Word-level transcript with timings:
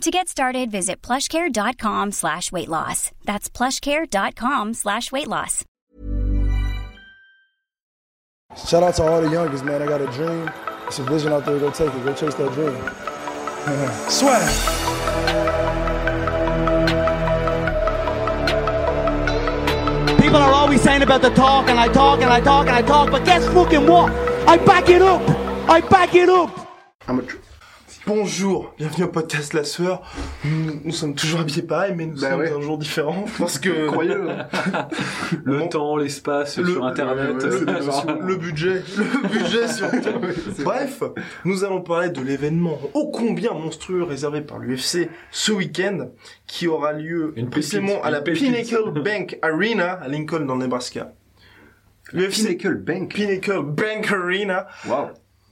To 0.00 0.10
get 0.10 0.28
started, 0.28 0.70
visit 0.70 1.00
plushcare.com 1.02 2.12
slash 2.12 2.52
weight 2.52 2.68
loss. 2.68 3.10
That's 3.24 3.48
plushcare.com 3.48 4.74
slash 4.74 5.10
weight 5.12 5.28
loss. 5.28 5.64
Shout 8.66 8.82
out 8.82 8.94
to 8.96 9.02
all 9.02 9.20
the 9.22 9.30
youngest, 9.30 9.64
man. 9.64 9.82
I 9.82 9.86
got 9.86 10.00
a 10.00 10.06
dream. 10.08 10.50
It's 10.86 10.98
a 10.98 11.04
vision 11.04 11.32
out 11.32 11.44
there. 11.46 11.58
Go 11.58 11.70
take 11.70 11.92
it. 11.94 12.04
Go 12.04 12.12
chase 12.14 12.34
that 12.34 12.52
dream. 12.52 12.76
Swag. 14.10 14.44
People 20.20 20.36
are 20.36 20.52
always 20.52 20.80
saying 20.82 21.02
about 21.02 21.22
the 21.22 21.30
talk 21.30 21.68
and 21.68 21.78
I 21.78 21.88
talk 21.88 22.20
and 22.20 22.30
I 22.30 22.40
talk 22.40 22.66
and 22.66 22.74
I 22.76 22.82
talk, 22.82 23.10
but 23.10 23.24
guess 23.24 23.46
fucking 23.48 23.86
what? 23.86 24.12
I 24.48 24.56
back 24.58 24.88
it 24.88 25.00
up! 25.02 25.22
I 25.68 25.80
back 25.80 26.14
it 26.14 26.28
up! 26.28 26.50
Bonjour, 28.06 28.74
bienvenue 28.76 29.04
au 29.04 29.08
podcast 29.08 29.54
La 29.54 29.64
Sueur. 29.64 30.02
Nous, 30.44 30.78
nous 30.84 30.92
sommes 30.92 31.14
toujours 31.14 31.40
habillés 31.40 31.62
pareil, 31.62 31.94
mais 31.96 32.04
nous 32.04 32.20
Bah 32.20 32.30
sommes 32.32 32.40
ouais. 32.40 32.52
un 32.52 32.60
jour 32.60 32.76
différent 32.76 33.24
parce 33.38 33.58
que 33.58 33.86
Croyez-le. 33.86 34.28
Le 35.44 35.58
Bon. 35.60 35.68
temps, 35.68 35.96
l'espace 35.96 36.58
Le- 36.58 36.70
sur 36.70 36.84
internet. 36.84 37.28
ouais, 37.42 37.48
ouais, 37.48 37.50
le, 37.72 37.90
c'est 37.90 38.06
le- 38.12 38.20
le 38.26 38.36
budget, 38.36 38.82
le 38.98 39.28
budget 39.28 39.68
surtout. 39.68 40.62
Bref, 40.62 41.02
nous 41.46 41.64
allons 41.64 41.80
parler 41.80 42.10
de 42.10 42.20
l'événement 42.20 42.78
ô 42.92 43.10
combien 43.10 43.52
monstrueux 43.54 44.02
réservé 44.02 44.42
par 44.42 44.58
l'UFC 44.58 45.08
ce 45.30 45.52
week-end, 45.52 46.10
qui 46.46 46.66
aura 46.68 46.92
lieu 46.92 47.32
Une 47.36 47.48
précisément 47.48 48.02
à 48.02 48.10
la. 48.10 48.20
Pinnacle 48.20 48.90
Bank 49.02 49.38
Arena 49.40 49.92
à 49.92 50.08
Lincoln 50.08 50.44
dans 50.44 50.56
le 50.56 50.60
Nebraska. 50.64 51.12
L'UFC 52.12 52.42
Pinnacle 52.58 52.74
Bank. 52.76 53.14
Pinnacle 53.14 53.62
Bank 53.62 54.12
Arena, 54.12 54.66
Wow. 54.86 55.08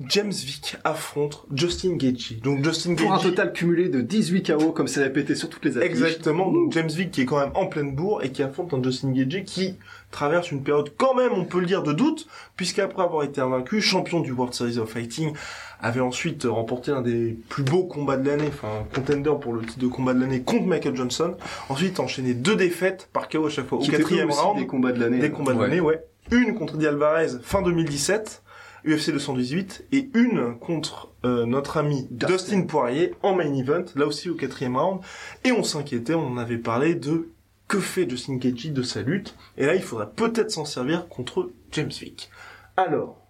James 0.09 0.31
Vick 0.33 0.77
affronte 0.85 1.45
Justin 1.55 1.97
Gaethje. 1.97 2.41
Donc 2.43 2.65
Justin 2.65 2.95
Pour 2.95 3.13
un 3.13 3.19
total 3.19 3.53
cumulé 3.53 3.89
de 3.89 4.01
18 4.01 4.53
KO, 4.53 4.73
comme 4.73 4.89
c'est 4.89 5.03
répété 5.03 5.35
sur 5.35 5.49
toutes 5.49 5.65
les 5.65 5.77
affiches. 5.79 5.91
Exactement, 5.91 6.51
donc 6.51 6.73
James 6.73 6.89
Vick 6.89 7.11
qui 7.11 7.23
est 7.23 7.25
quand 7.27 7.39
même 7.41 7.53
en 7.55 7.67
pleine 7.67 7.95
bourre 7.95 8.23
et 8.23 8.31
qui 8.33 8.43
affronte 8.43 8.73
un 8.75 8.83
Justin 8.83 9.13
Gaethje 9.13 9.45
qui 9.45 9.77
traverse 10.11 10.51
une 10.51 10.63
période 10.63 10.93
quand 10.97 11.15
même, 11.15 11.33
on 11.33 11.45
peut 11.45 11.61
le 11.61 11.67
dire, 11.67 11.83
de 11.83 11.93
doute, 11.93 12.27
puisqu'après 12.57 13.03
avoir 13.03 13.23
été 13.25 13.41
invaincu, 13.41 13.81
champion 13.81 14.21
du 14.21 14.33
World 14.33 14.53
Series 14.55 14.79
of 14.79 14.91
Fighting, 14.91 15.33
avait 15.81 16.01
ensuite 16.01 16.45
remporté 16.45 16.91
un 16.93 17.01
des 17.03 17.37
plus 17.49 17.63
beaux 17.65 17.85
combats 17.85 18.17
de 18.17 18.29
l'année, 18.29 18.49
enfin 18.49 18.69
un 18.83 18.95
contender 18.95 19.33
pour 19.41 19.53
le 19.55 19.63
titre 19.63 19.79
de 19.81 19.87
combat 19.89 20.15
de 20.15 20.21
l'année 20.21 20.43
contre 20.43 20.67
Michael 20.67 20.95
Johnson. 20.97 21.35
Ensuite 21.69 21.99
enchaîné 21.99 22.35
deux 22.35 22.57
défaites 22.57 23.09
par 23.13 23.29
KO 23.29 23.47
à 23.47 23.51
chaque 23.51 23.67
fois 23.67 23.79
au 23.79 23.83
quatrième 23.83 24.31
round. 24.31 24.59
des 24.61 24.67
combats 24.67 24.93
de 24.93 25.01
l'année. 25.01 25.19
Des 25.19 25.31
combats 25.31 25.55
de 25.55 25.59
Ouais. 25.59 25.69
l'année, 25.69 25.81
ouais. 25.81 26.05
Une 26.31 26.55
contre 26.55 26.77
Di 26.77 26.87
Alvarez 26.87 27.29
fin 27.43 27.63
2017, 27.63 28.42
UFC 28.85 29.11
218, 29.13 29.87
et 29.93 30.11
une 30.15 30.59
contre 30.59 31.11
euh, 31.25 31.47
notre 31.47 31.77
ami 31.77 32.07
Dustin. 32.11 32.37
Dustin. 32.37 32.63
Poirier 32.63 33.15
en 33.23 33.35
main 33.35 33.55
event, 33.55 33.85
là 33.95 34.07
aussi 34.07 34.29
au 34.29 34.35
quatrième 34.35 34.77
round. 34.77 35.01
Et 35.45 35.53
on 35.53 35.63
s'inquiétait, 35.63 36.15
on 36.15 36.27
en 36.27 36.37
avait 36.37 36.59
parlé 36.59 36.95
de 36.95 37.29
que 37.69 37.81
fait 37.81 38.09
Justin 38.09 38.37
Gaethje 38.37 38.73
de 38.73 38.83
sa 38.83 39.03
lutte. 39.03 39.35
Et 39.57 39.67
là, 39.67 39.75
il 39.75 39.83
faudrait 39.83 40.11
peut-être 40.15 40.51
s'en 40.51 40.65
servir 40.65 41.09
contre 41.09 41.51
James 41.71 41.89
Vick. 41.89 42.31
Alors, 42.77 43.22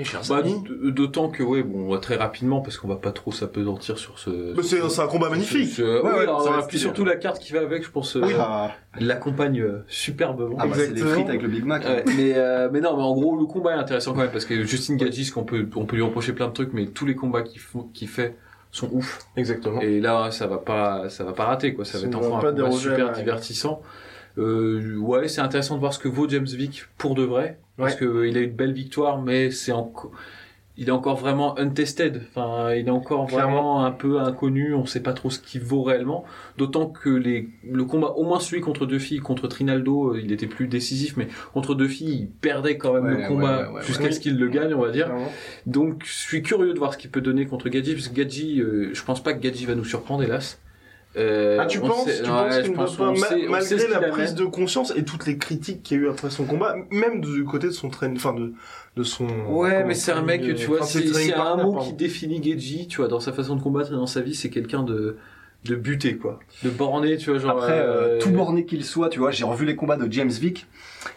mes 0.00 0.04
chers 0.04 0.22
Bah, 0.28 0.38
amis, 0.38 0.60
d- 0.62 0.90
D'autant 0.92 1.28
que, 1.28 1.42
ouais, 1.42 1.62
bon, 1.62 1.86
on 1.86 1.90
va 1.92 1.98
très 1.98 2.16
rapidement, 2.16 2.60
parce 2.60 2.76
qu'on 2.78 2.88
va 2.88 2.96
pas 2.96 3.12
trop 3.12 3.32
s'apesantir 3.32 3.98
sur 3.98 4.18
ce... 4.18 4.54
bah, 4.54 4.62
c'est 4.64 5.00
un 5.00 5.06
combat 5.06 5.28
magnifique. 5.30 5.68
ce- 5.70 5.82
Ouais, 6.02 6.10
ouais, 6.10 6.18
alors, 6.22 6.66
puis 6.66 6.78
surtout 6.78 7.04
la 7.04 7.16
carte 7.16 7.38
qui 7.38 7.52
va 7.52 7.60
avec, 7.60 7.84
je 7.84 7.90
pense, 7.90 8.16
euh, 8.16 8.22
Ah, 8.38 8.70
l'accompagne 8.98 9.60
euh, 9.60 9.84
superbement. 9.88 10.56
ah 10.58 10.66
bah, 10.66 10.72
c'est 10.76 10.92
des 10.92 11.00
frites 11.02 11.28
avec 11.28 11.42
le 11.42 11.48
Big 11.48 11.64
Mac. 11.64 11.84
Ouais, 11.84 12.04
mais 12.16 12.32
euh, 12.34 12.68
mais 12.72 12.80
non 12.80 12.96
mais 12.96 13.02
en 13.02 13.12
gros 13.12 13.36
le 13.38 13.46
combat 13.46 13.72
est 13.76 13.78
intéressant 13.78 14.12
quand 14.12 14.20
même 14.20 14.30
parce 14.30 14.44
que 14.44 14.64
Justin 14.64 14.96
ce 14.98 15.32
qu'on 15.32 15.44
peut 15.44 15.66
on 15.76 15.84
peut 15.84 15.96
lui 15.96 16.02
reprocher 16.02 16.32
plein 16.32 16.48
de 16.48 16.52
trucs 16.52 16.72
mais 16.72 16.86
tous 16.86 17.06
les 17.06 17.14
combats 17.14 17.42
qu'il 17.42 18.08
fait 18.08 18.36
sont 18.72 18.88
ouf. 18.92 19.18
Exactement. 19.36 19.80
et 19.80 20.00
là 20.00 20.30
ça 20.30 20.46
va 20.46 20.58
pas 20.58 21.08
ça 21.08 21.24
va 21.24 21.32
pas 21.32 21.44
rater 21.44 21.74
quoi. 21.74 21.84
Ça 21.84 21.98
va 21.98 22.06
être 22.06 22.14
enfin 22.16 22.48
un 22.48 22.52
combat 22.52 22.70
super 22.72 23.12
divertissant 23.12 23.80
euh, 24.38 24.96
ouais 24.98 25.28
c'est 25.28 25.40
intéressant 25.40 25.74
de 25.76 25.80
voir 25.80 25.92
ce 25.94 25.98
que 25.98 26.08
vaut 26.08 26.28
James 26.28 26.44
Vick 26.46 26.84
pour 26.98 27.14
de 27.14 27.22
vrai. 27.22 27.58
Parce 27.76 27.94
Ouais. 27.94 27.98
que 28.00 28.26
il 28.26 28.36
a 28.36 28.40
eu 28.40 28.46
de 28.48 28.52
belles 28.52 28.72
victoires 28.74 29.20
mais 29.22 29.50
c'est 29.50 29.72
encore 29.72 30.10
il 30.76 30.88
est 30.88 30.92
encore 30.92 31.16
vraiment 31.16 31.58
untested. 31.58 32.22
Enfin 32.30 32.72
il 32.72 32.86
est 32.88 32.90
encore 32.90 33.26
Clairement. 33.26 33.50
vraiment 33.52 33.84
un 33.84 33.90
peu 33.90 34.18
inconnu. 34.20 34.72
On 34.74 34.86
sait 34.86 35.02
pas 35.02 35.12
trop 35.12 35.28
ce 35.28 35.38
qu'il 35.38 35.60
vaut 35.60 35.82
réellement. 35.82 36.24
D'autant 36.56 36.86
que 36.86 37.10
les 37.10 37.50
le 37.68 37.84
combat 37.84 38.08
au 38.16 38.24
moins 38.24 38.40
celui 38.40 38.62
contre 38.62 38.86
deux 38.86 38.98
filles 38.98 39.18
contre 39.18 39.46
Trinaldo 39.46 40.14
euh, 40.14 40.20
il 40.22 40.32
était 40.32 40.46
plus 40.46 40.68
décisif 40.68 41.16
mais 41.18 41.28
contre 41.52 41.74
deux 41.74 41.88
filles 41.88 42.20
il 42.22 42.26
perdait 42.28 42.78
quand 42.78 42.94
même 42.94 43.04
Ouais, 43.14 43.22
le 43.22 43.28
combat 43.28 43.60
ouais, 43.62 43.66
ouais, 43.68 43.74
ouais, 43.74 43.82
jusqu'à 43.82 44.10
ce 44.10 44.20
qu'il 44.20 44.38
le 44.38 44.48
gagne 44.48 44.72
on 44.72 44.80
va 44.80 44.90
dire. 44.90 45.06
Clairement. 45.06 45.32
donc 45.66 46.02
je 46.06 46.12
suis 46.12 46.40
curieux 46.42 46.72
de 46.72 46.78
voir 46.78 46.94
ce 46.94 46.98
qu'il 46.98 47.10
peut 47.10 47.20
donner 47.20 47.46
contre 47.46 47.68
Gadji 47.68 47.94
parce 47.94 48.08
que 48.08 48.14
Gadji 48.14 48.60
euh, 48.62 48.90
je 48.94 49.04
pense 49.04 49.22
pas 49.22 49.34
que 49.34 49.40
Gadji 49.40 49.66
va 49.66 49.74
nous 49.74 49.84
surprendre 49.84 50.22
hélas 50.22 50.60
Euh, 51.16 51.58
Ah, 51.60 51.66
tu 51.66 51.80
penses, 51.80 52.04
sait- 52.04 52.22
tu 52.22 52.28
penses 52.30 52.58
qu'il 52.60 52.70
ne 52.70 52.76
pense 52.76 52.96
pas, 52.96 53.14
sait- 53.16 53.46
malgré 53.48 53.88
la 53.88 54.00
prise 54.10 54.34
de 54.36 54.44
conscience 54.44 54.92
et 54.94 55.04
toutes 55.04 55.26
les 55.26 55.38
critiques 55.38 55.82
qu'il 55.82 55.96
y 55.96 56.00
a 56.00 56.04
eu 56.04 56.08
après 56.08 56.30
son 56.30 56.44
combat, 56.44 56.76
même 56.92 57.20
du 57.20 57.44
côté 57.44 57.66
de 57.66 57.72
son 57.72 57.90
train, 57.90 58.14
enfin 58.14 58.32
de, 58.32 58.52
de 58.96 59.02
son. 59.02 59.26
Ouais, 59.48 59.82
mais 59.84 59.94
c'est 59.94 60.12
un 60.12 60.22
mec, 60.22 60.42
tu 60.42 60.50
euh, 60.52 60.66
vois, 60.66 60.82
s'il 60.84 61.26
y 61.26 61.32
a 61.32 61.42
un 61.44 61.56
mot 61.56 61.72
pardon. 61.72 61.78
qui 61.80 61.94
définit 61.94 62.40
Gedji, 62.42 62.86
tu 62.86 62.98
vois, 62.98 63.08
dans 63.08 63.18
sa 63.18 63.32
façon 63.32 63.56
de 63.56 63.60
combattre 63.60 63.90
et 63.92 63.96
dans 63.96 64.06
sa 64.06 64.20
vie, 64.20 64.36
c'est 64.36 64.50
quelqu'un 64.50 64.84
de, 64.84 65.16
de 65.64 65.74
buté, 65.74 66.16
quoi. 66.16 66.40
De 66.62 66.70
borné, 66.70 67.16
tu 67.18 67.30
vois, 67.30 67.38
genre. 67.38 67.50
Après, 67.58 67.72
euh, 67.78 68.16
euh, 68.16 68.18
tout 68.20 68.30
borné 68.30 68.64
qu'il 68.64 68.84
soit, 68.84 69.08
tu 69.10 69.18
vois, 69.18 69.30
j'ai 69.30 69.44
revu 69.44 69.66
les 69.66 69.76
combats 69.76 69.96
de 69.96 70.10
James 70.10 70.30
Vick, 70.30 70.66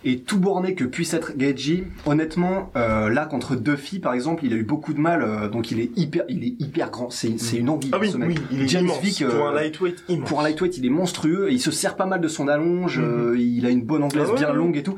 et 0.04 0.20
tout 0.20 0.38
borné 0.40 0.76
que 0.76 0.84
puisse 0.84 1.14
être 1.14 1.36
Gaethje, 1.38 1.84
honnêtement, 2.06 2.72
euh, 2.76 3.10
là 3.10 3.26
contre 3.26 3.56
Duffy 3.56 4.00
par 4.00 4.14
exemple, 4.14 4.46
il 4.46 4.54
a 4.54 4.58
eu 4.58 4.64
beaucoup 4.64 4.94
de 4.94 5.00
mal, 5.00 5.22
euh, 5.22 5.48
donc 5.50 5.72
il 5.72 5.80
est 5.80 5.98
hyper, 5.98 6.24
il 6.30 6.44
est 6.44 6.56
hyper 6.62 6.90
grand, 6.92 7.10
c'est 7.10 7.38
c'est 7.40 7.58
une 7.58 7.70
anguille 7.70 7.92
Ah 7.94 7.98
oui, 8.00 8.12
ce 8.12 8.18
mec. 8.18 8.30
oui, 8.30 8.36
il 8.52 8.62
est 8.62 8.68
James 8.68 8.86
immense. 8.86 9.02
Vick, 9.02 9.26
pour 9.26 9.46
euh, 9.46 9.50
un 9.50 9.54
lightweight 9.54 10.04
immense. 10.10 10.28
Pour 10.30 10.40
un 10.42 10.44
lightweight, 10.44 10.78
il 10.78 10.86
est 10.86 10.90
monstrueux, 10.90 11.50
et 11.50 11.54
il 11.54 11.60
se 11.62 11.72
sert 11.72 11.96
pas 11.96 12.06
mal 12.06 12.20
de 12.22 12.28
son 12.28 12.48
allonge, 12.50 13.00
euh, 13.00 13.36
il 13.38 13.66
a 13.66 13.70
une 13.70 13.84
bonne 13.84 14.04
anglaise 14.04 14.28
Ah 14.30 14.34
ouais, 14.34 14.40
bien 14.40 14.50
ouais. 14.52 14.56
longue 14.56 14.78
et 14.78 14.84
tout. 14.84 14.96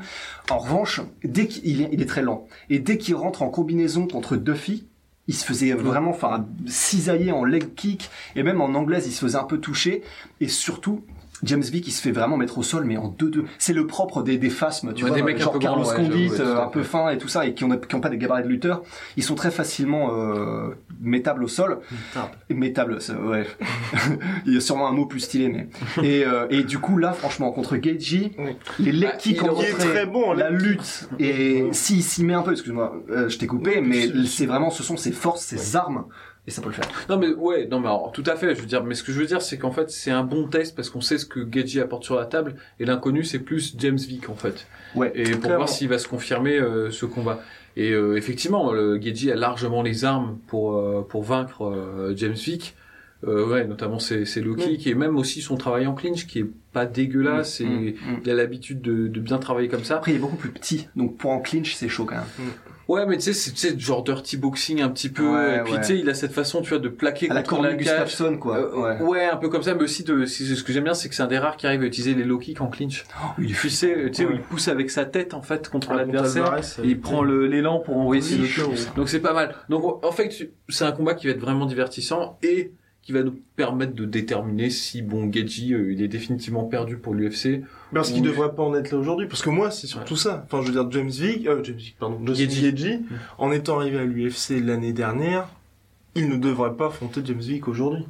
En 0.50 0.58
revanche, 0.58 1.00
dès 1.24 1.46
qu'il 1.46 1.82
est, 1.82 1.88
il 1.92 2.02
est 2.02 2.06
très 2.06 2.22
lent, 2.22 2.46
et 2.70 2.78
dès 2.80 2.98
qu'il 2.98 3.14
rentre 3.14 3.42
en 3.42 3.48
combinaison 3.48 4.06
contre 4.08 4.36
Duffy, 4.36 4.86
il 5.28 5.34
se 5.34 5.44
faisait 5.44 5.72
vraiment, 5.72 6.10
enfin, 6.10 6.46
cisailler 6.66 7.32
en 7.32 7.44
leg 7.44 7.74
kick, 7.74 8.10
et 8.34 8.42
même 8.42 8.60
en 8.60 8.74
anglaise, 8.74 9.06
il 9.06 9.12
se 9.12 9.20
faisait 9.20 9.38
un 9.38 9.44
peu 9.44 9.58
toucher, 9.58 10.02
et 10.40 10.48
surtout, 10.48 11.04
James 11.42 11.60
Vick, 11.62 11.86
il 11.86 11.90
se 11.92 12.00
fait 12.00 12.12
vraiment 12.12 12.36
mettre 12.36 12.56
au 12.58 12.62
sol, 12.62 12.84
mais 12.84 12.96
en 12.96 13.08
2-2. 13.10 13.44
C'est 13.58 13.72
le 13.74 13.86
propre 13.86 14.22
des, 14.22 14.38
des 14.38 14.48
phasmes, 14.50 14.94
tu 14.94 15.04
Ouais, 15.04 15.10
vois, 15.10 15.16
des 15.18 15.22
mecs 15.22 15.36
un 15.36 15.44
genre 15.44 15.52
peu 15.52 15.58
Carlos 15.58 15.82
grands, 15.82 15.90
ouais, 15.90 15.96
Condit, 16.08 16.30
euh, 16.40 16.62
un 16.62 16.68
peu 16.68 16.82
fin 16.82 17.10
et 17.10 17.18
tout 17.18 17.28
ça, 17.28 17.46
et 17.46 17.54
qui 17.54 17.64
ont, 17.64 17.76
qui 17.78 17.94
ont 17.94 18.00
pas 18.00 18.08
des 18.08 18.16
gabarits 18.18 18.42
de 18.44 18.48
lutteurs. 18.48 18.82
Ils 19.16 19.22
sont 19.22 19.34
très 19.34 19.50
facilement 19.50 20.10
euh, 20.14 20.70
mettables 21.00 21.44
au 21.44 21.48
sol. 21.48 21.80
Métable, 22.48 23.00
ça, 23.00 23.14
ouais. 23.20 23.46
Il 24.46 24.54
y 24.54 24.56
a 24.56 24.60
sûrement 24.60 24.88
un 24.88 24.92
mot 24.92 25.06
plus 25.06 25.20
stylé, 25.20 25.48
mais. 25.48 25.68
Et, 26.02 26.24
euh, 26.24 26.46
et 26.50 26.62
du 26.62 26.78
coup, 26.78 26.96
là, 26.98 27.12
franchement, 27.12 27.50
contre 27.52 27.76
Gaethje, 27.76 28.30
Oui. 28.38 28.56
les 28.78 28.92
leg 28.92 29.10
Ah, 29.12 29.16
kicks 29.16 29.40
il 29.42 29.50
en 29.50 29.60
est 29.60 29.72
très 29.72 30.06
bon 30.06 30.32
la 30.32 30.50
lutte, 30.50 31.08
et 31.18 31.66
s'il 31.72 32.02
s'y 32.02 32.24
met 32.24 32.34
un 32.34 32.42
peu, 32.42 32.52
excuse-moi, 32.52 32.94
euh, 33.10 33.28
je 33.28 33.38
t'ai 33.38 33.46
coupé, 33.46 33.80
mais 33.80 34.08
c'est- 34.08 34.26
c'est 34.26 34.46
vraiment, 34.46 34.70
ce 34.70 34.82
sont 34.82 34.96
ses 34.96 35.12
forces, 35.12 35.42
ses 35.42 35.76
armes, 35.76 36.04
et 36.46 36.50
ça 36.50 36.62
peut 36.62 36.68
le 36.68 36.74
faire. 36.74 36.88
Non 37.08 37.16
mais 37.18 37.28
ouais, 37.28 37.66
non 37.70 37.80
mais 37.80 37.88
alors, 37.88 38.12
tout 38.12 38.22
à 38.26 38.36
fait, 38.36 38.54
je 38.54 38.60
veux 38.60 38.66
dire, 38.66 38.84
mais 38.84 38.94
ce 38.94 39.02
que 39.02 39.12
je 39.12 39.18
veux 39.20 39.26
dire, 39.26 39.42
c'est 39.42 39.58
qu'en 39.58 39.72
fait, 39.72 39.90
c'est 39.90 40.10
un 40.10 40.22
bon 40.22 40.46
test 40.46 40.76
parce 40.76 40.90
qu'on 40.90 41.00
sait 41.00 41.18
ce 41.18 41.26
que 41.26 41.40
Gedji 41.50 41.80
apporte 41.80 42.04
sur 42.04 42.14
la 42.16 42.24
table 42.26 42.54
et 42.80 42.84
l'inconnu, 42.84 43.24
c'est 43.24 43.40
plus 43.40 43.74
James 43.78 43.96
Vick 43.98 44.28
en 44.28 44.34
fait. 44.36 44.66
Ouais. 44.94 45.12
Et 45.14 45.24
pour 45.30 45.40
Clairement. 45.40 45.56
voir 45.56 45.68
s'il 45.68 45.88
va 45.88 45.98
se 45.98 46.08
confirmer 46.08 46.58
euh, 46.58 46.90
ce 46.90 47.04
combat. 47.06 47.40
Et 47.76 47.90
euh, 47.92 48.16
effectivement, 48.16 48.72
le 48.72 49.00
Gedji 49.00 49.30
a 49.30 49.36
largement 49.36 49.82
les 49.82 50.04
armes 50.04 50.38
pour 50.46 50.76
euh, 50.76 51.06
pour 51.08 51.22
vaincre 51.24 51.64
euh, 51.64 52.14
James 52.16 52.32
Vick. 52.32 52.74
Euh, 53.26 53.46
ouais, 53.48 53.66
notamment 53.66 53.98
ses, 53.98 54.26
ses 54.26 54.42
low 54.42 54.54
kicks 54.54 54.86
et 54.86 54.94
même 54.94 55.16
aussi 55.16 55.40
son 55.40 55.56
travail 55.56 55.86
en 55.86 55.94
clinch 55.94 56.26
qui 56.26 56.40
est 56.40 56.46
pas 56.72 56.84
dégueulasse. 56.84 57.60
Mm, 57.60 57.64
et 57.64 57.68
mm, 57.92 57.94
mm. 58.12 58.20
il 58.24 58.30
a 58.30 58.34
l'habitude 58.34 58.82
de, 58.82 59.08
de 59.08 59.20
bien 59.20 59.38
travailler 59.38 59.68
comme 59.68 59.84
ça. 59.84 59.96
Après, 59.96 60.12
il 60.12 60.16
est 60.16 60.20
beaucoup 60.20 60.36
plus 60.36 60.50
petit, 60.50 60.86
donc 60.96 61.16
pour 61.16 61.30
en 61.30 61.40
clinch, 61.40 61.74
c'est 61.74 61.88
chaud 61.88 62.04
quand 62.04 62.16
même. 62.16 62.50
Ouais, 62.88 63.04
mais 63.06 63.16
tu 63.16 63.22
sais, 63.22 63.32
c'est 63.32 63.50
tu 63.50 63.58
sais, 63.58 63.78
genre 63.78 64.04
dirty 64.04 64.36
boxing 64.36 64.80
un 64.80 64.88
petit 64.88 65.08
peu. 65.08 65.28
Ouais, 65.28 65.56
et 65.56 65.60
puis 65.64 65.72
ouais. 65.72 65.80
tu 65.80 65.86
sais, 65.86 65.98
il 65.98 66.08
a 66.08 66.14
cette 66.14 66.32
façon, 66.32 66.62
tu 66.62 66.68
vois, 66.70 66.78
de 66.78 66.88
plaquer 66.88 67.28
À 67.30 67.34
la 67.34 67.42
contre 67.42 67.62
la 67.62 67.70
cage. 67.70 67.78
Gustafsson, 67.78 68.36
quoi. 68.38 68.58
Euh, 68.58 69.00
ouais. 69.00 69.02
ouais. 69.02 69.24
un 69.24 69.36
peu 69.36 69.48
comme 69.48 69.62
ça, 69.62 69.74
mais 69.74 69.82
aussi 69.82 70.04
de. 70.04 70.24
Ce 70.24 70.62
que 70.62 70.72
j'aime 70.72 70.84
bien, 70.84 70.94
c'est 70.94 71.08
que 71.08 71.14
c'est 71.14 71.22
un 71.22 71.26
des 71.26 71.38
rares 71.38 71.56
qui 71.56 71.66
arrive 71.66 71.82
à 71.82 71.86
utiliser 71.86 72.14
les 72.14 72.24
low 72.24 72.38
kicks 72.38 72.60
en 72.60 72.68
clinch. 72.68 73.04
Oh, 73.20 73.26
il 73.38 73.54
Tu 73.54 73.70
sais, 73.70 74.10
tu 74.12 74.22
sais 74.22 74.28
il 74.32 74.40
pousse 74.40 74.68
avec 74.68 74.90
sa 74.90 75.04
tête 75.04 75.34
en 75.34 75.42
fait 75.42 75.68
contre 75.68 75.88
Ah, 75.90 75.96
l'adversaire. 75.96 76.58
Et 76.84 76.88
il 76.88 77.00
prend 77.00 77.22
l'élan 77.22 77.80
pour 77.80 77.96
envoyer 77.96 78.22
ses. 78.22 78.38
Donc 78.94 79.08
c'est 79.08 79.20
pas 79.20 79.32
mal. 79.32 79.54
Donc 79.68 80.04
en 80.04 80.12
fait, 80.12 80.30
c'est 80.68 80.84
un 80.84 80.92
combat 80.92 81.14
qui 81.14 81.26
va 81.26 81.32
être 81.32 81.40
vraiment 81.40 81.66
divertissant 81.66 82.38
et 82.42 82.72
qui 83.06 83.12
va 83.12 83.22
nous 83.22 83.38
permettre 83.54 83.94
de 83.94 84.04
déterminer 84.04 84.68
si 84.68 85.00
bon 85.00 85.30
Geji 85.32 85.74
euh, 85.74 85.92
il 85.92 86.02
est 86.02 86.08
définitivement 86.08 86.64
perdu 86.64 86.96
pour 86.96 87.14
l'UFC. 87.14 87.62
Parce 87.94 88.10
qu'il 88.10 88.20
Oui. 88.22 88.26
devrait 88.26 88.52
pas 88.52 88.64
en 88.64 88.74
être 88.74 88.90
là 88.90 88.98
aujourd'hui. 88.98 89.28
Parce 89.28 89.42
que 89.42 89.50
moi, 89.50 89.70
c'est 89.70 89.86
surtout 89.86 90.16
ça. 90.16 90.42
Enfin, 90.44 90.60
je 90.62 90.66
veux 90.66 90.72
dire, 90.72 90.90
James 90.90 91.08
Vick, 91.08 91.46
euh, 91.46 91.62
James 91.62 91.76
Vick, 91.76 91.96
pardon. 92.00 92.18
Gaethje, 92.20 92.98
en 93.38 93.52
étant 93.52 93.78
arrivé 93.78 93.98
à 93.98 94.04
l'UFC 94.04 94.60
l'année 94.60 94.92
dernière, 94.92 95.46
il 96.16 96.28
ne 96.28 96.36
devrait 96.36 96.74
pas 96.74 96.86
affronter 96.88 97.20
James 97.24 97.38
Vick 97.38 97.68
aujourd'hui. 97.68 98.04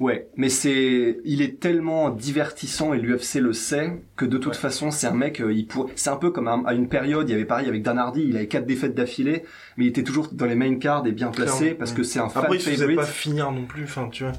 Ouais, 0.00 0.28
mais 0.36 0.48
c'est, 0.48 1.18
il 1.24 1.42
est 1.42 1.60
tellement 1.60 2.10
divertissant 2.10 2.94
et 2.94 2.98
l'UFC 2.98 3.36
le 3.36 3.52
sait 3.52 4.02
que 4.16 4.24
de 4.24 4.38
toute 4.38 4.56
façon 4.56 4.90
c'est 4.90 5.06
un 5.06 5.14
mec, 5.14 5.40
euh, 5.40 5.52
il 5.52 5.66
pour... 5.66 5.90
c'est 5.94 6.10
un 6.10 6.16
peu 6.16 6.30
comme 6.30 6.48
à, 6.48 6.60
à 6.66 6.74
une 6.74 6.88
période, 6.88 7.28
il 7.28 7.32
y 7.32 7.34
avait 7.34 7.44
pareil 7.44 7.68
avec 7.68 7.82
Dan 7.82 7.98
Hardy, 7.98 8.24
il 8.28 8.36
avait 8.36 8.48
quatre 8.48 8.66
défaites 8.66 8.94
d'affilée, 8.94 9.44
mais 9.76 9.84
il 9.84 9.88
était 9.88 10.02
toujours 10.02 10.28
dans 10.32 10.46
les 10.46 10.54
main 10.56 10.74
cards 10.76 11.06
et 11.06 11.12
bien 11.12 11.28
placé 11.28 11.58
Clairement, 11.58 11.78
parce 11.78 11.92
que 11.92 12.02
c'est 12.02 12.18
un 12.18 12.28
fan 12.28 12.44
Après, 12.44 12.56
il 12.56 12.60
se 12.60 12.70
favorite. 12.70 12.96
pas 12.96 13.04
finir 13.06 13.52
non 13.52 13.64
plus. 13.66 13.84
Enfin, 13.84 14.08
tu 14.10 14.24
vois. 14.24 14.32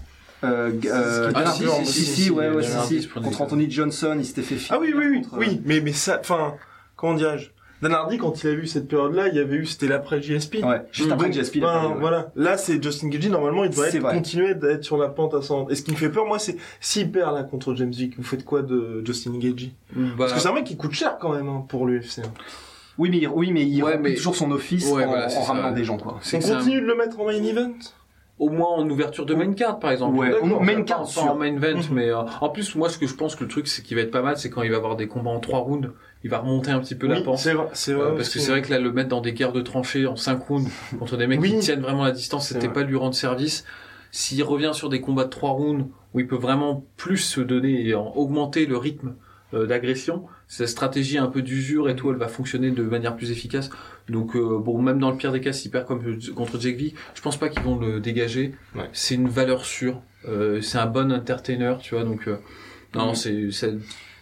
Euh, 0.44 0.72
euh, 0.86 1.31
Ah, 1.34 1.46
si, 1.52 1.63
si, 1.86 1.86
si, 1.86 2.06
si, 2.06 2.30
ouais, 2.30 2.50
ouais, 2.50 2.62
si, 2.63 3.02
si. 3.02 3.07
Contre. 3.07 3.42
Anthony 3.42 3.72
Johnson, 3.72 4.16
il 4.19 4.25
s'était 4.25 4.42
fait 4.42 4.56
finir. 4.56 4.74
Ah 4.74 4.80
oui, 4.81 4.94
oui, 4.96 5.06
oui, 5.10 5.22
contre, 5.22 5.36
euh, 5.36 5.40
oui. 5.40 5.62
Mais, 5.66 5.80
mais 5.81 5.94
ça, 5.94 6.19
enfin, 6.19 6.56
comment 6.96 7.13
dirais-je? 7.13 7.50
Dan 7.81 7.94
Hardy, 7.94 8.18
quand 8.18 8.44
il 8.44 8.48
a 8.50 8.54
vu 8.56 8.68
cette 8.68 8.88
période-là, 8.88 9.27
il 9.27 9.36
y 9.36 9.39
avait 9.39 9.57
eu, 9.57 9.66
c'était 9.66 9.88
l'après 9.88 10.22
JSP. 10.22 10.63
Ouais, 10.63 10.81
juste 10.92 11.12
après 11.12 11.27
Donc, 11.27 11.36
GSP, 11.36 11.60
ben, 11.60 11.89
ouais. 11.89 11.95
voilà. 12.00 12.31
Là, 12.36 12.57
c'est 12.57 12.81
Justin 12.81 13.10
Gaethje. 13.10 13.27
Normalement, 13.30 13.63
il 13.66 13.69
devrait 13.69 13.92
C'est 13.92 13.98
être, 13.98 14.10
continuer 14.10 14.56
d'être 14.56 14.83
sur 14.83 14.98
la 14.98 15.10
pente 15.10 15.33
ascendante. 15.33 15.72
Et 15.72 15.75
ce 15.75 15.81
qui 15.83 15.92
me 15.92 15.98
fait 15.98 16.10
peur, 16.10 16.25
moi, 16.25 16.39
c'est 16.39 16.56
s'il 16.80 17.12
perd 17.12 17.36
là 17.36 17.44
contre 17.44 17.75
James 17.75 17.92
Vick, 17.92 18.16
vous 18.18 18.24
faites 18.24 18.45
quoi 18.45 18.62
de 18.62 19.04
Justin 19.06 19.38
Gaethje 19.38 19.69
Bah, 19.95 20.01
Parce 20.18 20.33
que 20.33 20.39
c'est 20.39 20.48
un 20.48 20.54
mec 20.54 20.63
qui 20.63 20.77
coûte 20.77 20.94
cher 20.94 21.18
quand 21.19 21.33
même 21.33 21.48
hein, 21.50 21.66
pour 21.68 21.86
l'UFC. 21.86 22.19
hein. 22.19 22.31
Oui, 22.98 23.10
mais, 23.10 23.18
il- 23.18 23.27
oui, 23.27 23.51
mais 23.51 23.63
il 23.68 23.83
Ouais, 23.83 23.98
mais- 23.98 24.16
toujours 24.16 24.38
son 24.38 24.51
office 24.51 24.86
Ouais, 24.89 25.04
en, 25.04 25.07
voilà, 25.10 25.28
ramenant 25.45 25.71
des 25.74 25.83
gens, 25.83 25.98
quoi. 25.98 26.18
c'est 26.21 26.38
On 26.45 26.51
un- 26.54 26.57
continue 26.60 26.80
de 26.80 26.86
le 26.86 26.95
mettre 26.95 27.19
en 27.19 27.25
main 27.25 27.33
event? 27.44 27.74
Au 28.38 28.50
moins 28.50 28.70
en 28.70 28.90
ouverture 28.90 29.26
de 29.26 29.34
main 29.34 29.54
card 29.54 29.80
par 29.80 29.92
exemple. 29.92 30.18
Ouais, 30.18 30.32
main 30.62 30.84
card 30.84 31.08
en 31.18 31.36
main 31.36 31.46
event, 31.56 31.78
Mhm. 31.78 31.84
mais 31.94 32.10
euh, 32.10 32.24
en 32.42 32.50
plus 32.50 32.76
moi 32.76 32.90
ce 32.90 32.98
que 32.98 33.08
je 33.08 33.14
pense 33.16 33.36
que 33.36 33.44
le 33.44 33.50
truc 33.50 33.68
c'est 33.68 33.82
qui 33.82 33.96
va 33.96 34.02
être 34.02 34.12
pas 34.12 34.22
mal, 34.22 34.38
c'est 34.38 34.50
quand 34.50 34.62
il 34.62 34.72
va 34.72 34.78
avoir 34.78 34.96
des 34.98 35.08
combats 35.08 35.30
en 35.32 35.40
trois 35.40 35.60
rounds, 35.60 35.92
il 36.24 36.30
va 36.30 36.40
remonter 36.40 36.72
un 36.72 36.80
petit 36.80 36.96
peu 36.96 37.08
la 37.08 37.22
pente. 37.22 37.38
c'est 37.38 37.54
vrai, 37.54 37.68
c'est 37.74 37.94
Euh, 37.94 37.98
vrai. 37.98 38.16
parce 38.18 38.30
que 38.30 38.40
c'est 38.40 38.52
vrai 38.52 38.62
que 38.62 38.72
là, 38.72 38.80
le 38.80 38.92
mettre 38.92 39.10
dans 39.10 39.22
des 39.22 39.34
guerres 39.34 39.54
de 39.54 39.62
tranchées 39.62 40.06
en 40.08 40.16
5 40.16 40.42
rounds 40.48 40.70
contre 41.00 41.18
des 41.18 41.28
mecs 41.28 41.40
Oui. 41.42 41.52
qui 41.52 41.60
tiennent 41.60 41.82
vraiment 41.82 42.04
la 42.04 42.12
distance, 42.12 42.48
c'était 42.50 42.70
pas 42.70 42.84
lui 42.84 42.96
rendre 42.98 43.16
service. 43.16 43.64
S'il 44.12 44.44
revient 44.44 44.72
sur 44.74 44.90
des 44.90 45.02
combats 45.02 45.26
de 45.26 45.30
3 45.30 45.52
rounds 45.52 45.86
où 46.14 46.20
il 46.20 46.28
peut 46.28 46.38
vraiment 46.38 46.86
plus 46.98 47.18
se 47.18 47.42
donner 47.42 47.86
et 47.88 47.96
en 47.96 48.14
augmenter 48.16 48.66
le 48.66 48.78
rythme 48.78 49.16
euh, 49.54 49.66
d'agression, 49.68 50.24
sa 50.48 50.68
stratégie 50.68 51.18
un 51.18 51.28
peu 51.28 51.42
d'usure 51.42 51.90
et 51.90 51.96
tout, 51.96 52.10
elle 52.12 52.18
va 52.18 52.28
fonctionner 52.30 52.72
de 52.72 52.81
manière 52.84 53.16
plus 53.16 53.31
efficace. 53.31 53.70
Donc 54.10 54.36
euh, 54.36 54.60
bon, 54.60 54.81
même 54.81 55.00
dans 55.00 55.10
le 55.12 55.18
pire 55.18 55.31
des 55.31 55.42
cas, 55.42 55.52
s'il 55.54 55.72
perd 55.72 55.86
comme 55.88 56.02
contre 56.36 56.60
Jake 56.60 56.78
V, 56.78 56.94
je 57.16 57.22
pense 57.22 57.38
pas 57.38 57.50
qu'ils 57.50 57.63
vont 57.63 57.78
le 57.80 58.00
dégager. 58.00 58.54
Ouais. 58.75 58.90
C'est 58.94 59.16
une 59.16 59.28
valeur 59.30 59.66
sûre. 59.66 60.02
Euh, 60.28 60.62
c'est 60.62 60.78
un 60.78 60.86
bon 60.86 61.12
entertainer, 61.12 61.75
tu 61.81 61.96
vois. 61.96 62.04
Donc 62.04 62.28
euh, 62.28 62.38
non, 62.94 63.10
Mhm. 63.10 63.16
c'est 63.16 63.52
c'est 63.52 63.74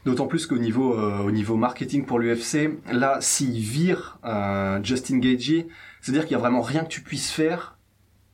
D'autant 0.05 0.27
plus 0.27 0.47
qu'au 0.47 0.57
niveau 0.57 0.99
euh, 0.99 1.19
au 1.19 1.31
niveau 1.31 1.55
marketing 1.55 2.05
pour 2.05 2.19
l'UFC, 2.19 2.71
là, 2.91 3.19
s'il 3.21 3.57
vire 3.59 4.19
euh, 4.25 4.77
Justin 4.83 5.19
Gaethje, 5.19 5.63
c'est-à-dire 6.01 6.23
qu'il 6.23 6.33
y 6.33 6.35
a 6.35 6.39
vraiment 6.39 6.61
rien 6.61 6.83
que 6.83 6.89
tu 6.89 6.99
puisses 6.99 7.31
faire 7.31 7.77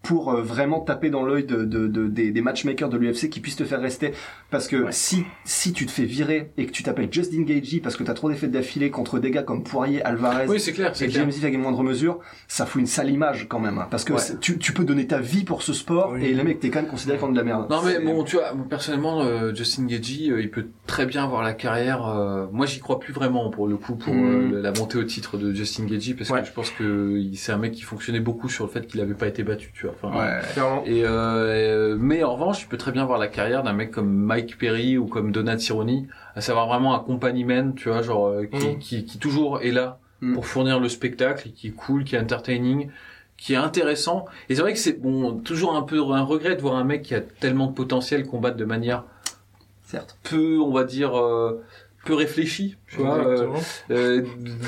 pour 0.02 0.32
euh, 0.32 0.42
vraiment 0.42 0.80
taper 0.80 1.10
dans 1.10 1.24
l'œil 1.26 1.44
de, 1.44 1.66
de, 1.66 1.88
de- 1.88 2.08
des, 2.08 2.32
des 2.32 2.42
matchmakers 2.42 2.90
de 2.90 2.98
l'UFC 2.98 3.30
qui 3.30 3.42
puissent 3.42 3.58
te 3.58 3.66
faire 3.66 3.82
rester. 3.82 4.14
Parce 4.50 4.68
que 4.68 4.78
Ouais. 4.78 4.92
si 4.92 5.26
si 5.44 5.74
tu 5.74 5.86
te 5.86 5.92
fais 5.92 6.06
virer 6.06 6.52
et 6.58 6.66
que 6.66 6.72
tu 6.72 6.84
t'appelles 6.84 7.10
Justin 7.12 7.42
Gaethje 7.44 7.82
parce 7.82 7.98
que 7.98 8.04
t'as 8.04 8.14
trop 8.14 8.30
d'effets 8.30 8.48
d'affilée 8.48 8.90
contre 8.92 9.20
des 9.20 9.30
gars 9.30 9.44
comme 9.44 9.64
Poirier, 9.64 10.02
Alvarez 10.04 10.46
oui, 10.48 10.60
c'est 10.60 10.72
clair, 10.72 10.94
et. 11.02 11.10
James 11.10 11.32
avec 11.38 11.58
moindre 11.58 11.84
mesure, 11.84 12.20
ça 12.48 12.66
fout 12.66 12.80
une 12.80 12.88
sale 12.88 13.10
image 13.12 13.48
quand 13.50 13.60
même. 13.60 13.78
hein, 13.78 13.88
parce 13.92 14.04
que 14.06 14.14
Ouais. 14.14 14.20
tu, 14.40 14.58
tu 14.58 14.74
peux 14.74 14.86
donner 14.86 15.06
ta 15.06 15.20
vie 15.20 15.44
pour 15.44 15.62
ce 15.64 15.74
sport 15.74 16.12
Oui. 16.14 16.26
et 16.26 16.34
les 16.34 16.44
mecs 16.44 16.60
t'es 16.62 16.70
quand 16.70 16.82
même 16.82 16.90
considéré 16.90 17.18
comme 17.20 17.34
de 17.34 17.38
la 17.38 17.44
merde. 17.44 17.68
Non 17.70 17.82
mais 17.84 18.00
bon, 18.00 18.24
tu 18.24 18.38
vois, 18.38 18.54
personnellement, 18.70 19.22
euh, 19.22 19.54
Justin 19.54 19.86
Gaethje, 19.86 20.30
euh, 20.32 20.42
il 20.42 20.50
peut 20.50 20.68
très 20.88 21.06
bien 21.06 21.24
avoir 21.26 21.44
la 21.44 21.54
carrière. 21.54 22.08
euh, 22.08 22.48
moi, 22.52 22.66
j'y 22.66 22.80
crois 22.80 23.00
plus 23.00 23.14
vraiment 23.14 23.50
pour 23.50 23.68
le 23.68 23.76
coup 23.78 23.96
pour 23.96 24.14
Mm. 24.14 24.54
euh, 24.54 24.62
la 24.62 24.72
montée 24.72 24.98
au 24.98 25.04
titre 25.04 25.38
de 25.38 25.54
Justin 25.54 25.86
Gaethje 25.86 26.16
parce 26.16 26.30
Ouais. 26.30 26.42
que 26.42 26.48
je 26.48 26.54
pense 26.54 26.70
que 26.72 27.22
c'est 27.36 27.52
un 27.52 27.58
mec 27.58 27.74
qui 27.74 27.82
fonctionnait 27.82 28.20
beaucoup 28.22 28.48
sur 28.50 28.66
le 28.66 28.72
fait 28.72 28.88
qu'il 28.88 29.02
avait 29.02 29.14
pas 29.14 29.28
été 29.28 29.44
battu, 29.44 29.72
tu 29.74 29.86
vois. 29.86 29.89
Enfin, 30.02 30.18
Ouais. 30.18 30.40
Clairement. 30.54 30.84
Et 30.86 31.04
euh, 31.06 31.96
mais 32.00 32.24
en 32.24 32.34
revanche, 32.34 32.64
il 32.64 32.68
peut 32.68 32.78
très 32.78 32.92
bien 32.92 33.06
voir 33.06 33.18
la 33.20 33.28
carrière 33.28 33.64
d'un 33.64 33.74
mec 33.74 33.92
comme 33.92 34.10
Mike 34.10 34.58
Perry 34.58 34.98
ou 34.98 35.06
comme 35.08 35.32
Donat 35.32 35.60
Cerrone, 35.60 36.08
à 36.36 36.42
savoir 36.42 36.68
vraiment 36.68 36.96
un 36.96 37.00
company 37.00 37.44
man, 37.44 37.74
tu 37.76 37.90
vois, 37.90 38.02
genre 38.02 38.28
euh, 38.28 38.46
qui, 38.46 38.68
Mm. 38.68 38.80
qui, 38.80 39.06
qui 39.06 39.18
toujours 39.20 39.62
est 39.62 39.72
là 39.72 40.00
Mm. 40.22 40.34
pour 40.34 40.46
fournir 40.48 40.80
le 40.82 40.90
spectacle, 40.90 41.50
qui 41.56 41.68
est 41.68 41.72
cool, 41.72 42.04
qui 42.04 42.16
est 42.16 42.20
entertaining, 42.20 42.90
qui 43.38 43.54
est 43.54 43.58
intéressant. 43.58 44.26
Et 44.50 44.56
c'est 44.56 44.62
vrai 44.62 44.74
que 44.74 44.80
c'est 44.80 45.00
bon, 45.02 45.34
toujours 45.40 45.76
un 45.76 45.82
peu 45.84 45.98
un 46.02 46.24
regret 46.24 46.56
de 46.58 46.62
voir 46.62 46.76
un 46.76 46.84
mec 46.84 47.04
qui 47.04 47.16
a 47.16 47.22
tellement 47.22 47.68
de 47.68 47.74
potentiel 47.74 48.26
combattre 48.28 48.58
de 48.58 48.66
manière 48.66 49.06
Certes. 49.86 50.18
peu, 50.24 50.60
on 50.60 50.72
va 50.74 50.84
dire, 50.84 51.18
euh, 51.18 51.64
peu 52.06 52.14
réfléchie, 52.14 52.78
tu 52.88 52.98
vois. 52.98 53.18
euh, 53.28 53.48
euh, 53.92 54.22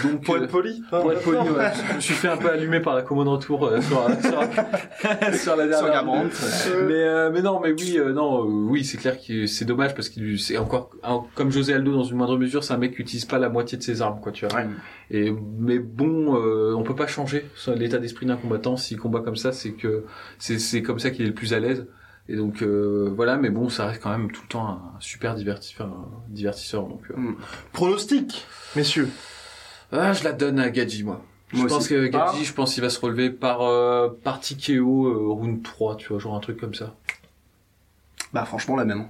donc 0.04 0.24
Pour 0.25 0.36
euh, 0.36 0.44
être 0.44 0.51
poli. 0.51 0.83
hein. 0.92 1.00
pour 1.01 1.12
être 1.13 1.22
poli, 1.24 1.38
ouais, 1.38 1.72
je 1.89 1.95
me 1.95 2.00
suis 2.01 2.13
fait 2.13 2.28
un 2.28 2.38
peu 2.38 2.50
allumer 2.50 2.80
par 2.81 2.94
la 2.95 3.01
commande 3.04 3.28
retour 3.30 3.66
euh, 3.66 3.80
sur, 3.81 4.06
sur, 4.22 5.33
sur 5.33 5.56
la 5.56 5.68
dernière. 5.68 6.04
Sur. 6.33 6.75
Mais 6.88 6.94
euh, 6.94 7.31
mais 7.33 7.42
non, 7.42 7.60
mais 7.62 7.72
oui, 7.72 7.98
euh, 7.98 8.12
non, 8.13 8.44
euh, 8.44 8.48
oui, 8.69 8.83
c'est 8.83 8.98
clair 8.98 9.18
que 9.19 9.45
c'est 9.48 9.66
dommage 9.66 9.95
parce 9.95 10.10
qu'il 10.10 10.39
c'est 10.39 10.57
encore 10.57 10.92
un- 11.04 11.24
comme 11.36 11.51
José 11.51 11.74
Aldo 11.74 11.94
dans 11.94 12.04
une 12.04 12.18
moindre 12.18 12.38
mesure, 12.38 12.63
c'est 12.63 12.74
un 12.74 12.78
mec 12.78 12.95
qui 12.95 13.01
utilise 13.01 13.25
pas 13.25 13.39
la 13.39 13.50
moitié 13.50 13.78
de 13.78 13.83
ses 13.83 14.01
armes, 14.01 14.19
quoi, 14.22 14.31
tu 14.31 14.45
vois. 14.45 14.60
Ouais. 14.60 14.68
Et 15.10 15.33
mais 15.60 15.80
bon, 15.80 16.36
euh, 16.36 16.74
on 16.75 16.83
peut 16.83 16.95
pas 16.95 17.07
changer 17.07 17.45
l'état 17.75 17.98
d'esprit 17.98 18.25
d'un 18.25 18.38
combattant. 18.38 18.78
S'il 18.78 18.98
combat 18.98 19.22
comme 19.22 19.36
ça, 19.38 19.51
c'est 19.51 19.72
que 19.72 20.04
c'est 20.38 20.60
c'est 20.60 20.81
comme 20.81 21.00
ça 21.00 21.10
qu'il 21.12 21.24
est 21.25 21.30
le 21.30 21.33
plus 21.33 21.54
à 21.54 21.60
l'aise. 21.60 21.88
Et 22.31 22.38
donc 22.38 22.62
euh, 22.62 23.12
voilà, 23.13 23.36
mais 23.36 23.50
bon, 23.50 23.68
ça 23.68 23.88
reste 23.88 24.01
quand 24.01 24.10
même 24.10 24.31
tout 24.31 24.42
le 24.44 24.48
temps 24.48 24.66
un 24.69 24.81
super 25.01 25.36
diverti- 25.36 25.74
enfin, 25.75 25.92
un 25.92 26.07
divertisseur. 26.33 26.83
Donc 26.88 27.01
euh. 27.12 27.33
Pronostic, 27.74 28.45
messieurs. 28.78 29.10
ah, 29.92 30.13
je 30.13 30.24
la 30.24 30.31
donne 30.31 30.57
à 30.60 30.69
Gadji, 30.69 31.04
moi. 31.04 31.22
Je 31.54 31.62
pense 31.63 31.72
aussi. 31.80 31.89
que 31.89 32.07
Gadji, 32.07 32.38
Ah. 32.39 32.44
je 32.44 32.54
pense 32.54 32.74
qu'il 32.74 32.81
va 32.83 32.89
se 32.89 33.00
relever 33.01 33.30
par 33.31 33.62
euh, 33.63 34.07
par 34.24 34.39
TKO 34.39 35.07
euh, 35.07 35.28
round 35.33 35.62
3, 35.62 35.98
tu 35.98 36.07
vois, 36.07 36.19
genre 36.19 36.36
un 36.36 36.39
truc 36.39 36.57
comme 36.57 36.74
ça. 36.74 36.95
Bah 38.31 38.45
franchement 38.45 38.78
la 38.78 38.86
même. 38.86 39.07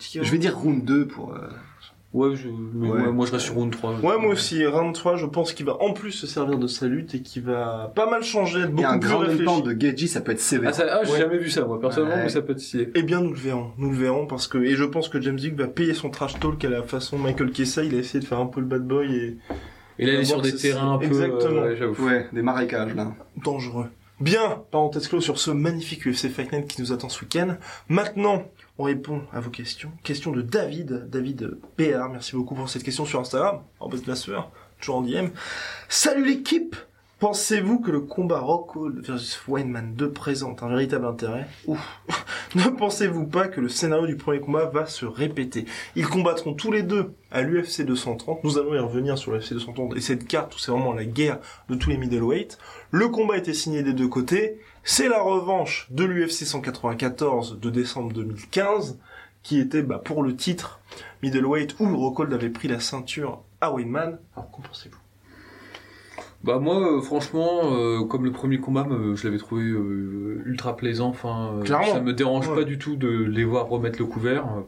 Je 0.00 0.20
vais 0.20 0.38
dire 0.38 0.56
round 0.56 0.84
2 0.84 1.06
pour. 1.08 1.34
Ouais, 2.14 2.34
je, 2.36 2.48
mais 2.48 2.88
Ouais. 2.88 3.02
ouais, 3.02 3.12
moi 3.12 3.26
je 3.26 3.32
reste 3.32 3.44
sur 3.44 3.54
round 3.54 3.70
3. 3.70 3.96
Ouais, 4.00 4.18
moi 4.18 4.32
aussi, 4.32 4.64
round 4.66 4.94
3, 4.94 5.16
je 5.16 5.26
pense 5.26 5.52
qu'il 5.52 5.66
va 5.66 5.76
en 5.82 5.92
plus 5.92 6.10
se 6.12 6.26
servir 6.26 6.58
de 6.58 6.66
sa 6.66 6.86
lutte 6.86 7.14
et 7.14 7.20
qu'il 7.20 7.42
va 7.42 7.92
pas 7.94 8.08
mal 8.08 8.22
changer, 8.22 8.60
être 8.60 8.70
Il 8.74 8.80
y 8.80 8.84
a 8.84 8.90
un 8.92 8.96
beaucoup 8.96 9.00
plus 9.04 9.44
grand 9.44 9.56
réfléchi. 9.56 9.62
de 9.62 9.72
Gaethje, 9.74 10.06
ça 10.06 10.20
peut 10.22 10.32
être 10.32 10.40
sévère. 10.40 10.70
Ah, 10.70 10.72
ça, 10.72 10.84
ah 10.90 11.00
j'ai 11.04 11.12
Ouais. 11.12 11.18
jamais 11.18 11.36
vu 11.38 11.50
ça, 11.50 11.66
moi, 11.66 11.78
personnellement, 11.78 12.16
Ouais. 12.16 12.22
mais 12.22 12.28
ça 12.30 12.40
peut 12.40 12.52
être 12.52 12.60
stylé. 12.60 12.90
Eh 12.94 13.02
bien, 13.02 13.20
nous 13.20 13.30
le 13.32 13.38
verrons. 13.38 13.72
Nous 13.76 13.90
le 13.90 13.96
verrons 13.96 14.26
parce 14.26 14.48
que, 14.48 14.56
et 14.56 14.74
je 14.74 14.84
pense 14.84 15.10
que 15.10 15.20
James 15.20 15.36
Vick 15.36 15.54
va 15.54 15.66
payer 15.68 15.92
son 15.92 16.08
trash 16.08 16.40
talk 16.40 16.64
à 16.64 16.70
la 16.70 16.82
façon 16.82 17.18
Michael 17.18 17.50
Kessa. 17.52 17.84
Il 17.84 17.94
a 17.94 17.98
essayé 17.98 18.20
de 18.20 18.24
faire 18.26 18.38
un 18.40 18.46
peu 18.46 18.60
le 18.60 18.66
bad 18.66 18.86
boy 18.86 19.14
et 19.14 19.36
Et 19.98 20.06
là, 20.06 20.12
il 20.14 20.18
On 20.18 20.20
est 20.20 20.24
sur 20.24 20.40
des 20.40 20.54
terrains 20.56 20.94
un 20.94 20.98
peu. 20.98 21.04
Exactement. 21.06 21.60
euh, 21.60 21.68
ouais, 21.70 21.76
j'avoue. 21.76 22.06
Ouais, 22.06 22.26
des 22.32 22.40
marécages 22.42 22.94
là. 22.94 23.12
dangereux. 23.44 23.86
Bien, 24.20 24.62
parenthèse 24.72 25.06
close 25.08 25.22
sur 25.22 25.38
ce 25.38 25.50
magnifique 25.52 26.04
UFC 26.06 26.28
Fight 26.28 26.50
Night 26.52 26.66
qui 26.66 26.80
nous 26.80 26.92
attend 26.92 27.08
ce 27.08 27.20
week-end. 27.22 27.56
Maintenant, 27.88 28.44
on 28.78 28.84
répond 28.84 29.22
à 29.32 29.40
vos 29.40 29.50
questions. 29.50 29.92
Question 30.04 30.30
de 30.30 30.40
David, 30.40 31.08
David 31.10 31.58
BR. 31.76 32.08
Merci 32.10 32.36
beaucoup 32.36 32.54
pour 32.54 32.68
cette 32.68 32.84
question 32.84 33.04
sur 33.04 33.20
Instagram. 33.20 33.60
En 33.80 33.88
bas 33.88 33.98
de 33.98 34.08
la 34.08 34.14
sueur, 34.14 34.50
toujours 34.80 34.96
en 34.96 35.02
DM. 35.02 35.28
Salut 35.88 36.24
l'équipe! 36.24 36.76
Pensez-vous 37.18 37.80
que 37.80 37.90
le 37.90 38.00
combat 38.00 38.38
Rockhold 38.38 39.04
versus 39.04 39.40
Weinman 39.48 39.96
2 39.96 40.12
présente 40.12 40.62
un 40.62 40.68
véritable 40.68 41.06
intérêt? 41.06 41.48
Ouf. 41.66 42.00
Ne 42.58 42.70
pensez-vous 42.70 43.28
pas 43.28 43.46
que 43.46 43.60
le 43.60 43.68
scénario 43.68 44.08
du 44.08 44.16
premier 44.16 44.40
combat 44.40 44.64
va 44.64 44.86
se 44.86 45.06
répéter? 45.06 45.64
Ils 45.94 46.08
combattront 46.08 46.54
tous 46.54 46.72
les 46.72 46.82
deux 46.82 47.14
à 47.30 47.42
l'UFC 47.42 47.82
230. 47.82 48.42
Nous 48.42 48.58
allons 48.58 48.74
y 48.74 48.78
revenir 48.80 49.16
sur 49.16 49.30
l'UFC 49.30 49.52
230 49.52 49.96
et 49.96 50.00
cette 50.00 50.26
carte 50.26 50.56
où 50.56 50.58
c'est 50.58 50.72
vraiment 50.72 50.92
la 50.92 51.04
guerre 51.04 51.38
de 51.68 51.76
tous 51.76 51.88
les 51.88 51.96
middleweight. 51.96 52.58
Le 52.90 53.06
combat 53.06 53.36
été 53.36 53.54
signé 53.54 53.84
des 53.84 53.92
deux 53.92 54.08
côtés. 54.08 54.58
C'est 54.82 55.08
la 55.08 55.22
revanche 55.22 55.86
de 55.92 56.02
l'UFC 56.02 56.46
194 56.46 57.60
de 57.60 57.70
décembre 57.70 58.12
2015 58.12 58.98
qui 59.44 59.60
était 59.60 59.82
bah, 59.82 60.02
pour 60.04 60.24
le 60.24 60.34
titre 60.34 60.80
middleweight 61.22 61.76
où 61.78 61.96
Rockhold 61.96 62.34
avait 62.34 62.50
pris 62.50 62.66
la 62.66 62.80
ceinture 62.80 63.44
à 63.60 63.70
Weinman. 63.70 64.18
Alors 64.34 64.50
qu'en 64.50 64.62
pensez-vous? 64.62 64.98
Bah 66.44 66.58
moi, 66.60 66.98
euh, 66.98 67.00
franchement, 67.00 67.60
euh, 67.72 68.04
comme 68.04 68.24
le 68.24 68.30
premier 68.30 68.58
combat, 68.58 68.84
me- 68.84 69.16
je 69.16 69.26
l'avais 69.26 69.38
trouvé 69.38 69.64
euh, 69.64 70.40
ultra 70.46 70.76
plaisant. 70.76 71.08
Enfin, 71.08 71.54
euh, 71.58 71.62
Clairement. 71.62 71.86
ça 71.86 72.00
me 72.00 72.12
dérange 72.12 72.48
Ouais. 72.48 72.54
pas 72.56 72.64
du 72.64 72.78
tout 72.78 72.94
de 72.96 73.08
les 73.08 73.44
voir 73.44 73.68
remettre 73.68 73.98
le 73.98 74.04
couvert 74.04 74.44
euh, 74.44 74.60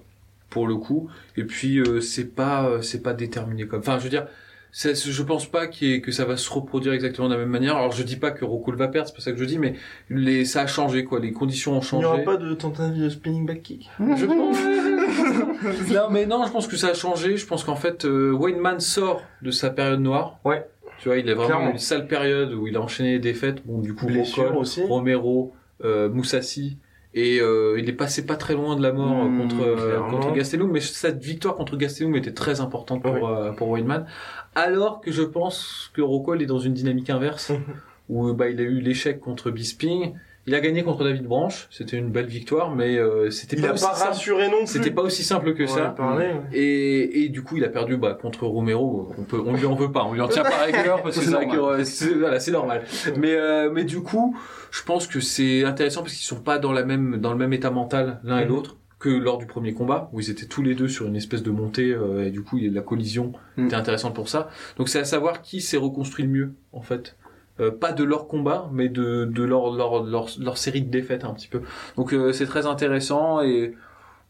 pour 0.51 0.67
le 0.67 0.75
coup. 0.77 1.09
Et 1.37 1.45
puis 1.45 1.79
euh, 1.79 2.01
c'est 2.01 2.35
pas, 2.35 2.67
euh, 2.69 2.83
c'est 2.83 3.03
pas 3.03 3.13
déterminé 3.15 3.67
comme. 3.69 3.79
Enfin, 3.81 3.99
je 3.99 4.05
veux 4.05 4.11
dire, 4.11 4.27
c'est- 4.73 4.97
je 4.97 5.23
pense 5.23 5.47
pas 5.47 5.69
qu'il 5.69 5.89
y 5.89 5.93
ait- 5.95 6.01
que 6.01 6.11
ça 6.11 6.25
va 6.25 6.37
se 6.37 6.51
reproduire 6.51 6.93
exactement 6.93 7.29
de 7.29 7.35
la 7.35 7.41
même 7.41 7.49
manière. 7.51 7.77
Alors 7.77 7.93
je 7.93 8.03
dis 8.03 8.17
pas 8.17 8.33
que 8.33 8.45
Rocco 8.45 8.73
va 8.73 8.89
perdre, 8.89 9.09
c'est 9.09 9.15
pas 9.15 9.23
ça 9.23 9.31
que 9.31 9.39
je 9.39 9.45
dis, 9.45 9.59
mais 9.59 9.75
les, 10.09 10.45
ça 10.45 10.63
a 10.63 10.67
changé 10.67 11.05
quoi. 11.05 11.21
Les 11.21 11.31
conditions 11.33 11.77
ont 11.77 11.81
Il 11.81 11.85
changé. 11.85 12.07
n'y 12.09 12.13
aura 12.13 12.19
pas 12.25 12.37
de 12.37 12.53
tentative 12.55 13.01
de 13.05 13.09
spinning 13.09 13.47
back 13.47 13.63
kick 13.63 13.89
Je 14.01 14.27
pense. 14.27 14.59
non, 15.93 16.11
mais 16.11 16.27
non, 16.27 16.45
je 16.47 16.51
pense 16.51 16.67
que 16.67 16.77
ça 16.77 16.89
a 16.89 16.95
changé. 16.95 17.37
Je 17.37 17.47
pense 17.47 17.63
qu'en 17.63 17.77
fait, 17.77 18.05
euh, 18.05 18.33
Wayneman 18.33 18.81
sort 18.81 19.23
de 19.43 19.53
sa 19.53 19.71
période 19.71 20.01
noire. 20.01 20.39
Ouais. 20.45 20.67
Tu 21.01 21.09
vois, 21.09 21.19
il 21.19 21.29
a 21.31 21.35
vraiment 21.35 21.49
Clairement. 21.49 21.71
une 21.73 21.79
sale 21.79 22.07
période 22.07 22.53
où 22.53 22.67
il 22.67 22.77
a 22.77 22.81
enchaîné 22.81 23.13
les 23.13 23.19
défaites. 23.19 23.67
Bon, 23.67 23.79
du 23.81 23.95
coup, 23.95 24.07
Blessure 24.07 24.45
Rockhold, 24.45 24.61
aussi. 24.61 24.83
Romero, 24.85 25.53
euh, 25.85 26.09
Moussassi 26.11 26.77
Et 27.15 27.41
euh, 27.41 27.77
il 27.79 27.89
est 27.89 27.93
passé 27.95 28.25
pas 28.25 28.37
très 28.37 28.55
loin 28.55 28.77
de 28.77 28.83
la 28.83 28.93
mort 28.93 29.25
Mmh, 29.25 29.39
contre 29.41 29.63
euh, 29.63 29.89
clairement. 29.89 30.11
contre 30.21 30.33
Gastelum, 30.35 30.71
mais 30.71 30.81
cette 30.81 31.21
victoire 31.23 31.57
contre 31.57 31.77
Gastelum 31.77 32.15
était 32.15 32.33
très 32.33 32.61
importante 32.61 33.03
pour 33.03 33.15
Oui. 33.15 33.21
euh, 33.25 33.51
pour 33.53 33.69
Weidman. 33.71 34.07
Alors 34.55 35.01
que 35.01 35.11
je 35.11 35.23
pense 35.23 35.91
que 35.95 36.03
Rockhold 36.03 36.41
est 36.43 36.47
dans 36.47 36.59
une 36.61 36.75
dynamique 36.75 37.11
inverse, 37.11 37.51
où 38.09 38.33
bah 38.33 38.49
il 38.49 38.61
a 38.61 38.63
eu 38.63 38.81
l'échec 38.81 39.19
contre 39.21 39.51
Bisping, 39.51 40.13
il 40.51 40.55
a 40.57 40.61
gagné 40.61 40.83
contre 40.83 41.05
David 41.05 41.23
Branch, 41.27 41.69
c'était 41.71 41.97
une 41.97 42.11
belle 42.11 42.27
victoire, 42.27 42.75
mais 42.75 42.97
euh, 42.99 43.31
c'était 43.31 43.57
pas 43.57 43.69
a 43.69 43.73
aussi 43.75 43.85
pas 43.85 43.93
rassuré 43.93 44.49
non 44.49 44.59
plus. 44.59 44.67
C'était 44.67 44.91
pas 44.91 45.03
aussi 45.03 45.23
simple 45.23 45.55
que 45.55 45.67
ça. 45.69 45.95
ouais. 46.17 46.33
Et, 46.53 47.23
et 47.23 47.29
du 47.29 47.43
coup, 47.43 47.57
il 47.57 47.63
a 47.65 47.69
perdu 47.69 47.97
bah, 47.97 48.19
contre 48.21 48.47
Romero. 48.47 49.13
On 49.17 49.23
peut, 49.23 49.41
on 49.47 49.55
lui 49.55 49.65
en 49.65 49.77
veut 49.77 49.93
pas, 49.93 50.03
on 50.05 50.13
lui 50.13 50.21
en 50.21 50.27
tient 50.27 50.43
par 50.43 50.65
rigueur 50.65 51.03
parce 51.03 51.17
que 51.17 51.25
C'est 51.25 51.31
que, 51.31 51.55
normal. 51.57 51.81
euh, 51.81 51.85
c'est- 51.85 52.15
voilà, 52.15 52.41
c'est 52.41 52.51
normal. 52.51 52.83
Mais, 53.17 53.35
euh, 53.37 53.71
mais 53.73 53.85
du 53.85 54.01
coup, 54.03 54.37
je 54.73 54.83
pense 54.83 55.07
que 55.07 55.21
c'est 55.21 55.63
intéressant 55.65 56.01
parce 56.03 56.15
qu'ils 56.15 56.27
sont 56.27 56.41
pas 56.43 56.59
dans 56.59 56.73
la 56.73 56.85
même, 56.85 57.19
dans 57.19 57.31
le 57.31 57.39
même 57.39 57.53
état 57.53 57.71
mental 57.71 58.19
l'un 58.25 58.41
et 58.41 58.43
Mhm. 58.45 58.49
l'autre 58.49 58.77
que 58.99 59.09
lors 59.09 59.39
du 59.39 59.47
premier 59.47 59.73
combat 59.73 60.11
où 60.13 60.21
ils 60.21 60.31
étaient 60.31 60.45
tous 60.47 60.63
les 60.63 60.75
deux 60.75 60.89
sur 60.89 61.07
une 61.07 61.17
espèce 61.17 61.43
de 61.43 61.51
montée 61.51 61.91
euh, 61.93 62.27
et 62.27 62.31
du 62.31 62.43
coup 62.43 62.59
la 62.61 62.83
collision 62.83 63.33
Mhm. 63.57 63.67
était 63.67 63.77
intéressante 63.77 64.15
pour 64.15 64.29
ça. 64.29 64.51
Donc 64.77 64.89
c'est 64.91 64.99
à 64.99 65.05
savoir 65.07 65.41
qui 65.41 65.61
s'est 65.63 65.79
reconstruit 65.79 66.25
le 66.27 66.31
mieux 66.31 66.55
en 66.73 66.83
fait. 66.83 67.17
Euh, 67.61 67.71
pas 67.71 67.93
de 67.93 68.05
leur 68.05 68.27
combat, 68.27 68.69
mais 68.73 68.89
de, 68.89 69.25
de 69.25 69.43
leur, 69.43 69.71
leur, 69.73 70.03
leur, 70.05 70.29
leur 70.39 70.59
série 70.59 70.83
de 70.83 70.91
défaites 70.91 71.25
un 71.25 71.35
petit 71.35 71.49
peu. 71.49 71.61
Donc 71.97 72.13
euh, 72.13 72.33
c'est 72.33 72.47
très 72.47 72.67
intéressant 72.67 73.43
et 73.43 73.75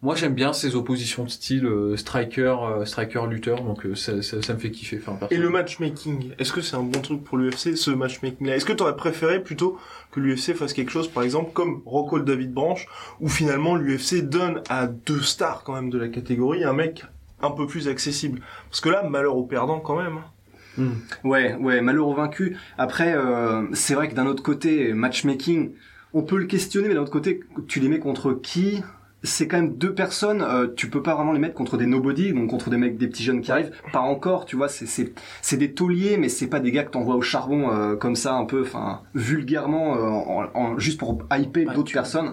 moi 0.03 0.15
j'aime 0.15 0.33
bien 0.35 0.55
ces 0.55 0.77
oppositions 0.77 1.25
de 1.25 1.29
style 1.29 1.67
euh, 1.67 1.97
striker, 1.97 2.57
euh, 2.63 2.85
striker 2.87 3.27
lutteur, 3.29 3.63
donc 3.63 3.85
euh, 3.85 3.95
ça, 3.95 4.23
ça, 4.23 4.41
ça 4.41 4.55
me 4.55 4.59
fait 4.59 4.71
kiffer. 4.71 4.99
Enfin, 5.07 5.27
Et 5.31 5.37
le 5.37 5.51
matchmaking, 5.51 6.33
est-ce 6.39 6.53
que 6.53 6.63
c'est 6.63 6.77
un 6.77 6.83
bon 6.83 7.01
truc 7.01 7.23
pour 7.23 7.37
l'UFC, 7.37 7.77
ce 7.77 7.91
matchmaking-là? 7.91 8.57
Est-ce 8.57 8.65
que 8.65 8.73
tu 8.73 8.83
aurais 8.83 8.97
préféré 8.97 9.43
plutôt 9.43 9.79
que 10.11 10.21
l'UFC 10.21 10.55
fasse 10.55 10.73
quelque 10.73 10.91
chose, 10.91 11.09
par 11.09 11.23
exemple, 11.23 11.51
comme 11.53 11.83
Rockhold 11.85 12.25
David 12.25 12.53
Branch, 12.53 12.87
où 13.21 13.29
finalement 13.29 13.77
l'UFC 13.77 14.23
donne 14.23 14.63
à 14.71 14.87
deux 14.87 15.21
stars 15.21 15.63
quand 15.65 15.75
même 15.75 15.91
de 15.91 15.99
la 15.99 16.09
catégorie 16.09 16.65
un 16.65 16.73
mec 16.73 17.05
un 17.43 17.51
peu 17.51 17.67
plus 17.67 17.87
accessible? 17.87 18.41
Parce 18.71 18.81
que 18.81 18.89
là, 18.89 19.03
malheur 19.03 19.37
au 19.37 19.45
perdant 19.45 19.81
quand 19.81 19.97
même. 19.97 20.21
Hein. 20.81 20.93
Ouais, 21.25 21.55
ouais, 21.57 21.81
malheureux 21.81 22.15
vaincu. 22.17 22.57
Après, 22.79 23.15
euh, 23.15 23.63
c'est 23.73 23.95
vrai 23.95 24.09
que 24.09 24.15
d'un 24.15 24.27
autre 24.27 24.43
côté, 24.43 24.93
matchmaking, 24.93 25.73
on 26.13 26.23
peut 26.23 26.39
le 26.39 26.47
questionner, 26.47 26.89
mais 26.89 26.95
d'un 26.95 27.03
autre 27.03 27.13
côté, 27.13 27.41
tu 27.69 27.81
les 27.81 27.89
mets 27.89 27.99
contre 28.01 28.33
qui? 28.33 28.83
C'est 29.23 29.47
quand 29.47 29.59
même 29.59 29.75
deux 29.77 29.93
personnes, 29.95 30.41
euh, 30.41 30.67
tu 30.75 30.89
peux 30.89 31.03
pas 31.03 31.15
vraiment 31.15 31.33
les 31.33 31.39
mettre 31.39 31.55
contre 31.55 31.77
des 31.77 31.85
nobody, 31.85 32.33
donc 32.33 32.49
contre 32.49 32.71
des 32.71 32.79
mecs, 32.79 32.97
des 32.97 33.07
petits 33.07 33.23
jeunes 33.23 33.43
qui 33.43 33.53
arrivent. 33.53 33.71
Pas 33.93 34.01
encore, 34.01 34.47
tu 34.47 34.57
vois, 34.57 34.69
c'est 34.69 35.57
des 35.59 35.73
tauliers, 35.75 36.17
mais 36.17 36.31
c'est 36.31 36.47
pas 36.47 36.59
des 36.59 36.73
gars 36.73 36.85
que 36.85 36.91
t'envoies 36.91 37.17
au 37.17 37.21
charbon 37.21 37.71
euh, 37.71 37.97
comme 37.97 38.17
ça, 38.17 38.33
un 38.35 38.47
peu, 38.47 38.63
enfin 38.63 39.03
vulgairement, 39.15 39.95
euh, 39.97 40.01
en, 40.09 40.47
en- 40.55 40.79
juste 40.79 40.99
pour 40.99 41.19
hyper 41.39 41.69
Ouais, 41.69 41.75
d'autres 41.75 41.93
personnes. 41.93 42.33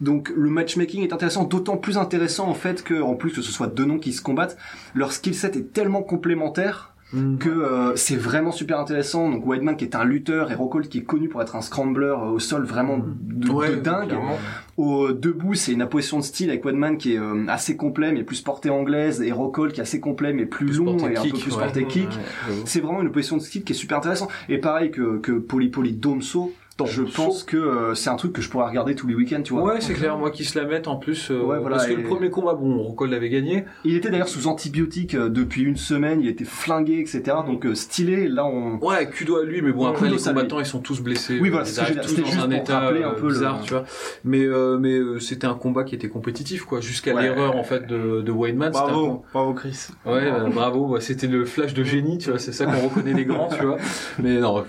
Donc 0.00 0.32
le 0.34 0.50
matchmaking 0.50 1.02
est 1.04 1.12
intéressant, 1.12 1.44
d'autant 1.44 1.76
plus 1.76 1.96
intéressant 1.98 2.48
en 2.48 2.54
fait 2.54 2.82
que, 2.82 3.00
en 3.00 3.14
plus 3.14 3.30
que 3.32 3.42
ce 3.42 3.52
soit 3.52 3.66
deux 3.68 3.84
noms 3.84 3.98
qui 3.98 4.12
se 4.12 4.22
combattent, 4.22 4.56
leur 4.94 5.12
skill 5.12 5.34
set 5.34 5.56
est 5.56 5.72
tellement 5.72 6.02
complémentaire 6.02 6.89
Que 7.12 7.48
euh, 7.48 7.96
c'est 7.96 8.16
vraiment 8.16 8.52
super 8.52 8.78
intéressant. 8.78 9.28
Donc 9.28 9.44
Weidman 9.44 9.76
qui 9.76 9.84
est 9.84 9.96
un 9.96 10.04
lutteur 10.04 10.52
et 10.52 10.54
Rockhold 10.54 10.88
qui 10.88 10.98
est 10.98 11.02
connu 11.02 11.28
pour 11.28 11.42
être 11.42 11.56
un 11.56 11.60
scrambler 11.60 12.06
euh, 12.06 12.30
au 12.30 12.38
sol 12.38 12.64
vraiment 12.64 12.98
de, 12.98 13.74
dingue. 13.80 14.08
clairement. 14.08 14.38
Au 14.76 15.10
debout, 15.10 15.54
c'est 15.54 15.72
une 15.72 15.82
opposition 15.82 16.18
de 16.18 16.22
style 16.22 16.50
avec 16.50 16.64
Weidman 16.64 16.98
qui 16.98 17.14
est 17.14 17.18
euh, 17.18 17.46
assez 17.48 17.76
complet 17.76 18.12
mais 18.12 18.22
plus 18.22 18.42
portée 18.42 18.70
anglaise 18.70 19.22
et 19.22 19.32
Rockhold 19.32 19.72
qui 19.72 19.80
est 19.80 19.82
assez 19.82 19.98
complet 19.98 20.32
mais 20.32 20.46
plus, 20.46 20.66
Plus 20.66 20.78
long 20.78 20.96
porté 20.96 21.14
et 21.14 21.16
un 21.16 21.22
kick, 21.22 21.32
peu 21.32 21.38
plus 21.38 21.56
ouais. 21.56 21.64
porté 21.64 21.84
kick. 21.86 22.08
Ouais. 22.08 22.54
C'est 22.64 22.80
vraiment 22.80 23.00
une 23.00 23.08
opposition 23.08 23.36
de 23.38 23.42
style 23.42 23.64
qui 23.64 23.72
est 23.72 23.76
super 23.76 23.98
intéressant. 23.98 24.28
Et 24.48 24.58
pareil 24.58 24.92
que, 24.92 25.18
que 25.18 25.32
Poli 25.32 25.68
Poli 25.68 25.92
Domso, 25.92 26.52
je 26.86 27.02
pense 27.02 27.42
que 27.44 27.56
euh, 27.56 27.94
c'est 27.94 28.10
un 28.10 28.16
truc 28.16 28.32
que 28.32 28.42
je 28.42 28.48
pourrais 28.50 28.66
regarder 28.68 28.94
tous 28.94 29.06
les 29.06 29.14
week-ends, 29.14 29.42
tu 29.42 29.52
vois. 29.52 29.62
Ouais, 29.62 29.80
c'est 29.80 29.94
clair, 29.94 30.16
moi 30.18 30.30
qui 30.30 30.44
se 30.44 30.58
la 30.58 30.64
mettent 30.66 30.88
en 30.88 30.96
plus. 30.96 31.30
euh, 31.30 31.40
Ouais, 31.42 31.58
voilà, 31.58 31.76
parce 31.76 31.86
que 31.88 31.92
et- 31.92 31.96
le 31.96 32.02
premier 32.04 32.30
combat, 32.30 32.54
bon, 32.54 32.78
Rockhold 32.82 33.10
l'avait 33.12 33.28
gagné. 33.30 33.64
Il 33.84 33.94
était 33.96 34.10
d'ailleurs 34.10 34.28
sous 34.28 34.46
antibiotiques 34.46 35.14
euh, 35.14 35.28
depuis 35.28 35.62
une 35.62 35.76
semaine, 35.76 36.20
il 36.20 36.28
était 36.28 36.44
flingué, 36.44 36.98
etc. 37.00 37.22
Donc 37.46 37.66
euh, 37.66 37.74
stylé, 37.74 38.28
là 38.28 38.44
on... 38.46 38.78
Ouais, 38.78 39.08
kudo 39.10 39.36
à 39.38 39.44
lui, 39.44 39.62
mais 39.62 39.72
bon, 39.72 39.84
Ouais, 39.84 39.90
après 39.90 40.06
kudos 40.06 40.16
les 40.16 40.22
lui. 40.22 40.24
combattants 40.28 40.60
ils 40.60 40.66
sont 40.66 40.80
tous 40.80 41.00
blessés. 41.00 41.38
Oui, 41.40 41.50
voilà, 41.50 41.64
ils 41.66 41.68
c'est 41.68 41.74
ce 41.74 41.92
que 41.92 41.98
arrivent 41.98 42.00
tous 42.02 42.14
dans 42.16 42.22
un 42.22 42.30
juste 42.30 42.44
pour 42.44 42.52
état 42.52 42.80
rappeler 42.80 43.02
un 43.02 43.08
euh, 43.10 43.14
peu 43.14 43.26
le- 43.28 43.32
bizarre, 43.32 43.60
tu 43.62 43.72
vois. 43.74 43.84
Mais 44.24 44.44
euh, 44.44 44.78
mais 44.78 44.94
euh, 44.94 45.18
c'était 45.18 45.46
un 45.46 45.54
combat 45.54 45.84
qui 45.84 45.94
était 45.94 46.08
compétitif, 46.08 46.64
quoi, 46.64 46.80
jusqu'à 46.80 47.14
Ouais. 47.14 47.22
l'erreur 47.22 47.56
en 47.56 47.64
fait 47.64 47.86
de, 47.86 48.20
de 48.22 48.32
Weidman. 48.32 48.70
Bravo, 48.72 49.24
bravo 49.32 49.54
Chris. 49.54 49.88
Ouais, 50.06 50.30
bravo. 50.52 50.98
c'était 51.00 51.26
le 51.26 51.44
flash 51.44 51.74
de 51.74 51.84
génie, 51.84 52.18
tu 52.18 52.30
vois. 52.30 52.38
C'est 52.38 52.52
ça 52.52 52.66
qu'on 52.66 52.80
reconnaît 52.88 53.14
les 53.14 53.24
grands, 53.24 53.48
tu 53.48 53.64
vois. 53.64 53.76
Mais 54.22 54.38
non, 54.38 54.64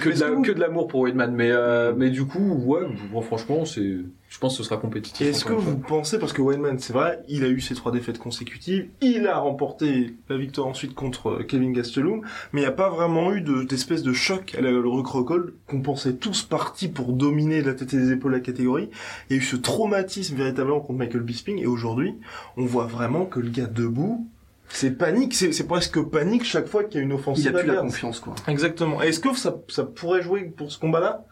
que 0.00 0.10
de, 0.10 0.20
la- 0.20 0.40
que 0.42 0.52
l'amour 0.52 0.86
pour 0.88 1.00
Weidman. 1.00 1.32
Mais 1.34 1.50
euh, 1.50 1.92
mais 1.96 2.10
du 2.10 2.24
coup, 2.24 2.38
ouais, 2.64 2.82
bon, 3.12 3.20
franchement, 3.20 3.64
c'est, 3.64 3.96
je 4.28 4.38
pense 4.38 4.52
que 4.56 4.62
ce 4.62 4.68
sera 4.68 4.76
compétitif. 4.80 5.26
Est-ce 5.26 5.44
que 5.44 5.52
vous 5.52 5.76
pensez, 5.76 6.18
parce 6.20 6.32
que 6.32 6.40
Wayneman, 6.40 6.78
c'est 6.78 6.92
vrai, 6.92 7.20
il 7.28 7.42
a 7.44 7.48
eu 7.48 7.60
ses 7.60 7.74
trois 7.74 7.90
défaites 7.90 8.18
consécutives, 8.18 8.86
il 9.00 9.26
a 9.26 9.38
remporté 9.38 10.14
la 10.28 10.36
victoire 10.36 10.68
ensuite 10.68 10.94
contre 10.94 11.30
euh, 11.30 11.42
Kevin 11.42 11.72
Gastelum, 11.72 12.22
mais 12.52 12.60
il 12.60 12.64
n'y 12.64 12.68
a 12.68 12.72
pas 12.72 12.90
vraiment 12.90 13.32
eu 13.32 13.40
de- 13.40 13.64
d'espèce 13.64 14.02
de 14.04 14.12
choc 14.12 14.54
à 14.56 14.60
la- 14.60 14.70
le 14.70 14.88
Rockhold, 14.88 15.52
qu'on 15.66 15.80
pensait 15.82 16.14
tous 16.14 16.42
partis 16.42 16.88
pour 16.88 17.12
dominer 17.12 17.60
la 17.62 17.74
tête 17.74 17.92
et 17.92 17.98
les 17.98 18.12
épaules 18.12 18.32
la 18.32 18.40
catégorie. 18.40 18.88
Il 19.28 19.36
y 19.36 19.38
a 19.38 19.42
eu 19.42 19.44
ce 19.44 19.56
traumatisme 19.56 20.36
véritablement 20.36 20.80
contre 20.80 20.98
Michael 21.00 21.22
Bisping, 21.22 21.58
et 21.58 21.66
aujourd'hui, 21.66 22.14
on 22.56 22.64
voit 22.64 22.86
vraiment 22.86 23.26
que 23.26 23.40
le 23.40 23.48
gars 23.50 23.66
debout, 23.66 24.26
c'est 24.72 24.92
panique, 24.92 25.34
c'est 25.34 25.52
c'est 25.52 25.66
presque 25.66 26.00
panique 26.02 26.44
chaque 26.44 26.66
fois 26.66 26.84
qu'il 26.84 26.98
y 26.98 27.00
a 27.00 27.04
une 27.04 27.12
offensive 27.12 27.46
Il 27.52 27.56
a 27.56 27.60
plus 27.60 27.68
la 27.68 27.76
confiance, 27.76 28.20
quoi. 28.20 28.34
Exactement. 28.48 29.02
Et 29.02 29.08
Est-ce 29.08 29.20
que 29.20 29.36
ça, 29.36 29.56
ça 29.68 29.84
pourrait 29.84 30.22
jouer 30.22 30.44
pour 30.44 30.72
ce 30.72 30.78
combat-là? 30.78 31.24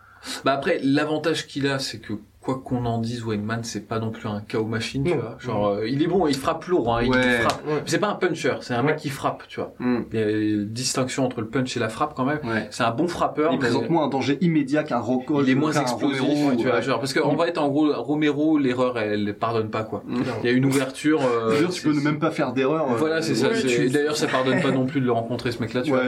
Bah 0.44 0.52
après, 0.52 0.78
l'avantage 0.82 1.46
qu'il 1.46 1.66
a, 1.66 1.78
c'est 1.78 1.98
que 1.98 2.12
quoi 2.40 2.60
qu'on 2.64 2.86
en 2.86 2.98
dise, 2.98 3.22
Wayneman, 3.24 3.64
c'est 3.64 3.86
pas 3.86 3.98
non 3.98 4.10
plus 4.10 4.26
un 4.26 4.40
KO 4.50 4.64
machine, 4.64 5.04
tu 5.04 5.12
vois. 5.12 5.36
Genre, 5.40 5.68
euh, 5.68 5.86
il 5.88 6.02
est 6.02 6.06
bon, 6.06 6.26
il 6.26 6.34
frappe 6.34 6.64
lourd, 6.64 6.96
hein, 6.96 7.02
il 7.02 7.10
Ouais. 7.10 7.40
frappe. 7.40 7.66
Ouais. 7.66 7.82
C'est 7.84 7.98
pas 7.98 8.08
un 8.08 8.14
puncher, 8.14 8.54
c'est 8.62 8.72
un 8.72 8.80
Ouais. 8.80 8.92
mec 8.92 8.96
qui 8.96 9.10
frappe, 9.10 9.42
tu 9.46 9.60
vois. 9.60 9.74
Hmm. 9.78 10.04
Il 10.12 10.18
y 10.18 10.22
a 10.22 10.30
une 10.30 10.64
distinction 10.66 11.26
entre 11.26 11.42
le 11.42 11.48
punch 11.48 11.76
et 11.76 11.80
la 11.80 11.90
frappe 11.90 12.14
quand 12.16 12.24
même. 12.24 12.38
Ouais. 12.44 12.66
C'est 12.70 12.82
un 12.82 12.92
bon 12.92 13.08
frappeur. 13.08 13.50
Il 13.52 13.56
mais 13.58 13.66
présente 13.66 13.90
moins 13.90 14.04
un 14.04 14.08
danger 14.08 14.38
immédiat 14.40 14.84
qu'un 14.84 15.00
Rockhold. 15.00 15.46
il 15.46 15.52
est 15.52 15.54
moins 15.54 15.72
explosif, 15.72 16.20
Romero, 16.22 16.56
tu 16.56 16.66
vois. 16.66 16.76
ouais. 16.76 16.82
Genre, 16.82 16.98
parce 16.98 17.12
qu'en 17.12 17.34
vrai, 17.34 17.56
en 17.58 17.68
gros, 17.68 17.92
Romero, 17.92 18.56
l'erreur, 18.58 18.98
elle, 18.98 19.28
elle 19.28 19.36
pardonne 19.36 19.68
pas, 19.68 19.84
quoi. 19.84 20.02
Hmm. 20.06 20.22
Il 20.42 20.46
y 20.46 20.52
a 20.52 20.56
une 20.56 20.64
ouverture. 20.64 21.20
euh, 21.22 21.50
D'ailleurs, 21.50 21.70
tu 21.72 21.82
peux 21.82 21.92
ne 21.92 22.00
même 22.00 22.18
pas 22.18 22.30
faire 22.30 22.54
d'erreur. 22.54 22.90
euh, 22.90 22.96
Voilà, 22.96 23.20
c'est 23.20 23.34
ça. 23.34 23.48
tu- 23.50 23.68
et 23.68 23.90
D'ailleurs, 23.90 24.16
ça 24.16 24.26
pardonne 24.26 24.62
pas 24.62 24.70
non 24.70 24.86
plus 24.86 25.02
de 25.02 25.06
le 25.06 25.12
rencontrer, 25.12 25.52
ce 25.52 25.60
mec-là, 25.60 25.82
tu 25.82 25.90
vois. 25.90 26.04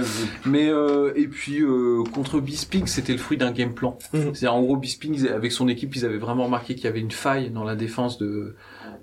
Mais 0.46 0.68
euh, 0.70 1.12
et 1.14 1.26
puis 1.28 1.60
euh, 1.60 2.02
contre 2.14 2.40
Bisping, 2.40 2.86
c'était 2.86 3.12
le 3.12 3.18
fruit 3.18 3.36
d'un 3.36 3.50
game 3.52 3.74
plan. 3.74 3.98
Mhm. 4.14 4.34
C'est-à-dire 4.34 4.54
en 4.54 4.62
gros 4.62 4.76
Bisping 4.78 5.28
avec 5.28 5.52
son 5.52 5.68
équipe, 5.68 5.94
ils 5.94 6.04
avaient 6.06 6.18
vraiment 6.22 6.31
remarqué 6.40 6.74
qu'il 6.74 6.84
y 6.84 6.88
avait 6.88 7.00
une 7.00 7.10
faille 7.10 7.50
dans 7.50 7.64
la 7.64 7.76
défense 7.76 8.18
de 8.18 8.54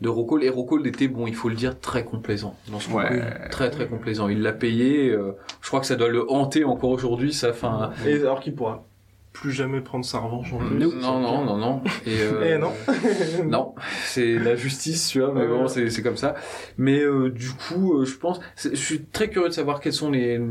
de 0.01 0.43
et 0.43 0.50
Rockhold 0.50 0.88
était 0.88 1.07
bon, 1.07 1.27
il 1.27 1.36
faut 1.36 1.50
le 1.50 1.55
dire 1.55 1.79
très 1.79 2.05
complaisant 2.05 2.55
dans 2.71 2.79
ce 2.79 2.89
Ouais. 2.89 3.50
Très 3.51 3.69
très 3.69 3.88
complaisant. 3.88 4.29
Il 4.29 4.41
l'a 4.41 4.53
payé. 4.53 5.09
euh, 5.09 5.33
je 5.62 5.67
crois 5.67 5.81
que 5.81 5.86
ça 5.86 5.95
doit 5.95 6.07
le 6.07 6.29
hanter 6.31 6.63
encore 6.63 6.91
aujourd'hui. 6.91 7.33
Ça, 7.33 7.51
fin. 7.53 7.91
Et 8.07 8.15
alors 8.15 8.39
qu'il 8.39 8.55
pourra 8.55 8.86
plus 9.33 9.51
jamais 9.51 9.79
prendre 9.79 10.03
sa 10.03 10.19
revanche 10.19 10.51
en 10.53 10.57
plus. 10.57 10.75
Non 10.77 11.19
non 11.19 11.45
non 11.45 11.57
non. 11.57 11.81
Et 12.05 12.17
euh, 12.19 12.55
Eh 12.55 12.57
non. 12.57 12.71
non, 13.45 13.75
c'est 14.05 14.36
la 14.38 14.55
justice, 14.55 15.09
tu 15.09 15.19
vois, 15.19 15.33
mais 15.33 15.48
bon, 15.48 15.67
c'est 15.67 16.01
comme 16.01 16.17
ça. 16.17 16.36
Mais 16.77 17.00
euh, 17.00 17.29
du 17.29 17.51
coup, 17.51 17.93
euh, 18.00 18.05
je 18.05 18.17
pense, 18.17 18.39
je 18.57 18.75
suis 18.75 19.03
très 19.03 19.29
curieux 19.29 19.50
de 19.50 19.53
savoir 19.53 19.79
quels 19.79 19.93
sont 19.93 20.12
les 20.12 20.41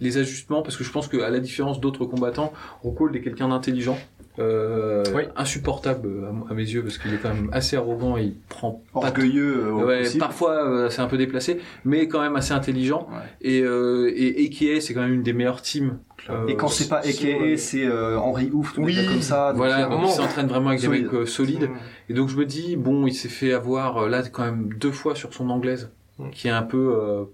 les 0.00 0.18
ajustements 0.18 0.62
parce 0.62 0.76
que 0.76 0.84
je 0.84 0.90
pense 0.90 1.08
que 1.08 1.18
à 1.22 1.30
la 1.30 1.38
différence 1.40 1.80
d'autres 1.80 2.04
combattants, 2.06 2.52
Rockhold 2.82 3.14
est 3.16 3.22
quelqu'un 3.22 3.48
d'intelligent. 3.48 3.98
Euh, 4.40 5.04
Oui. 5.14 5.22
insupportable 5.36 6.08
euh, 6.08 6.30
à, 6.50 6.54
mes 6.54 6.62
yeux 6.64 6.82
parce 6.82 6.98
qu'il 6.98 7.14
est 7.14 7.18
quand 7.18 7.32
même 7.32 7.48
assez 7.52 7.76
arrogant 7.76 8.16
et 8.16 8.24
il 8.24 8.34
prend 8.48 8.82
pas 8.92 8.98
Orgueilleux 9.00 9.66
euh, 9.66 9.72
Ouais, 9.72 10.02
possible. 10.02 10.18
parfois 10.18 10.66
euh, 10.68 10.90
c'est 10.90 11.02
un 11.02 11.06
peu 11.06 11.16
déplacé, 11.16 11.60
mais 11.84 12.08
quand 12.08 12.20
même 12.20 12.34
assez 12.34 12.52
intelligent. 12.52 13.06
Ouais. 13.12 13.18
Et 13.42 13.60
euh, 13.62 14.10
et 14.16 14.46
AKA 14.46 14.80
c'est 14.80 14.92
quand 14.92 15.02
même 15.02 15.14
une 15.14 15.22
des 15.22 15.32
meilleures 15.32 15.62
teams. 15.62 15.98
euh, 16.30 16.48
Et 16.48 16.56
quand 16.56 16.66
c'est 16.66 16.88
pas 16.88 16.98
AKA, 16.98 17.56
c'est 17.56 17.86
euh, 17.86 18.18
Henri 18.18 18.50
Ouf, 18.52 18.74
Oui. 18.76 18.96
oui. 18.98 19.06
comme 19.06 19.22
ça. 19.22 19.50
donc 19.50 19.58
voilà, 19.58 19.82
donc 19.82 19.92
vraiment- 19.92 20.08
il 20.08 20.12
s'entraîne 20.12 20.46
vraiment 20.48 20.70
avec 20.70 20.80
solide. 20.80 20.96
des 20.98 21.04
mecs 21.04 21.14
euh, 21.14 21.26
solides. 21.26 21.70
Et 22.08 22.14
donc 22.14 22.28
je 22.28 22.36
me 22.36 22.44
dis, 22.44 22.74
bon, 22.74 23.06
il 23.06 23.14
s'est 23.14 23.28
fait 23.28 23.52
avoir 23.52 23.98
euh, 23.98 24.08
là 24.08 24.22
quand 24.32 24.44
même 24.44 24.68
deux 24.76 24.90
fois 24.90 25.14
sur 25.14 25.32
son 25.32 25.48
anglaise, 25.48 25.90
qui 26.32 26.48
est 26.48 26.50
un 26.50 26.62
peu 26.62 26.92
euh, 27.00 27.24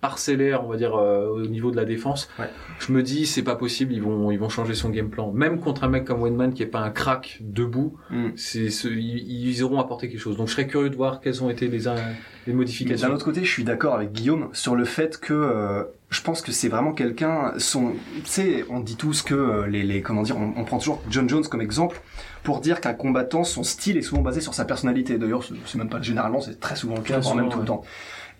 parcellaire, 0.00 0.64
on 0.64 0.68
va 0.68 0.76
dire, 0.76 0.94
euh, 0.96 1.28
au 1.28 1.46
niveau 1.46 1.70
de 1.70 1.76
la 1.76 1.84
défense. 1.84 2.28
Ouais. 2.38 2.48
Je 2.78 2.92
me 2.92 3.02
dis, 3.02 3.26
c'est 3.26 3.42
pas 3.42 3.56
possible, 3.56 3.92
ils 3.92 4.02
vont, 4.02 4.30
ils 4.30 4.38
vont 4.38 4.48
changer 4.48 4.74
son 4.74 4.88
game 4.90 5.10
plan. 5.10 5.30
Même 5.32 5.60
contre 5.60 5.84
un 5.84 5.88
mec 5.88 6.04
comme 6.04 6.22
Wayneman 6.22 6.54
qui 6.54 6.62
est 6.62 6.66
pas 6.66 6.80
un 6.80 6.90
crack 6.90 7.38
debout, 7.40 7.96
Mm. 8.10 8.28
c'est, 8.36 8.70
ce- 8.70 8.88
ils, 8.88 9.48
ils 9.48 9.62
auront 9.62 9.78
apporté 9.78 10.08
quelque 10.08 10.20
chose. 10.20 10.36
Donc 10.36 10.48
je 10.48 10.52
serais 10.52 10.66
curieux 10.66 10.90
de 10.90 10.96
voir 10.96 11.20
quelles 11.20 11.42
ont 11.44 11.50
été 11.50 11.68
les, 11.68 11.86
in- 11.86 11.94
les 12.46 12.52
modifications. 12.54 13.08
d'un 13.08 13.14
autre 13.14 13.24
côté, 13.24 13.44
je 13.44 13.50
suis 13.52 13.64
d'accord 13.64 13.94
avec 13.94 14.12
Guillaume 14.12 14.48
sur 14.52 14.74
le 14.74 14.84
fait 14.84 15.18
que 15.20 15.34
euh, 15.34 15.84
je 16.08 16.22
pense 16.22 16.40
que 16.42 16.50
c'est 16.50 16.68
vraiment 16.68 16.92
quelqu'un. 16.92 17.52
Son, 17.58 17.92
tu 18.16 18.20
sais, 18.24 18.64
on 18.70 18.80
dit 18.80 18.96
tous 18.96 19.22
que 19.22 19.34
euh, 19.34 19.66
les, 19.66 19.82
les, 19.82 20.00
comment 20.02 20.22
dire, 20.22 20.36
on, 20.38 20.54
on 20.58 20.64
prend 20.64 20.78
toujours 20.78 21.02
John 21.10 21.28
Jones 21.28 21.44
comme 21.44 21.60
exemple 21.60 22.00
pour 22.42 22.60
dire 22.60 22.80
qu'un 22.80 22.94
combattant, 22.94 23.44
son 23.44 23.62
style 23.62 23.98
est 23.98 24.02
souvent 24.02 24.22
basé 24.22 24.40
sur 24.40 24.54
sa 24.54 24.64
personnalité. 24.64 25.18
D'ailleurs, 25.18 25.44
c'est 25.66 25.76
même 25.78 25.90
pas 25.90 26.00
généralement, 26.00 26.40
c'est 26.40 26.58
très 26.58 26.74
souvent 26.74 26.96
le 26.96 27.02
cas, 27.02 27.18
voire 27.20 27.36
même 27.36 27.50
tout 27.50 27.58
le 27.58 27.66
temps. 27.66 27.82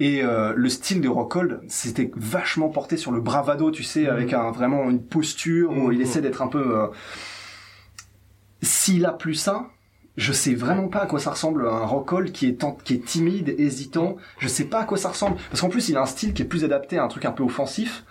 Et 0.00 0.23
euh, 0.25 0.54
le 0.57 0.69
style 0.71 1.00
de 1.02 1.09
Rockhold, 1.09 1.61
c'était 1.69 2.11
vachement 2.16 2.71
porté 2.71 2.97
sur 2.97 3.12
le 3.12 3.21
bravado, 3.21 3.71
tu 3.71 3.83
sais, 3.83 4.09
avec 4.09 4.33
un 4.33 4.50
vraiment 4.50 4.88
une 4.88 5.02
posture 5.02 5.71
où 5.71 5.92
il 5.92 5.99
Mhm. 5.99 6.02
essaie 6.02 6.21
d'être 6.23 6.40
un 6.42 6.49
peu. 6.49 6.78
euh, 6.78 6.87
S'il 8.62 9.07
a 9.07 9.12
plus 9.12 9.35
ça, 9.35 9.66
je 10.16 10.33
sais 10.33 10.54
vraiment 10.54 10.88
pas 10.88 11.00
à 11.00 11.07
quoi 11.07 11.19
ça 11.19 11.30
ressemble 11.30 11.66
un 11.66 11.85
Rockhold 11.87 12.30
qui 12.33 12.47
est 12.47 12.61
tant- 12.61 12.76
qui 12.85 12.95
est 12.95 13.04
timide, 13.04 13.54
hésitant. 13.59 14.16
Je 14.38 14.49
sais 14.49 14.64
pas 14.64 14.80
à 14.80 14.85
quoi 14.85 14.99
ça 14.99 15.09
ressemble 15.11 15.37
parce 15.50 15.61
qu'en 15.62 15.69
plus 15.71 15.88
il 15.88 15.97
a 15.97 16.02
un 16.02 16.07
style 16.07 16.35
qui 16.35 16.42
est 16.42 16.47
plus 16.47 16.64
adapté 16.64 16.99
à 16.99 17.04
un 17.04 17.09
truc 17.09 17.25
un 17.25 17.33
peu 17.33 17.42
offensif. 17.42 18.04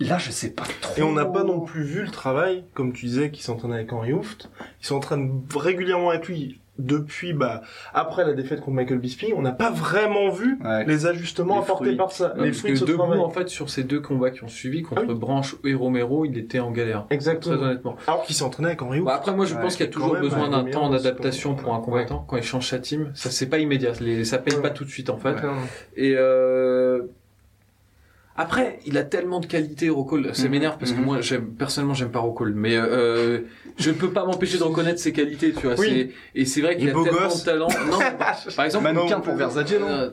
Là, 0.00 0.16
je 0.18 0.30
sais 0.30 0.50
pas 0.50 0.62
trop. 0.80 0.94
Et 0.96 1.02
on 1.02 1.12
n'a 1.12 1.24
pas 1.24 1.42
non 1.42 1.60
plus 1.60 1.82
vu 1.82 2.02
le 2.02 2.10
travail, 2.10 2.64
comme 2.74 2.92
tu 2.92 3.06
disais, 3.06 3.30
qui 3.32 3.42
s'entraîne 3.42 3.72
avec 3.72 3.92
Henry 3.92 4.12
Hooft. 4.12 4.48
Ils 4.80 4.86
s'entraînent 4.86 5.42
régulièrement 5.54 6.10
avec 6.10 6.28
lui 6.28 6.60
depuis, 6.78 7.32
bah, 7.32 7.62
après 7.92 8.24
la 8.24 8.32
défaite 8.32 8.60
contre 8.60 8.76
Michael 8.76 8.98
Bisping. 8.98 9.32
On 9.36 9.42
n'a 9.42 9.52
pas 9.52 9.70
vraiment 9.70 10.30
vu 10.30 10.58
Ouais. 10.64 10.84
les 10.86 11.06
ajustements 11.06 11.56
Les 11.56 11.62
apportés 11.62 11.84
fruits. 11.86 11.96
par 11.96 12.12
ça, 12.12 12.34
Non, 12.36 12.44
les 12.44 12.52
fruits 12.52 12.72
de 12.72 12.76
ce 12.76 12.84
debout, 12.84 12.98
travail. 12.98 13.18
en 13.18 13.30
fait, 13.30 13.48
sur 13.48 13.68
ces 13.70 13.82
deux 13.84 14.00
combats 14.00 14.30
qui 14.30 14.44
ont 14.44 14.48
suivi, 14.48 14.82
contre 14.82 15.02
Ah 15.04 15.10
oui. 15.12 15.14
Branch 15.18 15.54
et 15.64 15.74
Romero, 15.74 16.24
il 16.24 16.38
était 16.38 16.60
en 16.60 16.70
galère. 16.70 17.06
Très 17.06 17.14
Exactement. 17.16 17.54
honnêtement. 17.62 17.96
Alors 18.06 18.22
qu'il 18.24 18.34
s'est 18.34 18.44
entraîné 18.44 18.68
avec 18.68 18.82
Henry. 18.82 19.00
Bah, 19.00 19.14
après, 19.16 19.34
moi, 19.34 19.44
je 19.44 19.54
Ouais, 19.54 19.60
pense 19.62 19.76
qu'il 19.76 19.84
y 19.86 19.88
a 19.88 19.92
toujours 19.92 20.16
besoin 20.16 20.48
d'un 20.48 20.64
temps 20.64 20.88
d'adaptation 20.90 21.54
pour 21.54 21.74
un 21.74 21.80
combattant. 21.80 22.24
Quand 22.28 22.36
il 22.36 22.42
change 22.42 22.68
sa 22.68 22.78
team, 22.78 23.10
ça, 23.14 23.30
c'est 23.30 23.46
pas 23.48 23.58
immédiat. 23.58 23.92
Les, 24.00 24.24
ça 24.24 24.38
paye 24.38 24.60
pas 24.60 24.70
tout 24.70 24.84
de 24.84 24.90
suite, 24.90 25.10
en 25.10 25.18
fait. 25.18 25.36
Et 25.96 26.14
euh... 26.16 27.02
après, 28.38 28.78
il 28.86 28.96
a 28.96 29.02
tellement 29.02 29.40
de 29.40 29.46
qualités, 29.46 29.90
Rockhold. 29.90 30.34
Ça 30.34 30.44
Mhm, 30.44 30.50
m'énerve 30.50 30.78
parce 30.78 30.92
que 30.92 30.98
mhm. 30.98 31.04
moi, 31.04 31.20
j'aime 31.20 31.46
personnellement, 31.48 31.94
j'aime 31.94 32.10
pas 32.10 32.20
Rockhold, 32.20 32.54
mais 32.56 32.76
euh, 32.76 33.40
je 33.76 33.90
ne 33.90 33.94
peux 33.96 34.10
pas 34.10 34.24
m'empêcher 34.24 34.56
de 34.58 34.62
reconnaître 34.62 35.00
ses 35.00 35.12
qualités, 35.12 35.52
tu 35.52 35.66
vois. 35.66 35.74
Oui. 35.78 35.86
c'est- 36.34 36.40
Et 36.40 36.44
c'est 36.46 36.60
vrai 36.62 36.76
qu'il 36.76 36.84
Il 36.84 36.90
a 36.90 36.94
beau 36.94 37.04
tellement 37.04 37.20
gosse. 37.24 37.40
de 37.40 37.44
talent. 37.44 37.68
Non, 37.90 37.98
par 38.56 38.64
exemple, 38.64 38.84
Mannequin 38.84 39.16
non, 39.16 39.20
pour 39.22 39.34
Versace, 39.34 39.70
non 39.78 39.86
euh, 39.88 40.10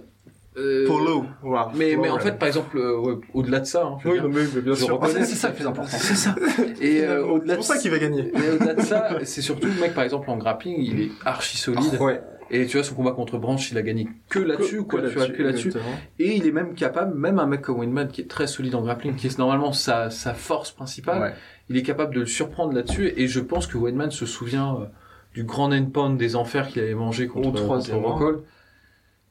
euh, 0.57 0.87
Polo. 0.87 1.25
Voilà. 1.43 1.69
Mais, 1.75 1.97
mais 2.01 2.09
en 2.09 2.17
fait, 2.19 2.39
par 2.39 2.47
exemple, 2.47 2.77
euh, 2.77 3.15
au-delà 3.33 3.59
de 3.59 3.65
ça, 3.65 3.83
hein, 3.83 3.97
je 4.01 4.07
veux 4.07 4.13
oui, 4.15 4.19
dire, 4.21 4.29
mais 4.29 4.41
mais 4.55 4.61
bien 4.61 4.73
je 4.73 4.85
sûr. 4.85 4.95
reconnais- 4.99 5.19
Ah, 5.21 5.25
c'est 5.25 5.35
ça 5.35 5.49
le 5.49 5.53
plus 5.55 5.67
important. 5.67 5.89
c'est 5.97 6.15
ça. 6.15 6.33
Et 6.81 7.01
euh, 7.03 7.17
C'est 7.17 7.29
au-delà 7.29 7.53
de 7.53 7.57
pour 7.57 7.65
ça 7.65 7.77
qu'il 7.77 7.91
va 7.91 7.99
gagner. 7.99 8.31
et 8.33 8.49
au-delà 8.55 8.73
de 8.73 8.81
ça, 8.81 9.09
c'est 9.23 9.41
surtout 9.41 9.67
le 9.67 9.81
mec, 9.81 9.93
par 9.93 10.03
exemple, 10.05 10.29
en 10.29 10.37
grappling, 10.37 10.75
il 10.79 11.01
est 11.01 11.11
archi 11.25 11.57
solide. 11.57 11.97
Ouais. 11.99 12.21
Et 12.51 12.67
tu 12.67 12.77
vois, 12.77 12.83
son 12.83 12.93
combat 12.95 13.11
contre 13.11 13.37
Branch, 13.39 13.71
il 13.71 13.77
a 13.77 13.81
gagné 13.81 14.07
que 14.29 14.37
là-dessus, 14.39 14.83
quoi, 14.83 15.01
que 15.01 15.41
là-dessus. 15.43 15.73
Et 16.19 16.35
il 16.35 16.45
est 16.45 16.51
même 16.51 16.75
capable, 16.75 17.17
même 17.17 17.39
un 17.39 17.47
mec 17.47 17.61
comme 17.61 17.79
Windman, 17.79 18.07
qui 18.07 18.21
est 18.21 18.29
très 18.29 18.45
solide 18.47 18.75
en 18.75 18.81
grappling, 18.83 19.15
qui 19.15 19.27
est 19.27 19.37
normalement 19.39 19.73
sa, 19.73 20.09
sa 20.11 20.33
force 20.33 20.71
principale, 20.71 21.21
Ouais. 21.21 21.33
il 21.69 21.77
est 21.77 21.83
capable 21.83 22.13
de 22.13 22.19
le 22.19 22.25
surprendre 22.27 22.73
là-dessus. 22.73 23.13
Et 23.17 23.27
je 23.27 23.39
pense 23.39 23.65
que 23.67 23.77
Windman 23.77 24.11
se 24.11 24.25
souvient 24.27 24.75
euh, 24.75 24.85
du 25.33 25.43
grand 25.43 25.71
end 25.73 26.09
des 26.11 26.35
enfers 26.35 26.67
qu'il 26.67 26.81
avait 26.83 26.93
mangé 26.93 27.27
contre, 27.27 27.61
troisième 27.63 27.97
contre 27.97 28.09
Rockhold. 28.13 28.43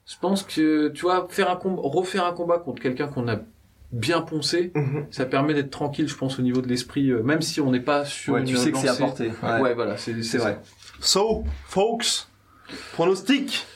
Je 0.06 0.14
pense 0.21 0.42
que, 0.42 0.88
tu 0.88 1.02
vois, 1.02 1.26
faire 1.30 1.50
un 1.50 1.56
combat, 1.56 1.80
refaire 1.83 2.26
un 2.26 2.33
combat 2.33 2.59
contre 2.59 2.83
quelqu'un 2.83 3.06
qu'on 3.06 3.26
a 3.28 3.37
bien 3.92 4.21
poncé, 4.23 4.73
Mhm. 4.75 5.06
ça 5.11 5.25
permet 5.25 5.54
d'être 5.54 5.71
tranquille, 5.71 6.09
je 6.09 6.16
pense, 6.16 6.38
au 6.40 6.42
niveau 6.42 6.61
de 6.61 6.66
l'esprit, 6.68 7.11
euh, 7.11 7.23
même 7.23 7.40
si 7.42 7.61
on 7.61 7.71
n'est 7.71 7.78
pas 7.80 8.04
sur 8.04 8.35
Ouais, 8.35 8.40
une 8.40 8.47
tu 8.47 8.56
sais 8.56 8.73
que 8.73 8.78
c'est 8.78 8.88
apporté. 8.88 9.28
Ouais, 9.42 9.61
Ouais. 9.62 9.75
voilà, 9.75 9.97
c'est 9.97 10.12
vrai. 10.38 10.59
So, 11.00 11.44
folks, 11.66 12.28
pronostic. 12.92 13.66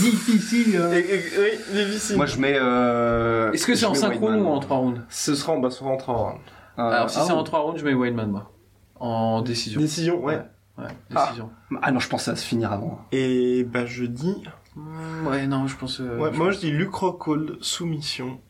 Difficile. 0.00 0.76
Et- 0.92 0.98
et- 0.98 1.22
Oui, 1.38 1.84
difficile. 1.86 2.16
Moi, 2.16 2.26
je 2.26 2.38
mets. 2.38 2.56
Euh... 2.58 3.52
Est-ce 3.52 3.66
que 3.66 3.74
c'est 3.74 3.86
en 3.86 3.92
mets 3.92 3.98
5 3.98 4.18
rounds 4.18 4.42
ou 4.42 4.48
en 4.48 4.58
3 4.60 4.76
rounds 4.78 5.00
Ce 5.08 5.34
sera 5.34 5.52
en 5.52 5.58
bas, 5.58 5.70
ce 5.70 5.78
sera 5.78 5.90
en 5.90 5.96
3 5.96 6.14
rounds. 6.14 6.40
Euh, 6.78 6.82
Alors 6.82 7.10
si 7.10 7.18
ah, 7.20 7.24
c'est 7.26 7.32
en 7.32 7.40
oh. 7.40 7.44
3 7.44 7.60
rounds, 7.60 7.78
je 7.78 7.84
mets 7.84 7.94
Wayneman 7.94 8.30
moi. 8.30 8.50
En 8.98 9.42
décision. 9.42 9.80
Décision, 9.80 10.22
ouais. 10.24 10.40
Ouais, 10.78 10.84
Ah. 11.14 11.24
décision. 11.26 11.50
Ah 11.82 11.92
non, 11.92 12.00
je 12.00 12.08
pensais 12.08 12.30
à 12.30 12.36
se 12.36 12.44
finir 12.44 12.72
avant. 12.72 13.00
Et 13.12 13.64
bah 13.64 13.86
je 13.86 14.04
dis, 14.04 14.42
Mm, 14.76 15.26
Ouais, 15.28 15.46
non, 15.46 15.68
je 15.68 15.76
pense. 15.76 16.00
euh, 16.00 16.18
ouais, 16.18 16.30
je- 16.32 16.36
moi 16.38 16.50
je 16.50 16.58
dis 16.58 16.70
Luke 16.72 16.92
Rockhold, 16.94 17.58
soumission, 17.60 18.40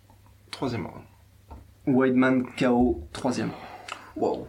troisième 0.51 0.87
round. 0.87 1.05
Weidman 1.87 2.45
KO, 2.59 3.03
troisième. 3.13 3.51
Wow. 4.17 4.47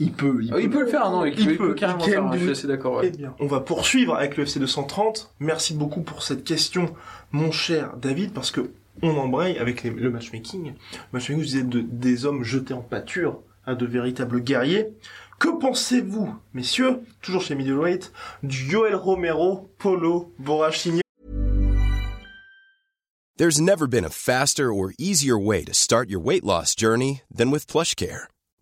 Il 0.00 0.12
peut, 0.12 0.38
il 0.42 0.50
Ah, 0.50 0.54
peut. 0.56 0.62
il 0.62 0.70
peut 0.70 0.80
le 0.80 0.86
faire, 0.86 1.10
non 1.10 1.24
Il, 1.24 1.38
Il 1.38 1.44
peut, 1.46 1.52
il 1.52 1.58
peut, 1.58 1.68
peut 1.68 1.74
carrément 1.74 2.04
il 2.06 2.10
faire. 2.12 2.22
can 2.22 2.32
Je 2.32 2.36
suis 2.38 2.46
do 2.46 2.52
assez 2.52 2.66
d'accord. 2.66 3.00
Eh 3.04 3.10
bien, 3.10 3.34
on 3.40 3.46
va 3.46 3.60
poursuivre 3.60 4.14
avec 4.16 4.36
le 4.36 4.44
FC 4.44 4.60
230. 4.60 5.34
Merci 5.40 5.74
beaucoup 5.74 6.02
pour 6.02 6.22
cette 6.22 6.44
question, 6.44 6.94
mon 7.32 7.50
cher 7.52 7.94
David, 8.00 8.32
parce 8.32 8.50
que 8.50 8.70
on 9.02 9.16
embraye 9.16 9.58
avec 9.58 9.82
les- 9.82 9.90
le 9.90 10.10
matchmaking. 10.10 10.66
Le 10.72 10.72
matchmaking, 11.12 11.42
disais, 11.44 11.62
de, 11.62 11.80
des 11.80 12.26
hommes 12.26 12.42
jetés 12.44 12.74
en 12.74 12.82
pâture 12.82 13.40
à 13.66 13.74
de 13.74 13.86
véritables 13.86 14.40
guerriers. 14.40 14.86
Que 15.38 15.48
pensez-vous, 15.56 16.34
messieurs, 16.52 17.00
toujours 17.22 17.42
chez 17.42 17.54
Middleweight, 17.54 18.12
du 18.42 18.72
Yoel 18.72 18.96
Romero, 18.96 19.70
Polo, 19.78 20.32
Borrachini 20.40 21.00
There's 23.36 23.60
never 23.60 23.86
been 23.86 24.04
a 24.04 24.10
faster 24.10 24.72
or 24.72 24.92
easier 24.98 25.38
way 25.38 25.62
to 25.62 25.72
start 25.72 26.10
your 26.10 26.20
weight 26.20 26.42
loss 26.42 26.74
journey 26.74 27.22
than 27.32 27.52
with 27.52 27.68
PlushCare. 27.68 28.24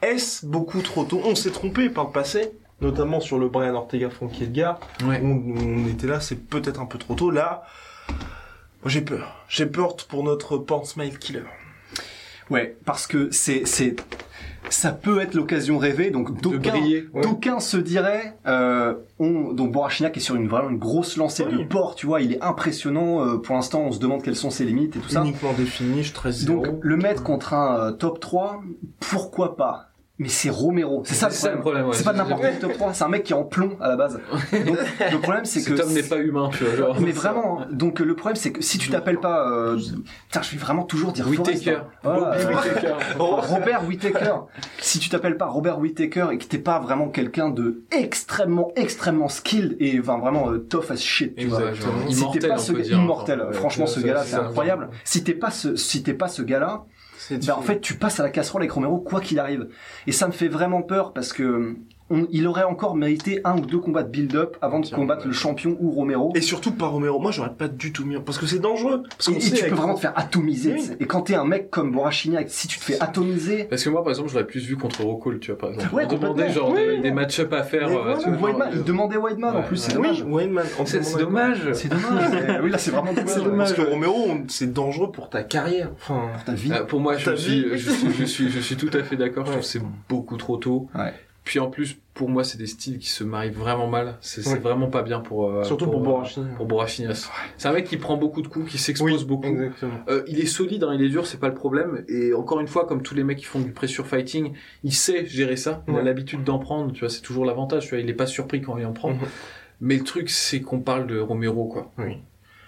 Est-ce 0.00 0.46
beaucoup 0.46 0.80
trop 0.82 1.04
tôt 1.04 1.20
On 1.24 1.34
s'est 1.34 1.50
trompé 1.50 1.88
par 1.90 2.06
le 2.06 2.10
passé, 2.10 2.52
notamment 2.80 3.20
sur 3.20 3.38
le 3.38 3.48
Brian 3.48 3.74
Ortega 3.74 4.10
Frankie 4.10 4.44
Edgar. 4.44 4.80
Ouais. 5.04 5.20
On, 5.22 5.42
on 5.58 5.88
était 5.88 6.06
là, 6.06 6.20
c'est 6.20 6.36
peut-être 6.36 6.80
un 6.80 6.86
peu 6.86 6.98
trop 6.98 7.14
tôt. 7.14 7.30
Là, 7.30 7.64
j'ai 8.86 9.00
peur. 9.00 9.44
J'ai 9.48 9.66
peur 9.66 9.96
pour 10.08 10.24
notre 10.24 10.58
Porn 10.58 10.84
Smile 10.84 11.18
Killer. 11.18 11.44
Ouais, 12.50 12.76
parce 12.84 13.06
que 13.06 13.30
c'est, 13.30 13.66
c'est, 13.66 13.96
ça 14.70 14.92
peut 14.92 15.20
être 15.20 15.34
l'occasion 15.34 15.78
rêvée. 15.78 16.10
Donc 16.10 16.40
d'aucuns, 16.40 16.72
ouais. 17.54 17.60
se 17.60 17.76
diraient, 17.76 18.36
euh, 18.46 18.94
on, 19.18 19.52
donc 19.52 19.72
Borachniak 19.72 20.16
est 20.16 20.20
sur 20.20 20.34
une 20.34 20.48
vraiment 20.48 20.70
une 20.70 20.78
grosse 20.78 21.16
lancée 21.16 21.44
Oui. 21.50 21.58
de 21.58 21.64
port. 21.64 21.94
Tu 21.94 22.06
vois, 22.06 22.20
il 22.20 22.32
est 22.32 22.42
impressionnant. 22.42 23.26
euh, 23.26 23.36
pour 23.38 23.54
l'instant, 23.54 23.82
on 23.82 23.92
se 23.92 23.98
demande 23.98 24.22
quelles 24.22 24.36
sont 24.36 24.50
ses 24.50 24.64
limites 24.64 24.96
et 24.96 24.98
tout 25.00 25.08
ça. 25.08 25.20
Uniquement 25.22 25.52
des 25.52 25.64
finishes, 25.64 26.12
13-0. 26.12 26.46
Donc 26.46 26.66
le 26.80 26.96
mettre 26.96 27.22
contre 27.22 27.54
un 27.54 27.78
euh, 27.88 27.92
top 27.92 28.20
3, 28.20 28.62
pourquoi 29.00 29.56
pas? 29.56 29.88
Mais 30.22 30.28
c'est 30.28 30.50
Romero, 30.50 31.02
c'est 31.04 31.14
ça 31.14 31.26
le 31.26 31.32
C'est 31.32 31.40
problème. 31.48 31.60
problème, 31.62 31.86
ouais. 31.88 31.94
c'est 31.96 32.04
pas 32.04 32.12
C'est- 32.12 32.16
n'importe 32.18 32.42
quel 32.60 32.72
3, 32.72 32.94
c'est 32.94 33.04
un 33.04 33.08
mec 33.08 33.24
qui 33.24 33.32
est 33.32 33.36
en 33.36 33.42
plomb 33.44 33.76
à 33.80 33.88
la 33.88 33.96
base. 33.96 34.20
Donc 34.52 34.76
le 35.12 35.18
problème 35.18 35.44
c'est 35.44 35.62
que 35.64 35.76
Cet 35.76 35.84
homme 35.86 35.92
n'est 35.94 36.02
pas 36.02 36.18
humain, 36.18 36.50
tu 36.56 36.64
vois. 36.64 36.76
Genre. 36.76 37.00
mais 37.00 37.10
vraiment, 37.12 37.60
hein. 37.62 37.66
donc 37.72 37.98
le 38.00 38.14
problème 38.14 38.36
c'est 38.36 38.52
que 38.52 38.62
si 38.62 38.78
tu 38.78 38.88
t'appelles 38.90 39.18
pas, 39.18 39.48
euh... 39.50 39.76
putain, 40.28 40.42
je 40.42 40.50
vais 40.52 40.58
vraiment 40.58 40.84
toujours 40.84 41.12
dire 41.12 41.26
hein. 41.26 41.30
Voilà. 42.02 42.36
Whittaker. 42.36 42.94
Robert 43.18 43.86
Whittaker. 43.88 44.34
si 44.78 44.98
tu 44.98 45.08
t'appelles 45.08 45.36
pas 45.36 45.46
Robert 45.46 45.78
Whittaker 45.78 46.26
et 46.32 46.38
que 46.38 46.44
t'es 46.44 46.58
pas 46.58 46.78
vraiment 46.78 47.08
quelqu'un 47.08 47.50
de 47.50 47.82
extrêmement, 47.90 48.72
extrêmement 48.76 49.28
skilled 49.28 49.76
et 49.80 49.98
enfin, 50.00 50.18
vraiment 50.18 50.50
euh, 50.50 50.58
tough 50.58 50.90
as 50.90 50.96
shit, 50.96 51.34
tu 51.36 51.46
vois. 51.46 51.70
Exactement. 51.70 51.92
Si 52.08 52.14
t'es 52.14 52.20
Immortel, 52.20 52.48
pas 52.50 52.58
ce 52.58 52.72
gars- 52.72 52.84
immortel. 52.96 53.40
Ouais, 53.42 53.52
franchement, 53.52 53.86
ce 53.86 54.00
gars-là, 54.00 54.22
c'est 54.24 54.30
c'est 54.32 54.36
incroyable. 54.36 54.88
Si 55.04 55.24
t'es 55.24 55.34
pas 55.34 55.50
ce, 55.50 55.76
si 55.76 56.02
t'es 56.02 56.14
pas 56.14 56.28
ce 56.28 56.42
gars-là, 56.42 56.84
Ben, 57.30 57.54
en 57.54 57.62
fait, 57.62 57.80
tu 57.80 57.94
passes 57.94 58.20
à 58.20 58.22
la 58.22 58.30
casserole 58.30 58.62
avec 58.62 58.72
Romero 58.72 58.98
quoi 58.98 59.20
qu'il 59.20 59.38
arrive. 59.38 59.68
Et 60.06 60.12
ça 60.12 60.26
me 60.26 60.32
fait 60.32 60.48
vraiment 60.48 60.82
peur 60.82 61.12
parce 61.12 61.32
que 61.32 61.76
on- 62.12 62.26
il 62.30 62.46
aurait 62.46 62.62
encore 62.64 62.94
mérité 62.94 63.40
un 63.44 63.56
ou 63.58 63.60
deux 63.62 63.78
combats 63.78 64.02
de 64.04 64.08
build-up 64.10 64.56
avant 64.62 64.78
de 64.80 64.86
combattre 64.88 65.26
le 65.26 65.32
champion 65.32 65.76
ou 65.80 65.90
Romero. 65.90 66.32
Et 66.36 66.40
surtout 66.40 66.72
pas 66.72 66.86
Romero. 66.86 67.18
Moi, 67.18 67.32
j'aurais 67.32 67.54
pas 67.54 67.66
du 67.68 67.92
tout 67.92 68.04
mis. 68.04 68.16
Parce 68.20 68.38
que 68.38 68.46
c'est 68.46 68.58
dangereux. 68.60 69.02
Parce 69.16 69.28
Et, 69.28 69.32
et 69.36 69.40
sait 69.40 69.50
tu 69.50 69.60
avec- 69.62 69.70
peux 69.70 69.76
vraiment 69.76 69.94
te 69.94 70.00
faire 70.00 70.12
atomiser. 70.16 70.74
Oui. 70.74 70.90
Et 71.00 71.06
quand 71.06 71.22
t'es 71.22 71.34
un 71.34 71.44
mec 71.44 71.70
comme 71.70 71.90
Borachiniak, 71.92 72.50
si 72.50 72.68
tu 72.68 72.78
te 72.78 72.84
fais 72.84 73.00
atomiser, 73.00 73.64
Parce 73.64 73.82
que 73.82 73.90
moi, 73.90 74.02
par 74.02 74.10
exemple, 74.10 74.28
je 74.28 74.34
l'aurais 74.34 74.46
plus 74.46 74.64
vu 74.66 74.76
contre 74.76 75.02
Rockhold, 75.02 75.40
tu 75.40 75.50
vois, 75.50 75.58
par 75.58 75.70
exemple. 75.70 75.94
Ouais, 75.94 76.04
on 76.08 76.14
demandait 76.16 76.50
genre 76.50 76.70
Oui, 76.70 76.76
des, 76.80 76.90
oui. 76.96 77.00
des 77.00 77.10
match-up 77.12 77.52
à 77.52 77.62
faire. 77.62 77.88
Euh, 77.88 77.90
voilà. 77.90 78.14
vois, 78.38 78.50
genre, 78.52 78.62
il 78.74 78.82
demandait 78.84 79.16
Weidman 79.16 79.56
en 79.56 79.62
plus, 79.62 79.76
c'est 79.78 79.96
ouais. 79.96 80.02
dommage. 80.02 80.18
C'est 80.18 81.18
dommage. 81.18 81.58
C'est 81.72 81.88
dommage. 81.88 82.60
oui, 82.62 82.70
là, 82.70 82.78
c'est 82.78 82.90
vraiment 82.90 83.12
dommage. 83.12 83.56
Parce 83.56 83.72
que 83.72 83.80
Romero, 83.82 84.28
c'est 84.48 84.72
dangereux 84.72 85.10
pour 85.10 85.30
ta 85.30 85.42
carrière. 85.42 85.90
Enfin. 85.96 86.28
Pour 86.34 86.44
ta 86.44 86.52
vie. 86.52 86.72
Euh, 86.72 86.84
pour 86.84 87.00
moi, 87.00 87.16
je 87.16 87.34
suis, 87.36 87.62
vu 87.62 87.78
je 87.78 87.90
suis, 87.90 88.12
je 88.12 88.24
suis, 88.24 88.50
je 88.50 88.60
suis 88.60 88.76
tout 88.76 88.90
à 88.92 89.02
fait 89.02 89.16
d'accord. 89.16 89.44
Je 89.46 89.50
Ouais. 89.52 89.56
trouve 89.58 89.62
que 89.62 89.66
c'est 89.78 89.82
beaucoup 90.08 90.36
trop 90.36 90.56
tôt. 90.56 90.88
Puis 91.44 91.58
en 91.58 91.70
plus, 91.70 91.98
pour 92.14 92.28
moi, 92.28 92.44
c'est 92.44 92.56
des 92.58 92.66
styles 92.68 92.98
qui 92.98 93.08
se 93.08 93.24
marient 93.24 93.50
vraiment 93.50 93.88
mal. 93.88 94.16
C'est 94.20 94.46
Ouais. 94.46 94.58
vraiment 94.58 94.88
pas 94.88 95.02
bien 95.02 95.18
pour 95.20 95.50
euh, 95.50 95.64
Surtout 95.64 95.86
pour 95.86 96.02
pour 96.56 96.66
Borrachinias. 96.66 97.28
C'est 97.56 97.68
un 97.68 97.72
mec 97.72 97.84
qui 97.84 97.96
prend 97.96 98.16
beaucoup 98.16 98.42
de 98.42 98.48
coups, 98.48 98.70
qui 98.70 98.78
s'expose 98.78 99.26
beaucoup. 99.26 99.48
Exactement. 99.48 99.98
Euh, 100.08 100.22
il 100.28 100.38
est 100.38 100.46
solide, 100.46 100.84
hein, 100.84 100.92
il 100.94 101.02
est 101.02 101.08
dur, 101.08 101.26
c'est 101.26 101.40
pas 101.40 101.48
le 101.48 101.54
problème. 101.54 102.04
Et 102.08 102.32
encore 102.32 102.60
une 102.60 102.68
fois, 102.68 102.86
comme 102.86 103.02
tous 103.02 103.14
les 103.14 103.24
mecs 103.24 103.38
qui 103.38 103.44
font 103.44 103.60
du 103.60 103.72
pressure 103.72 104.06
fighting, 104.06 104.52
il 104.84 104.92
sait 104.92 105.26
gérer 105.26 105.56
ça. 105.56 105.82
Il 105.88 105.96
a 105.96 106.02
l'habitude 106.02 106.44
d'en 106.44 106.58
prendre. 106.60 106.92
Tu 106.92 107.00
vois, 107.00 107.08
c'est 107.08 107.22
toujours 107.22 107.44
l'avantage. 107.44 107.84
Tu 107.84 107.90
vois, 107.90 107.98
il 107.98 108.08
est 108.08 108.14
pas 108.14 108.26
surpris 108.26 108.60
quand 108.60 108.78
il 108.78 108.86
en 108.86 108.92
prend. 108.92 109.10
Mhm. 109.10 109.18
Mais 109.80 109.96
le 109.96 110.04
truc, 110.04 110.30
c'est 110.30 110.60
qu'on 110.60 110.78
parle 110.80 111.08
de 111.08 111.18
Romero, 111.18 111.66
quoi. 111.66 111.90
Oui. 111.98 112.18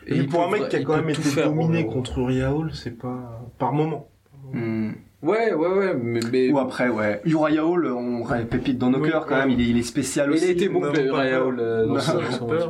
Et 0.06 0.24
pour 0.24 0.40
peut 0.40 0.46
un 0.46 0.50
mec 0.50 0.68
qui 0.68 0.76
a 0.76 0.82
quand 0.82 1.00
même 1.00 1.14
tout 1.14 1.20
été 1.26 1.42
dominé 1.44 1.62
Romero. 1.78 1.90
contre 1.92 2.22
Ria 2.22 2.52
Hall, 2.52 2.72
c'est 2.74 2.90
pas 2.98 3.40
par 3.58 3.72
moment. 3.72 4.08
Hmm. 4.52 4.92
Ouais, 5.24 5.54
ouais, 5.54 5.68
ouais, 5.68 5.94
mais, 5.94 6.20
mais 6.30 6.50
Ou 6.52 6.58
après, 6.58 6.88
ouais. 6.88 7.20
Uriah 7.24 7.64
Hall, 7.64 7.86
on 7.86 8.24
pépite 8.44 8.78
dans 8.78 8.90
nos 8.90 8.98
Oui, 9.00 9.10
cœurs 9.10 9.26
quand 9.26 9.34
ouais. 9.34 9.46
même. 9.46 9.50
Il 9.50 9.60
est, 9.60 9.70
il 9.70 9.78
est 9.78 9.82
spécial 9.82 10.28
mais 10.28 10.36
aussi. 10.36 10.44
il 10.44 10.48
a 10.48 10.52
été 10.52 10.68
bon, 10.68 10.82
Uriah. 10.84 11.44
Hall, 11.44 11.58
euh, 11.60 11.86
dans 11.86 11.98
son 11.98 12.46
match. 12.46 12.62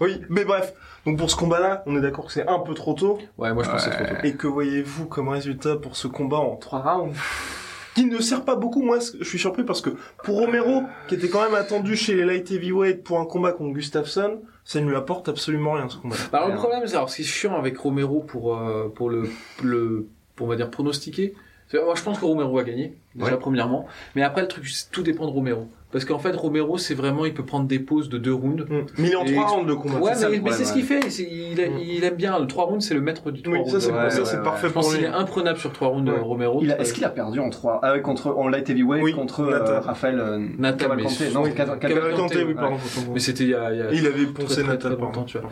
Oui, 0.00 0.20
mais 0.28 0.44
bref. 0.44 0.74
Donc 1.06 1.16
pour 1.16 1.30
ce 1.30 1.36
combat-là, 1.36 1.82
on 1.86 1.96
est 1.96 2.00
d'accord 2.02 2.26
que 2.26 2.32
c'est 2.32 2.46
un 2.46 2.58
peu 2.58 2.74
trop 2.74 2.92
tôt. 2.92 3.18
Ouais, 3.38 3.54
moi 3.54 3.62
je 3.64 3.70
pense 3.70 3.84
que 3.86 3.90
c'est 3.90 3.96
trop 4.04 4.14
tôt. 4.14 4.20
Et 4.26 4.34
que 4.34 4.46
voyez-vous 4.46 5.06
comme 5.06 5.28
résultat 5.30 5.76
pour 5.76 5.96
ce 5.96 6.06
combat 6.08 6.36
en 6.36 6.56
trois 6.56 6.80
rounds? 6.80 7.16
Qui 7.94 8.04
ne 8.04 8.20
sert 8.20 8.44
pas 8.44 8.54
beaucoup. 8.54 8.82
Moi, 8.82 8.98
je 9.18 9.24
suis 9.24 9.40
surpris 9.40 9.64
parce 9.64 9.80
que 9.80 9.90
pour 10.22 10.36
Romero, 10.36 10.82
qui 11.08 11.16
était 11.16 11.28
quand 11.28 11.42
même 11.42 11.56
attendu 11.56 11.96
chez 11.96 12.14
les 12.14 12.24
light 12.24 12.48
heavyweight 12.48 13.02
pour 13.02 13.18
un 13.18 13.24
combat 13.24 13.50
contre 13.50 13.72
Gustafsson, 13.74 14.40
ça 14.62 14.80
ne 14.80 14.88
lui 14.88 14.94
apporte 14.94 15.28
absolument 15.28 15.72
rien 15.72 15.88
ce 15.88 15.96
combat. 15.96 16.14
Bah, 16.30 16.38
alors, 16.38 16.50
le 16.50 16.54
problème, 16.54 16.82
c'est 16.86 16.94
alors 16.94 17.10
ce 17.10 17.16
qui 17.16 17.22
est 17.22 17.24
chiant 17.24 17.56
avec 17.58 17.76
Romero 17.76 18.20
pour 18.20 18.56
euh, 18.56 18.88
pour 18.94 19.10
le 19.10 19.28
le 19.64 20.06
pour 20.36 20.46
on 20.46 20.50
va 20.50 20.54
dire 20.54 20.70
pronostiquer. 20.70 21.34
Moi, 21.74 21.94
je 21.96 22.02
pense 22.02 22.18
que 22.18 22.24
Romero 22.24 22.56
va 22.56 22.64
gagner 22.64 22.94
déjà 23.14 23.32
Ouais. 23.32 23.38
premièrement, 23.38 23.86
mais 24.16 24.22
après 24.22 24.40
le 24.42 24.48
truc, 24.48 24.64
tout 24.92 25.02
dépend 25.02 25.26
de 25.26 25.32
Romero. 25.32 25.68
Parce 25.90 26.04
qu'en 26.04 26.18
fait, 26.18 26.36
Romero, 26.36 26.76
c'est 26.76 26.92
vraiment, 26.94 27.24
il 27.24 27.32
peut 27.32 27.46
prendre 27.46 27.66
des 27.66 27.78
pauses 27.78 28.10
de 28.10 28.18
deux 28.18 28.34
rounds. 28.34 28.66
Mais 28.98 29.08
il 29.08 29.12
est 29.12 29.16
en 29.16 29.24
Et- 29.24 29.32
trois 29.32 29.46
rounds 29.48 29.66
de 29.66 29.72
combat. 29.72 29.98
Ouais, 30.00 30.10
c'est 30.14 30.20
ça 30.20 30.28
mais, 30.28 30.42
c'est 30.52 30.66
ce 30.66 30.74
qu'il 30.74 30.82
fait. 30.84 31.08
c'est- 31.08 31.22
Il, 31.30 31.58
a- 31.62 31.68
Mm. 31.70 31.78
il 31.78 32.04
aime 32.04 32.14
bien 32.14 32.38
le 32.38 32.46
3 32.46 32.66
rounds, 32.66 32.84
c'est 32.86 32.92
le 32.92 33.00
maître 33.00 33.30
du 33.30 33.40
3 33.40 33.54
Oui, 33.54 33.60
rounds. 33.60 33.72
ça 33.72 33.80
c'est 33.80 33.90
Ouais, 33.92 34.10
ça, 34.10 34.18
ouais, 34.20 34.24
c'est 34.26 34.36
ouais. 34.36 34.42
parfait 34.42 34.68
Je 34.68 34.72
pour 34.74 34.82
pense 34.82 34.94
qu'il 34.94 35.04
est 35.04 35.08
imprenable 35.08 35.58
sur 35.58 35.72
3 35.72 35.88
rounds, 35.88 36.10
Ouais. 36.10 36.18
Romero. 36.18 36.62
Est-ce 36.62 36.92
qu'il 36.92 37.04
a 37.06 37.08
perdu 37.08 37.40
en 37.40 37.48
3 37.48 37.80
ah, 37.82 37.98
contre 38.00 38.34
en 38.36 38.48
light 38.48 38.68
heavyweight 38.68 39.02
Oui, 39.02 39.12
contre 39.14 39.40
euh, 39.40 39.80
Raphaël 39.80 40.20
euh, 40.20 40.38
Nathan, 40.58 40.76
Cavalcante? 40.88 41.16
mais- 41.20 41.30
non 41.30 41.42
oui, 41.42 41.50
Caval- 41.54 41.78
Cavalcante, 41.78 42.34
oui, 42.34 42.54
pardon. 42.54 42.76
Mais 43.14 43.20
c'était 43.20 43.44
il 43.44 43.50
y 43.50 43.54
a, 43.54 43.72
il 43.90 44.06
avait 44.06 44.26
poncé 44.26 44.62
Nathan. 44.64 44.90
longtemps, 44.90 45.24
tu 45.24 45.38
vois. 45.38 45.48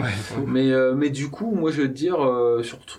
Mais, 0.46 0.70
euh, 0.70 0.94
mais 0.94 1.09
du 1.09 1.29
coup, 1.31 1.50
moi, 1.55 1.70
je 1.70 1.81
veux 1.81 1.88
te 1.88 1.94
dire, 1.94 2.20
euh, 2.22 2.62
surtout, 2.62 2.98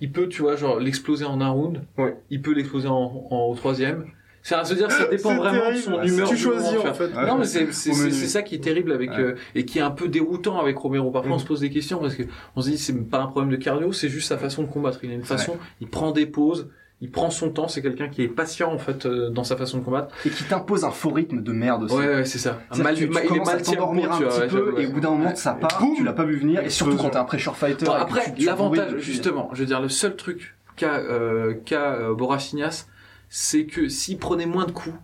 il 0.00 0.12
peut, 0.12 0.28
tu 0.28 0.42
vois, 0.42 0.56
genre, 0.56 0.78
l'exploser 0.80 1.24
en 1.24 1.40
un 1.40 1.48
round. 1.50 1.82
Ouais. 1.98 2.16
Il 2.30 2.40
peut 2.42 2.52
l'exploser 2.54 2.88
en, 2.88 3.26
en, 3.30 3.46
au 3.50 3.54
troisième. 3.54 4.06
C'est 4.42 4.54
à 4.54 4.64
se 4.64 4.72
dire, 4.72 4.90
ça 4.90 5.06
dépend 5.06 5.34
vraiment 5.36 5.52
de 5.70 5.76
terrible. 5.76 5.82
son 5.82 6.02
humeur. 6.02 6.28
tu 6.30 6.36
choisis, 6.38 6.72
moment, 6.72 6.90
en 6.90 6.94
fait. 6.94 7.08
Non, 7.12 7.36
mais 7.38 7.44
c'est 7.44 7.70
c'est 7.74 7.92
c'est- 7.92 8.10
ça 8.26 8.40
qui 8.42 8.54
est 8.54 8.64
terrible 8.64 8.90
avec 8.92 9.10
Ouais. 9.10 9.18
euh, 9.20 9.34
et 9.54 9.66
qui 9.66 9.78
est 9.78 9.82
un 9.82 9.90
peu 9.90 10.08
déroutant 10.08 10.58
avec 10.58 10.78
Romero. 10.78 11.10
Parfois, 11.10 11.32
Mm. 11.32 11.34
on 11.34 11.38
se 11.38 11.44
pose 11.44 11.60
des 11.60 11.68
questions 11.68 11.98
parce 11.98 12.14
que 12.14 12.22
on 12.56 12.62
se 12.62 12.70
dit 12.70 12.78
c'est 12.78 12.94
pas 13.10 13.20
un 13.20 13.26
problème 13.26 13.50
de 13.50 13.56
cardio, 13.62 13.92
c'est 13.92 14.08
juste 14.08 14.28
sa 14.28 14.38
façon 14.38 14.62
de 14.62 14.68
combattre. 14.68 14.98
Il 15.02 15.10
a 15.10 15.14
une 15.14 15.24
façon, 15.24 15.58
il 15.82 15.88
prend 15.88 16.10
des 16.12 16.24
pauses, 16.24 16.70
il 17.00 17.10
prend 17.10 17.30
son 17.30 17.50
temps. 17.50 17.68
C'est 17.68 17.82
quelqu'un 17.82 18.08
qui 18.08 18.22
est 18.22 18.28
patient 18.28 18.72
en 18.72 18.78
fait 18.78 19.06
euh, 19.06 19.30
dans 19.30 19.44
sa 19.44 19.56
façon 19.56 19.78
de 19.78 19.84
combattre. 19.84 20.14
et 20.24 20.30
qui 20.30 20.44
t'impose 20.44 20.84
un 20.84 20.90
faux 20.90 21.10
rythme 21.10 21.42
de 21.42 21.52
merde 21.52 21.84
aussi. 21.84 21.94
Ouais, 21.94 22.06
ouais, 22.06 22.24
c'est 22.24 22.38
ça. 22.38 22.60
C'est-à-dire 22.70 22.84
Mal- 22.84 22.94
tu, 22.94 23.06
tu 23.08 23.14
mal- 23.14 23.24
il 23.30 23.36
est 23.36 23.40
à 23.40 23.44
mal 23.44 23.62
t'endormir 23.62 24.12
un 24.12 24.18
petit 24.18 24.40
ouais, 24.40 24.48
peu 24.48 24.80
et 24.80 24.86
au 24.86 24.92
bout 24.92 25.00
d'un 25.00 25.10
moment 25.10 25.34
ça 25.34 25.54
part, 25.54 25.78
Boum 25.80 25.94
tu 25.96 26.04
l'as 26.04 26.12
pas 26.12 26.24
vu 26.24 26.36
venir 26.36 26.60
et 26.62 26.70
surtout 26.70 26.96
quand 26.96 27.10
t'es 27.10 27.16
un 27.16 27.24
pressure 27.24 27.56
fighter. 27.56 27.86
Bon, 27.86 27.92
après, 27.92 28.34
l'avantage, 28.38 28.98
justement, 28.98 29.50
je 29.52 29.60
veux 29.60 29.66
dire, 29.66 29.80
le 29.80 29.88
seul 29.88 30.16
truc 30.16 30.56
qu'a 30.76 30.96
euh, 30.96 31.54
qu'a 31.64 31.94
euh, 31.94 32.14
c'est 33.28 33.64
que 33.64 33.88
s'il 33.88 34.18
prenait 34.18 34.46
moins 34.46 34.66
de 34.66 34.72
coups, 34.72 34.96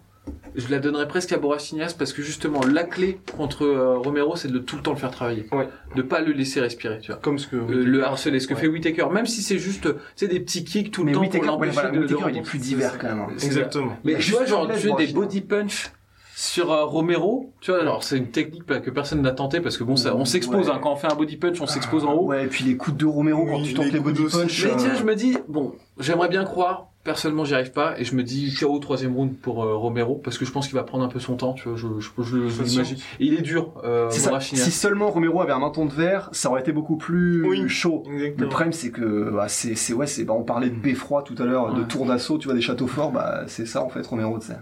je 0.57 0.71
la 0.71 0.79
donnerais 0.79 1.07
presque 1.07 1.33
à 1.33 1.39
Borrachignas 1.39 1.95
parce 1.99 2.13
que 2.13 2.23
justement, 2.23 2.61
la 2.65 2.85
clé 2.85 3.21
contre 3.37 3.65
euh, 3.65 3.99
Romero, 3.99 4.37
c'est 4.37 4.51
de 4.51 4.59
tout 4.59 4.77
le 4.77 4.83
temps 4.83 4.93
le 4.93 4.97
faire 4.99 5.11
travailler. 5.11 5.47
Ouais. 5.53 5.69
De 5.95 6.03
pas 6.03 6.21
le 6.21 6.33
laisser 6.33 6.61
respirer, 6.61 6.99
tu 7.01 7.13
vois. 7.13 7.21
Comme 7.21 7.39
ce 7.39 7.47
que. 7.47 7.57
Euh, 7.57 7.85
le 7.85 8.05
harceler, 8.05 8.41
ce 8.41 8.47
que 8.49 8.55
Ouais. 8.55 8.61
fait 8.63 8.67
Whitaker, 8.69 9.07
même 9.13 9.27
si 9.27 9.43
c'est 9.43 9.59
juste, 9.59 9.89
sais, 10.15 10.29
des 10.29 10.41
petits 10.41 10.65
kicks 10.65 10.91
tout 10.91 11.03
le 11.03 11.07
Mais 11.07 11.13
temps 11.13 11.21
Whittaker, 11.21 11.47
pour 11.47 11.59
ouais, 11.61 11.67
l'empêcher 11.69 11.89
voilà, 11.91 11.91
de, 12.07 12.31
il 12.33 12.39
est 12.39 12.43
plus 12.43 12.59
divers 12.59 12.99
quand 12.99 13.09
même. 13.09 13.19
hein. 13.21 13.27
C'est- 13.37 13.47
Exactement. 13.47 13.97
Mais 14.05 14.17
tu 14.19 14.33
vois, 14.33 14.45
genre, 14.47 14.69
tu 14.69 14.79
fais 14.79 14.93
des 15.07 15.13
body 15.13 15.41
punch 15.43 15.91
sur 16.39 16.71
euh, 16.71 16.85
Romero, 16.85 17.51
tu 17.63 17.71
vois, 17.71 17.81
alors 17.81 18.03
c'est 18.05 18.19
une 18.19 18.31
technique 18.31 18.67
que 18.67 18.91
personne 18.91 19.23
n'a 19.23 19.33
tenté 19.33 19.61
parce 19.61 19.79
que 19.79 19.85
bon, 19.85 19.97
ça, 19.97 20.15
on 20.15 20.27
s'expose, 20.27 20.69
Ouais. 20.69 20.75
hein, 20.75 20.81
quand 20.83 20.93
on 20.93 20.97
fait 20.97 21.11
un 21.11 21.15
body 21.17 21.37
punch, 21.39 21.61
on 21.63 21.67
s'expose 21.67 22.05
en 22.05 22.13
haut. 22.13 22.27
Ouais, 22.27 22.45
et 22.45 22.47
puis 22.47 22.63
les 22.65 22.77
coups 22.77 22.97
de 22.97 23.07
Romero 23.07 23.47
quand 23.47 23.63
tu 23.63 23.73
tentes 23.73 23.91
les 23.93 24.01
body 24.01 24.25
punch. 24.31 24.65
Mais 24.65 24.71
euh, 24.71 24.75
tiens, 24.77 24.95
je 24.99 25.05
me 25.05 25.15
dis, 25.15 25.39
bon, 25.49 25.75
j'aimerais 25.99 26.29
bien 26.29 26.45
croire. 26.45 26.89
Personnellement, 27.07 27.45
j'y 27.45 27.55
arrive 27.55 27.71
pas 27.71 27.99
et 27.99 28.05
je 28.05 28.17
me 28.17 28.23
dis 28.25 28.53
KO 28.59 28.79
troisième 28.81 29.15
round 29.15 29.37
pour 29.37 29.63
euh, 29.65 29.77
Romero 29.77 30.17
parce 30.17 30.37
que 30.39 30.45
je 30.45 30.51
pense 30.51 30.67
qu'il 30.67 30.75
va 30.77 30.83
prendre 30.83 31.05
un 31.05 31.09
peu 31.09 31.21
son 31.21 31.37
temps. 31.37 31.53
Tu 31.55 31.69
vois, 31.69 31.79
je, 31.79 31.87
je, 32.01 32.09
je, 32.23 32.49
je 32.49 32.63
C'est 32.65 32.69
l'imagine. 32.71 32.97
Et 33.21 33.27
il 33.27 33.35
est 33.35 33.43
dur, 33.43 33.73
euh, 33.85 34.11
c'est 34.11 34.21
ça. 34.21 34.41
Si 34.41 34.57
seulement 34.73 35.09
Romero 35.11 35.41
avait 35.41 35.53
un 35.53 35.61
menton 35.61 35.87
de 35.87 35.93
verre, 35.93 36.29
ça 36.33 36.51
aurait 36.51 36.61
été 36.63 36.73
beaucoup 36.73 36.97
plus 36.97 37.47
Oui. 37.47 37.69
chaud. 37.69 38.03
Le 38.09 38.49
problème, 38.49 38.73
c'est 38.73 38.91
que 38.91 39.31
bah, 39.31 39.47
c'est, 39.49 39.77
c'est 39.77 39.93
ouais, 39.95 40.07
c'est 40.09 40.25
bah, 40.25 40.35
on 40.37 40.43
parlait 40.43 40.69
de 40.69 40.75
beffroi 40.75 41.23
tout 41.23 41.37
à 41.41 41.45
l'heure, 41.45 41.73
de 41.73 41.85
tour 41.85 42.07
d'assaut, 42.07 42.39
tu 42.39 42.47
vois, 42.49 42.55
des 42.55 42.61
châteaux 42.61 42.89
forts, 42.89 43.13
bah 43.13 43.45
c'est 43.47 43.67
ça 43.67 43.83
en 43.83 43.89
fait, 43.89 44.05
Romero, 44.05 44.39
tu 44.41 44.49
sais. 44.49 44.57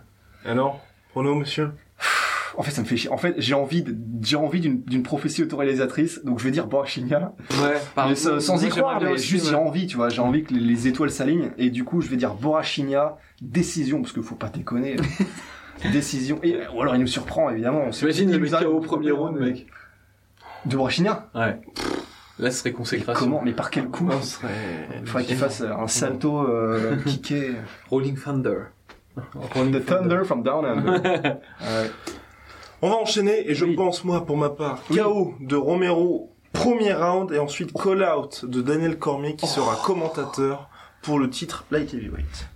Alors, 0.45 0.81
prono, 1.13 1.35
monsieur? 1.35 1.71
En 2.57 2.63
fait, 2.63 2.71
ça 2.71 2.83
me 2.83 2.87
fait 2.87 2.97
chier. 2.97 3.11
En 3.11 3.17
fait, 3.17 3.35
j'ai 3.39 3.55
envie, 3.55 3.85
j'ai 4.23 4.37
envie 4.37 4.61
d'une, 4.61 4.83
d'une 4.83 5.03
prophétie 5.03 5.43
autoréalisatrice, 5.43 6.25
donc 6.25 6.39
je 6.39 6.45
vais 6.45 6.51
dire 6.51 6.67
Borrachignas. 6.67 7.33
Ouais, 7.63 7.75
par- 7.95 8.09
Mais 8.09 8.15
sans, 8.15 8.63
y 8.63 8.69
croire, 8.69 9.01
mais 9.03 9.11
aussi, 9.13 9.27
juste 9.27 9.45
ouais. 9.47 9.51
j'ai 9.51 9.57
envie, 9.57 9.87
tu 9.87 9.97
vois, 9.97 10.09
j'ai 10.09 10.21
envie 10.21 10.45
que 10.45 10.55
les, 10.55 10.61
les 10.61 10.87
étoiles 10.89 11.11
s'alignent, 11.11 11.51
et 11.59 11.71
du 11.71 11.85
coup, 11.85 12.01
je 12.01 12.09
vais 12.09 12.17
dire 12.17 12.35
Borrachignas, 12.35 13.17
décision, 13.43 14.01
parce 14.03 14.13
que 14.13 14.23
faut 14.23 14.37
pas 14.37 14.49
déconner. 14.49 14.97
décision. 15.93 16.39
Et, 16.43 16.59
ou 16.75 16.81
alors 16.83 16.95
il 16.95 17.01
nous 17.01 17.07
surprend, 17.07 17.51
évidemment. 17.51 17.85
On 17.87 17.91
T'imagines 17.91 18.31
le 18.31 18.47
il 18.47 18.51
KO 18.53 18.67
au 18.67 18.81
premier 18.81 19.11
round, 19.11 19.37
mec. 19.39 19.67
De 20.67 20.77
Borrachignas 20.77 21.27
Ouais. 21.35 21.61
Là, 22.39 22.51
ce 22.51 22.59
serait 22.59 22.73
consécration. 22.73 23.27
Comment 23.27 23.43
Mais 23.43 23.53
par 23.53 23.71
quel 23.71 23.89
coup 23.89 24.09
On 24.11 24.23
serait... 24.23 24.49
Il 25.01 25.07
faudrait 25.07 25.25
qu'il 25.25 25.37
fasse 25.37 25.61
un 25.61 25.87
salto 25.87 26.49
euh, 26.49 26.97
kické. 27.07 27.53
Rolling 27.91 28.17
Thunder. 28.17 28.59
Rolling 29.55 29.81
The 29.81 29.85
Thunder 29.87 30.21
from 30.25 30.43
Down 30.43 30.65
Under. 30.65 30.93
Ouais. 31.61 31.91
On 32.85 32.91
va 32.91 32.97
enchaîner 32.97 33.49
et 33.51 33.55
je 33.55 33.65
Oui. 33.65 33.77
pense 33.77 34.05
moi 34.05 34.27
pour 34.27 34.37
ma 34.37 34.51
part 34.51 34.83
KO 34.85 35.33
de 35.41 35.57
Romero 35.57 36.31
premier 36.53 36.93
round 36.93 37.33
et 37.33 37.39
ensuite 37.39 37.73
call 37.73 38.05
out 38.05 38.45
de 38.45 38.61
Daniel 38.61 38.99
Cormier 38.99 39.37
qui 39.37 39.47
sera 39.47 39.75
commentateur 39.83 40.69
pour 41.01 41.19
le 41.19 41.31
titre 41.31 41.65
light 41.71 41.95
heavyweight. 41.95 42.47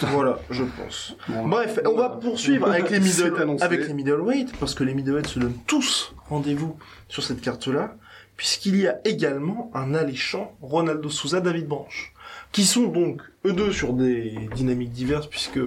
Voilà, 0.00 0.38
je 0.48 0.64
pense. 0.64 1.14
Bon, 1.28 1.46
Bref, 1.46 1.78
on 1.84 1.94
va 1.94 2.08
poursuivre 2.08 2.68
avec 2.70 2.88
les 2.88 3.00
C'est 3.02 3.24
middle, 3.24 3.42
annoncé. 3.42 3.62
avec 3.64 3.86
les 3.86 3.92
middleweight 3.92 4.56
parce 4.58 4.74
que 4.74 4.82
les 4.82 4.94
middleweight 4.94 5.26
se 5.26 5.38
donnent 5.38 5.58
tous 5.66 6.14
rendez-vous 6.30 6.78
sur 7.08 7.22
cette 7.22 7.42
carte-là 7.42 7.94
puisqu'il 8.38 8.76
y 8.76 8.86
a 8.88 8.98
également 9.04 9.70
un 9.74 9.92
alléchant 9.94 10.56
Ronaldo 10.62 11.10
Souza, 11.10 11.40
David 11.40 11.66
Branche 11.66 12.14
qui 12.50 12.64
sont 12.64 12.84
donc 12.84 13.20
eux 13.44 13.52
deux 13.52 13.72
sur 13.72 13.92
des 13.92 14.48
dynamiques 14.54 14.92
diverses 14.92 15.26
puisque 15.26 15.60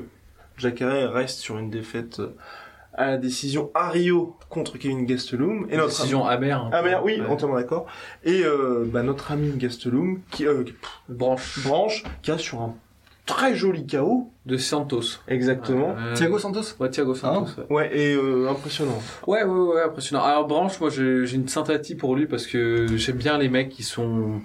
Jacare 0.58 1.14
reste 1.14 1.38
sur 1.42 1.60
une 1.60 1.70
défaite 1.70 2.20
euh, 2.20 2.36
à 2.94 3.06
la 3.12 3.18
décision 3.18 3.72
à 3.76 3.90
Rio 3.90 4.36
contre 4.50 4.78
Kevin 4.78 5.06
Gastelum 5.06 5.68
et 5.70 5.78
notre 5.78 5.90
Décision 5.90 6.26
amère. 6.26 6.70
ami... 6.74 6.90
ah 6.94 7.02
oui, 7.04 7.20
Ouais. 7.22 7.28
entièrement 7.28 7.56
d'accord 7.56 7.86
et 8.24 8.44
euh, 8.44 8.84
bah, 8.92 9.04
notre 9.04 9.32
ami 9.32 9.52
Gastelum 9.58 10.22
qui 10.32 10.46
euh, 10.48 10.64
qui- 10.64 10.74
Branche 11.08 11.60
Branche 11.64 12.04
qui 12.22 12.32
a 12.32 12.38
sur 12.38 12.62
un 12.62 12.76
très 13.26 13.54
joli 13.56 13.86
KO 13.86 14.32
de 14.48 14.58
Santos. 14.58 15.20
exactement 15.28 15.96
Euh, 16.00 16.16
Thiago 16.16 16.40
Santos? 16.40 16.62
Ouais, 16.80 16.90
Thiago 16.90 17.14
Santos. 17.14 17.52
ouais. 17.70 17.76
ouais 17.76 17.98
et 17.98 18.16
euh, 18.16 18.50
impressionnant 18.50 19.00
Ouais, 19.28 19.44
ouais, 19.44 19.74
ouais, 19.76 19.84
impressionnant. 19.84 20.24
Alors 20.24 20.48
Branche, 20.48 20.80
moi 20.80 20.90
j'ai 20.90 21.26
j'ai 21.28 21.36
une 21.36 21.48
sympathie 21.48 21.94
pour 21.96 22.16
lui 22.16 22.26
parce 22.26 22.48
que 22.48 22.88
j'aime 22.98 23.18
bien 23.18 23.38
les 23.38 23.48
mecs 23.50 23.70
qui 23.70 23.84
sont. 23.84 24.42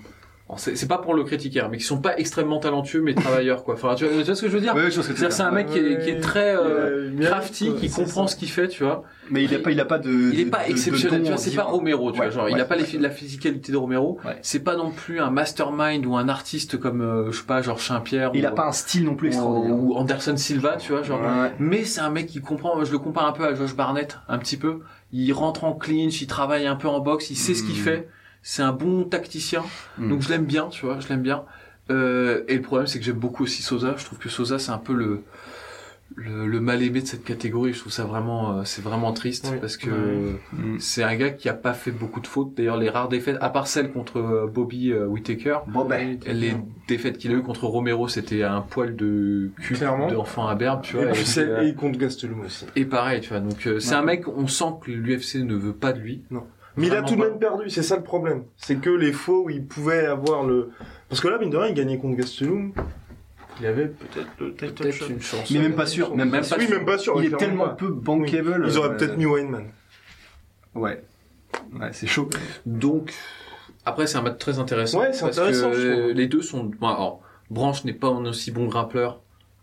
C'est 0.57 0.87
pas 0.89 0.99
pour 0.99 1.15
le 1.15 1.25
critiquer, 1.25 1.63
mais 1.71 1.79
qui 1.79 1.85
sont 1.85 2.01
pas 2.01 2.19
extrêmement 2.19 2.61
talentueux 2.61 3.01
mais 3.01 3.15
travailleurs 3.15 3.65
quoi. 3.65 3.75
Enfin, 3.75 3.95
tu 3.95 4.05
vois, 4.05 4.19
tu 4.19 4.25
vois 4.25 4.35
ce 4.35 4.43
que 4.43 4.49
je 4.49 4.53
veux 4.53 4.61
dire? 4.61 4.75
Ouais, 4.75 4.91
ce 4.91 5.01
c'est 5.03 5.41
un 5.43 5.51
mec 5.51 5.69
qui 5.69 5.79
est, 5.79 6.05
qui 6.05 6.11
est 6.11 6.21
très 6.21 6.55
euh, 6.55 7.11
crafty, 7.23 7.73
qui 7.81 7.91
comprend 7.91 8.27
ça. 8.27 8.35
ce 8.35 8.39
qu'il 8.39 8.51
fait, 8.51 8.69
tu 8.69 8.85
vois. 8.85 9.05
Mais 9.31 9.43
il 9.45 9.55
a 9.55 9.59
pas, 9.59 9.71
il 9.71 9.81
a 9.81 9.87
pas 9.87 9.99
de. 9.99 10.11
Il 10.33 10.39
est 10.39 10.45
pas 10.45 10.65
de- 10.67 10.71
exceptionnel, 10.71 11.23
tu 11.23 11.29
vois. 11.29 11.39
C'est 11.39 11.55
pas. 11.57 11.63
Romero, 11.65 12.13
tu 12.13 12.21
Ouais, 12.21 12.27
vois. 12.29 12.35
Genre, 12.35 12.49
il 12.51 12.61
a 12.61 12.67
pas 12.67 12.77
les, 12.77 12.99
la 12.99 13.09
physicalité 13.11 13.73
de 13.73 13.77
Romero. 13.79 14.19
C'est 14.43 14.61
pas 14.61 14.77
non 14.77 14.91
plus 14.91 15.19
un 15.19 15.31
mastermind 15.31 16.05
ou 16.05 16.15
un 16.15 16.29
artiste 16.29 16.79
comme, 16.79 17.01
euh, 17.01 17.33
je 17.33 17.39
sais 17.39 17.47
pas, 17.47 17.63
genre 17.63 17.81
Saint-Pierre. 17.81 18.31
Il 18.35 18.45
ou, 18.45 18.49
a 18.49 18.51
pas 18.51 18.67
un 18.67 18.73
style 18.73 19.05
non 19.05 19.15
plus 19.17 19.29
extraordinaire. 19.29 19.75
ou 19.75 19.95
Anderson 19.97 20.37
Silva, 20.37 20.77
tu 20.77 20.93
vois, 20.93 21.03
genre. 21.03 21.21
Mais 21.59 21.85
c'est 21.85 22.01
un 22.03 22.11
mec 22.11 22.27
qui 22.27 22.41
comprend, 22.43 22.85
je 22.85 22.93
le 22.93 22.99
compare 22.99 23.27
un 23.27 23.33
peu 23.33 23.45
à 23.47 23.55
Josh 23.55 23.75
Barnett, 23.75 24.19
un 24.29 24.37
petit 24.39 24.59
peu. 24.59 24.81
Il 25.11 25.33
rentre 25.33 25.65
en 25.65 25.73
clinch, 25.73 26.21
il 26.21 26.27
travaille 26.27 26.67
un 26.67 26.77
peu 26.77 26.89
en 26.89 27.01
boxe, 27.01 27.31
il 27.31 27.37
sait 27.37 27.55
ce 27.55 27.63
qu'il 27.63 27.75
Mm. 27.81 27.85
fait. 27.85 28.09
C'est 28.47 28.63
un 28.63 28.73
bon 28.73 29.05
tacticien. 29.05 29.63
Mm. 29.99 30.09
Donc 30.11 30.21
je 30.23 30.29
l'aime 30.29 30.45
bien, 30.45 30.69
tu 30.69 30.85
vois, 30.87 31.01
je 31.01 31.09
l'aime 31.09 31.23
bien. 31.23 31.43
Euh, 31.91 32.45
et 32.47 32.55
le 32.57 32.63
problème, 32.63 32.87
c'est 32.87 32.99
que 32.99 33.05
j'aime 33.05 33.17
beaucoup 33.19 33.43
aussi 33.43 33.63
Sosa. 33.63 33.95
Je 33.99 34.05
trouve 34.05 34.19
que 34.19 34.29
Sosa, 34.29 34.59
c'est 34.59 34.71
un 34.71 34.79
peu 34.79 34.93
le, 34.93 35.23
le, 36.17 36.47
le 36.47 36.61
mal 36.61 36.83
aimé 36.83 37.01
de 37.01 37.07
cette 37.07 37.25
catégorie. 37.25 37.73
Je 37.73 37.81
trouve 37.81 37.93
ça 37.93 38.05
vraiment, 38.05 38.59
euh, 38.59 38.63
c'est 38.65 38.83
vraiment 38.83 39.13
triste 39.13 39.49
Oui. 39.51 39.59
parce 39.61 39.77
que. 39.79 39.89
Mm. 40.53 40.79
c'est 40.79 41.03
un 41.03 41.17
gars 41.17 41.31
qui 41.31 41.49
a 41.49 41.55
pas 41.55 41.73
fait 41.73 41.91
beaucoup 41.91 42.21
de 42.21 42.27
fautes. 42.27 42.55
D'ailleurs, 42.55 42.77
les 42.77 42.91
rares 42.91 43.09
défaites, 43.09 43.39
à 43.41 43.49
part 43.49 43.67
celle 43.67 43.91
contre 43.93 44.19
euh, 44.19 44.47
Bobby 44.47 44.93
euh, 44.93 45.07
Whittaker, 45.07 45.59
Bon 45.67 45.85
ben. 45.87 46.19
les 46.27 46.55
défaites 46.87 47.17
qu'il 47.19 47.33
a 47.33 47.35
eu 47.35 47.43
contre 47.43 47.65
Romero, 47.67 48.09
c'était 48.09 48.43
un 48.43 48.61
poil 48.61 48.95
de 48.95 49.51
cul 49.61 49.77
d'enfant 50.11 50.47
à 50.47 50.55
berbe, 50.55 50.83
tu 50.83 50.97
et, 50.99 51.03
vois. 51.05 51.13
puis 51.13 51.25
Et, 51.37 51.39
euh, 51.41 51.67
et 51.69 51.75
contre 51.75 51.99
Gastelum 51.99 52.41
aussi 52.43 52.67
et 52.77 52.85
pareil, 52.85 53.21
tu 53.23 53.31
vois. 53.31 53.41
Donc 53.41 53.67
euh, 53.67 53.81
c'est 53.81 53.91
Ouais. 53.91 53.97
un 53.97 54.03
mec, 54.05 54.29
on 54.29 54.47
sent 54.47 54.65
que 54.85 54.91
l'UFC 54.91 55.37
ne 55.37 55.55
veut 55.55 55.73
pas 55.75 55.93
de 55.95 55.99
lui. 56.01 56.23
Mais 56.77 56.87
il 56.89 56.95
a 56.95 57.03
tout 57.03 57.17
de 57.17 57.21
même 57.21 57.39
perdu 57.39 57.71
c'est 57.71 57.83
ça 57.83 57.97
le 57.97 58.03
problème 58.03 58.45
c'est 58.57 58.77
que 58.77 58.91
les 58.91 59.13
fois 59.13 59.41
où 59.41 59.51
il 59.51 59.65
pouvait 59.65 60.07
avoir 60.07 60.45
le 60.45 60.71
parce 61.09 61.21
que 61.21 61.29
là 61.29 61.39
mine 61.39 61.51
de 61.51 61.57
rien 61.57 61.69
il 61.69 61.75
gagnait 61.75 61.99
contre 61.99 62.17
Gastelum 62.17 62.73
il 63.61 63.67
avait 63.67 63.87
peut-être 63.87 64.91
shot 64.91 65.07
une 65.09 65.21
chance. 65.21 65.51
Mais 65.51 65.61
même 65.61 65.75
pas 65.75 65.87
sûr. 65.87 66.15
Même 66.15 66.31
Même 66.31 66.43
sûr. 66.43 66.57
pas 66.57 66.63
oui 66.63 66.67
sûr. 66.67 66.77
même 66.77 66.87
pas 66.87 66.99
sûr 66.99 67.23
Il 67.23 67.33
est 67.33 67.37
tellement 67.37 67.69
pas. 67.69 67.75
peu 67.75 67.89
bankable. 67.89 68.65
ils 68.67 68.79
auraient 68.79 68.89
euh, 68.89 68.97
peut-être 68.97 69.17
mis 69.17 69.27
Weinman 69.27 69.67
Ouais. 70.75 71.05
Ouais, 71.73 71.91
c'est 71.93 72.09
chaud. 72.09 72.29
Donc, 72.67 73.15
après, 73.85 74.07
c'est 74.07 74.19
un 74.19 74.23
match 74.23 74.39
très 74.39 74.59
intéressant. 74.59 75.01
Ouais, 75.01 75.13
c'est 75.13 75.21
parce 75.21 75.39
intéressant, 75.39 75.71
que 75.71 76.11
les 76.13 76.27
deux 76.27 76.43
sont. 76.43 76.65
Bon, 76.65 76.89
alors, 76.89 77.21
Branche 77.51 77.85
n'est 77.85 77.93
pas 77.93 78.09
un 78.09 78.25
aussi 78.25 78.51
bon 78.51 78.67
grimpeur 78.67 79.21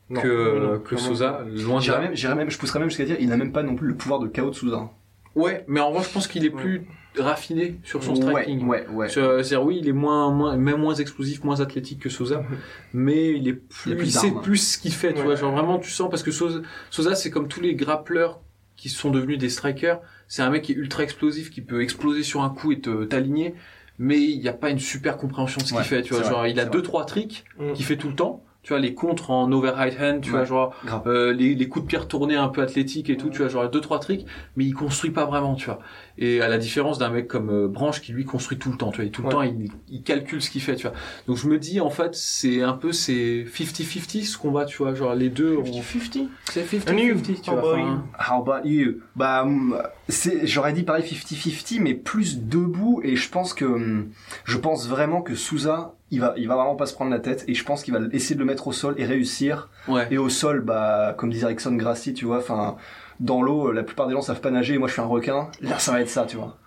Non, 0.10 0.22
que, 0.22 0.60
non, 0.60 0.80
que 0.80 0.88
clairement 0.90 1.08
Souza, 1.08 1.42
loin 1.66 1.82
de 1.82 2.34
même, 2.36 2.50
je 2.50 2.58
pousserais 2.58 2.80
même 2.80 2.90
jusqu'à 2.90 3.04
dire, 3.06 3.18
il 3.20 3.28
n'a 3.28 3.38
même 3.38 3.52
pas 3.52 3.64
non 3.64 3.76
plus 3.76 3.88
le 3.88 3.96
pouvoir 3.96 4.20
de 4.20 4.28
KO 4.28 4.52
de 4.52 4.56
Souza. 4.56 4.90
Ouais, 5.36 5.64
mais 5.68 5.80
en 5.80 5.90
revanche, 5.90 6.08
je 6.10 6.14
pense 6.14 6.28
qu'il 6.28 6.46
est 6.46 6.50
plus 6.50 6.86
raffiné 7.18 7.80
sur 7.84 8.04
son 8.04 8.16
striking. 8.16 8.66
Ouais, 8.68 8.86
ouais, 8.88 8.94
ouais. 8.94 9.10
C'est-à-dire, 9.10 9.64
oui, 9.64 9.80
il 9.82 9.88
est 9.88 9.94
moins, 9.94 10.32
moins, 10.32 10.56
même 10.58 10.78
moins 10.80 10.96
explosif, 10.96 11.44
moins 11.44 11.60
athlétique 11.62 12.00
que 12.00 12.10
Souza, 12.10 12.44
mais 12.94 13.32
il 13.38 13.48
est 13.48 13.54
plus, 13.54 13.92
Il 13.92 13.98
plus 13.98 14.08
il 14.08 14.12
sait 14.12 14.30
d'armes. 14.32 14.42
plus 14.42 14.58
ce 14.74 14.78
qu'il 14.78 14.94
fait, 14.94 15.14
tu 15.14 15.22
vois. 15.22 15.36
Genre 15.36 15.52
vraiment, 15.52 15.80
tu 15.80 15.90
sens 15.92 16.10
parce 16.10 16.24
que 16.24 16.32
Souza, 16.32 16.60
Souza, 16.90 17.16
c'est 17.16 17.30
comme 17.30 17.48
tous 17.48 17.62
les 17.62 17.76
grappleurs 17.76 18.40
qui 18.76 18.90
sont 18.90 19.10
devenus 19.12 19.38
des 19.38 19.50
strikers. 19.50 20.00
C'est 20.28 20.42
un 20.42 20.50
mec 20.50 20.64
qui 20.64 20.72
est 20.72 20.76
ultra 20.76 21.04
explosif, 21.04 21.50
qui 21.50 21.62
peut 21.62 21.82
exploser 21.82 22.24
sur 22.24 22.42
un 22.42 22.50
coup 22.50 22.72
et 22.72 22.80
te 22.80 23.04
t'aligner, 23.04 23.56
mais 24.00 24.20
il 24.22 24.40
n'y 24.40 24.48
a 24.48 24.54
pas 24.54 24.70
une 24.70 24.80
super 24.80 25.18
compréhension 25.18 25.62
de 25.62 25.66
ce 25.68 25.74
qu'il 25.74 25.84
fait, 25.84 26.02
tu 26.02 26.14
vois. 26.14 26.24
Genre, 26.24 26.40
vrai, 26.40 26.52
il 26.52 26.60
a 26.60 26.66
deux 26.66 26.80
vrai. 26.80 26.88
trois 26.88 27.06
tricks 27.06 27.44
Mm. 27.60 27.74
qu'il 27.74 27.86
fait 27.86 27.98
tout 27.98 28.08
le 28.10 28.16
temps. 28.16 28.44
Tu 28.64 28.74
vois, 28.74 28.80
les 28.80 28.94
contres 28.94 29.32
en 29.32 29.52
over 29.52 29.72
right 29.72 30.00
hand, 30.00 30.22
tu 30.22 30.30
Ouais. 30.30 30.38
vois, 30.38 30.46
genre, 30.46 30.76
euh, 31.08 31.34
les, 31.34 31.56
les 31.56 31.68
coups 31.68 31.84
de 31.86 31.88
pied 31.90 31.98
retournés 31.98 32.36
un 32.36 32.48
peu 32.48 32.62
athlétiques 32.62 33.10
et 33.10 33.18
tout, 33.18 33.30
tu 33.32 33.40
vois, 33.40 33.48
genre 33.48 33.68
deux 33.68 33.82
trois 33.82 33.98
tricks, 33.98 34.28
mais 34.56 34.66
il 34.66 34.74
construit 34.74 35.10
pas 35.10 35.26
vraiment, 35.26 35.56
tu 35.56 35.66
vois. 35.66 35.80
Et 36.20 36.42
à 36.42 36.48
la 36.48 36.60
différence 36.60 37.00
d'un 37.00 37.10
mec 37.10 37.28
comme 37.28 37.50
euh, 37.50 37.68
Branche 37.68 38.02
qui 38.02 38.12
lui 38.12 38.24
construit 38.24 38.60
tout 38.60 38.70
le 38.70 38.78
temps, 38.78 38.92
tu 38.92 38.98
vois, 38.98 39.06
et 39.06 39.10
tout 39.10 39.24
le 39.24 39.28
Ouais. 39.30 39.34
temps 39.34 39.42
il, 39.42 39.70
il 39.90 40.04
calcule 40.04 40.44
ce 40.44 40.52
qu'il 40.52 40.62
fait, 40.62 40.76
tu 40.76 40.84
vois. 40.88 40.96
Donc 41.26 41.38
je 41.38 41.48
me 41.48 41.58
dis 41.58 41.80
en 41.82 41.90
fait 41.90 42.14
c'est 42.14 42.62
un 42.62 42.74
peu 42.74 42.92
c'est 42.92 43.46
50-50 43.46 44.26
ce 44.26 44.38
combat, 44.38 44.66
tu 44.66 44.78
vois, 44.78 44.94
genre 44.94 45.16
les 45.16 45.30
deux. 45.30 45.56
ont- 45.58 45.64
50-50 45.64 46.30
C'est 46.52 46.62
And 46.88 46.98
you, 46.98 47.16
50-50, 47.16 47.42
tu 47.42 47.50
how 47.50 47.56
vois. 47.58 47.74
enfin, 47.80 48.04
How 48.30 48.42
about 48.48 48.68
you? 48.68 48.98
Bah, 49.16 49.42
hum, 49.44 49.82
c'est, 50.08 50.46
j'aurais 50.46 50.74
dit 50.74 50.84
pareil 50.84 51.04
50-50, 51.04 51.80
mais 51.80 51.96
plus 51.96 52.40
debout, 52.42 53.02
et 53.04 53.16
je 53.16 53.28
pense 53.30 53.56
que, 53.56 53.66
hum, 53.66 54.10
je 54.46 54.58
pense 54.60 54.88
vraiment 54.88 55.24
que 55.24 55.34
Souza, 55.34 55.96
il 56.12 56.20
va, 56.20 56.34
il 56.38 56.48
va 56.48 56.56
vraiment 56.56 56.76
pas 56.76 56.86
se 56.86 56.94
prendre 56.94 57.10
la 57.12 57.20
tête, 57.20 57.44
et 57.48 57.54
je 57.54 57.64
pense 57.64 57.84
qu'il 57.84 57.94
va 57.94 58.00
essayer 58.12 58.36
de 58.36 58.40
le 58.40 58.46
mettre 58.46 58.68
au 58.68 58.72
sol 58.74 58.96
et 58.98 59.06
réussir. 59.06 59.70
Ouais. 59.88 60.08
Et 60.12 60.18
au 60.18 60.30
sol, 60.30 60.62
bah, 60.62 61.16
comme 61.18 61.30
disait 61.32 61.46
Erickson 61.46 61.74
Grassi, 61.74 62.14
tu 62.14 62.26
vois, 62.26 62.38
enfin, 62.40 62.76
dans 63.20 63.42
l'eau, 63.42 63.72
la 63.72 63.84
plupart 63.84 64.08
des 64.08 64.14
gens 64.14 64.22
savent 64.22 64.42
pas 64.42 64.52
nager, 64.52 64.74
et 64.76 64.78
moi 64.78 64.88
je 64.88 64.94
suis 64.94 65.02
un 65.02 65.06
requin. 65.06 65.50
Là, 65.62 65.80
ça 65.80 65.92
va 65.92 66.02
être 66.02 66.10
ça, 66.10 66.26
tu 66.26 66.38
vois. 66.38 66.58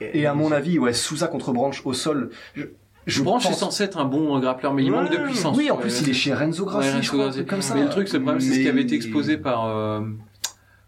Et 0.00 0.26
à 0.26 0.34
mon 0.34 0.50
avis, 0.52 0.78
ouais, 0.78 0.92
Souza 0.92 1.26
contre 1.28 1.52
Branche 1.52 1.82
au 1.84 1.92
sol, 1.92 2.30
je, 2.54 2.64
je 3.06 3.22
Branche 3.22 3.44
pense- 3.44 3.52
est 3.52 3.58
censé 3.58 3.84
être 3.84 3.98
un 3.98 4.04
bon 4.04 4.38
grappleur, 4.40 4.72
mais 4.74 4.84
il 4.84 4.90
Ouais, 4.90 5.02
manque 5.02 5.10
de 5.12 5.16
puissance. 5.18 5.56
Oui, 5.56 5.70
en 5.70 5.76
plus, 5.76 5.92
ouais. 5.96 6.02
il 6.04 6.10
est 6.10 6.14
chez 6.14 6.32
Renzo 6.34 6.64
Grassi, 6.64 7.02
je 7.02 7.08
crois, 7.12 7.30
comme 7.48 7.62
ça. 7.62 7.74
Mais 7.74 7.82
le 7.82 7.88
truc, 7.88 8.08
c'est 8.08 8.18
le 8.18 8.22
problème, 8.24 8.40
c'est 8.40 8.54
ce 8.54 8.60
qui 8.60 8.68
avait 8.68 8.82
été 8.82 8.92
Mais- 8.92 8.96
exposé 8.96 9.36
par 9.36 9.66
euh, 9.66 10.00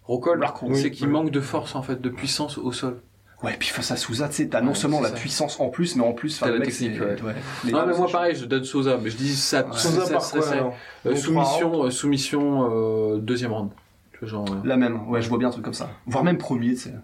Rockhold, 0.04 0.44
c'est 0.74 0.84
oui, 0.84 0.90
qu'il 0.90 1.08
manque 1.08 1.30
de 1.30 1.40
force 1.40 1.74
en 1.74 1.82
fait, 1.82 2.00
de 2.00 2.08
puissance 2.10 2.58
au 2.58 2.72
sol. 2.72 3.00
Ouais, 3.42 3.56
puis 3.58 3.68
face 3.68 3.90
à 3.90 3.96
Souza, 3.96 4.28
tu 4.28 4.36
sais, 4.36 4.48
t'as 4.48 4.60
non 4.62 4.68
Ouais, 4.68 4.74
seulement 4.74 5.00
la 5.00 5.10
ça. 5.10 5.14
puissance 5.16 5.60
en 5.60 5.68
plus, 5.68 5.96
mais 5.96 6.04
en 6.04 6.12
plus, 6.12 6.38
T'as 6.40 6.46
la 6.50 6.58
mec, 6.58 6.68
technique, 6.70 7.00
ouais. 7.00 7.16
Non, 7.64 7.72
gars, 7.78 7.84
mais 7.86 7.96
moi 7.96 8.06
pareil, 8.10 8.34
je 8.36 8.46
donne 8.46 8.64
Souza, 8.64 8.98
mais 9.02 9.10
je 9.10 9.16
dis 9.16 9.34
ça. 9.36 9.66
Souza 9.72 10.06
ça 10.06 10.12
par 10.14 10.30
quoi 10.30 10.48
alors 10.50 10.74
Euh, 11.06 11.14
soumission, 11.16 11.84
euh, 11.84 11.90
soumission, 11.90 12.70
euh, 13.14 13.18
deuxième 13.18 13.52
round. 13.52 13.70
Tu 14.12 14.20
vois, 14.20 14.28
genre, 14.28 14.46
euh, 14.48 14.66
La 14.66 14.76
même, 14.76 15.08
ouais, 15.08 15.20
je 15.20 15.28
vois 15.28 15.38
bien 15.38 15.48
un 15.48 15.50
truc 15.50 15.64
comme 15.64 15.74
ça. 15.74 15.90
Voire 16.06 16.24
même 16.24 16.38
premier, 16.38 16.70
tu 16.74 16.76
sais. 16.82 16.94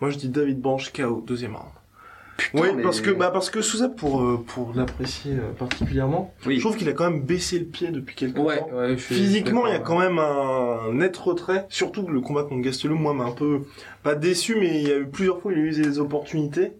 Moi 0.00 0.10
je 0.10 0.16
dis 0.18 0.28
David 0.28 0.60
Branche 0.60 0.92
KO, 0.92 1.22
deuxième 1.24 1.54
round. 1.54 1.70
Putain, 2.36 2.60
Oui, 2.62 2.68
mais- 2.76 2.82
parce 2.82 3.00
que 3.00 3.10
bah 3.10 3.30
parce 3.32 3.48
que 3.48 3.62
Souza 3.62 3.88
pour 3.88 4.20
euh, 4.22 4.42
pour 4.44 4.72
l'apprécier 4.74 5.32
euh, 5.34 5.52
particulièrement, 5.56 6.34
Oui. 6.46 6.56
je 6.56 6.60
trouve 6.60 6.76
qu'il 6.76 6.88
a 6.88 6.92
quand 6.92 7.08
même 7.08 7.22
baissé 7.22 7.58
le 7.60 7.64
pied 7.64 7.90
depuis 7.92 8.16
quelques 8.16 8.38
Ouais, 8.38 8.58
temps. 8.58 8.70
ouais, 8.74 8.96
je 8.96 9.02
suis 9.02 9.14
Physiquement, 9.14 9.66
il 9.66 9.72
y 9.72 9.76
a 9.76 9.78
quand 9.78 9.98
même 9.98 10.18
un 10.18 10.92
net 10.92 11.16
retrait. 11.16 11.66
Surtout 11.68 12.02
que 12.04 12.10
le 12.10 12.20
combat 12.20 12.42
contre 12.42 12.62
Gastelum, 12.62 12.98
moi, 13.00 13.14
m'a 13.14 13.24
un 13.24 13.30
peu 13.32 13.60
pas 14.02 14.14
déçu, 14.16 14.56
mais 14.58 14.80
il 14.82 14.88
y 14.88 14.92
a 14.92 14.98
eu 14.98 15.06
plusieurs 15.06 15.40
fois, 15.40 15.52
il 15.52 15.58
a 15.58 15.62
eu 15.62 15.70
des 15.70 15.98
opportunités. 16.00 16.72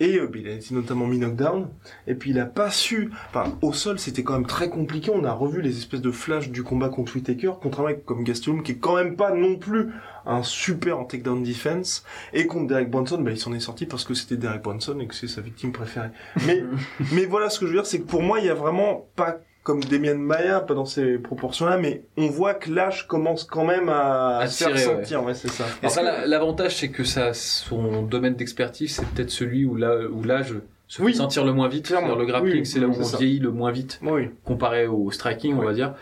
Et 0.00 0.16
euh, 0.16 0.30
il 0.34 0.48
a 0.48 0.52
été 0.52 0.74
notamment 0.74 1.06
mis 1.06 1.18
knockdown. 1.18 1.68
Et 2.06 2.14
puis 2.14 2.30
il 2.30 2.38
a 2.38 2.46
pas 2.46 2.70
su. 2.70 3.10
Enfin, 3.28 3.56
au 3.62 3.72
sol, 3.72 3.98
c'était 3.98 4.22
quand 4.22 4.34
même 4.34 4.46
très 4.46 4.68
compliqué. 4.68 5.10
On 5.12 5.24
a 5.24 5.32
revu 5.32 5.60
les 5.60 5.76
espèces 5.76 6.00
de 6.00 6.10
flashs 6.10 6.50
du 6.50 6.62
combat 6.62 6.88
contre 6.88 7.16
Whitaker, 7.16 7.52
contre 7.60 7.80
un 7.80 7.86
mec 7.86 8.04
comme 8.04 8.24
Gastelum, 8.24 8.62
qui 8.62 8.72
est 8.72 8.78
quand 8.78 8.96
même 8.96 9.16
pas 9.16 9.32
non 9.32 9.56
plus 9.56 9.90
un 10.26 10.42
super 10.42 10.98
en 10.98 11.04
takedown 11.04 11.42
defense. 11.42 12.04
Et 12.32 12.46
contre 12.46 12.68
Derek 12.68 12.90
Brunson, 12.90 13.20
bah, 13.20 13.32
il 13.32 13.38
s'en 13.38 13.52
est 13.52 13.60
sorti 13.60 13.86
parce 13.86 14.04
que 14.04 14.14
c'était 14.14 14.36
Derek 14.36 14.62
Brunson 14.62 14.98
et 15.00 15.06
que 15.06 15.14
c'est 15.14 15.28
sa 15.28 15.40
victime 15.40 15.72
préférée. 15.72 16.10
Mais, 16.46 16.62
mais 17.12 17.24
voilà, 17.24 17.50
ce 17.50 17.58
que 17.58 17.66
je 17.66 17.72
veux 17.72 17.78
dire, 17.78 17.86
c'est 17.86 18.00
que 18.00 18.06
pour 18.06 18.22
moi, 18.22 18.38
il 18.38 18.46
y 18.46 18.50
a 18.50 18.54
vraiment 18.54 19.08
pas 19.16 19.38
comme 19.62 19.84
Demian 19.84 20.16
Maya, 20.16 20.60
pas 20.60 20.74
dans 20.74 20.86
ces 20.86 21.18
proportions-là, 21.18 21.76
mais 21.76 22.02
on 22.16 22.28
voit 22.28 22.54
que 22.54 22.70
l'âge 22.70 23.06
commence 23.06 23.44
quand 23.44 23.64
même 23.64 23.88
à, 23.90 24.38
À 24.38 24.46
se 24.46 24.64
faire 24.64 24.72
ouais. 24.74 24.78
sentir, 24.80 25.22
ouais, 25.24 25.34
c'est 25.34 25.50
ça. 25.50 25.64
Après, 25.82 26.26
l'avantage, 26.26 26.76
c'est 26.76 26.88
que 26.88 27.04
ça, 27.04 27.34
son 27.34 28.02
domaine 28.02 28.34
d'expertise, 28.34 28.94
c'est 28.96 29.06
peut-être 29.08 29.30
celui 29.30 29.64
où 29.66 29.76
là, 29.76 29.94
où 30.10 30.22
l'âge 30.24 30.54
se 30.86 31.02
Oui. 31.02 31.12
fait 31.12 31.18
sentir 31.18 31.44
le 31.44 31.52
moins 31.52 31.68
vite. 31.68 31.86
Clairement. 31.88 32.14
Le 32.14 32.24
grappling, 32.24 32.60
Oui, 32.60 32.66
c'est 32.66 32.80
là 32.80 32.86
où 32.86 32.92
on 32.98 33.04
ça. 33.04 33.18
vieillit 33.18 33.40
le 33.40 33.50
moins 33.50 33.70
vite 33.70 34.00
Oui. 34.02 34.30
comparé 34.44 34.86
au 34.86 35.10
striking, 35.10 35.54
on 35.54 35.62
va 35.64 35.74
dire. 35.74 35.92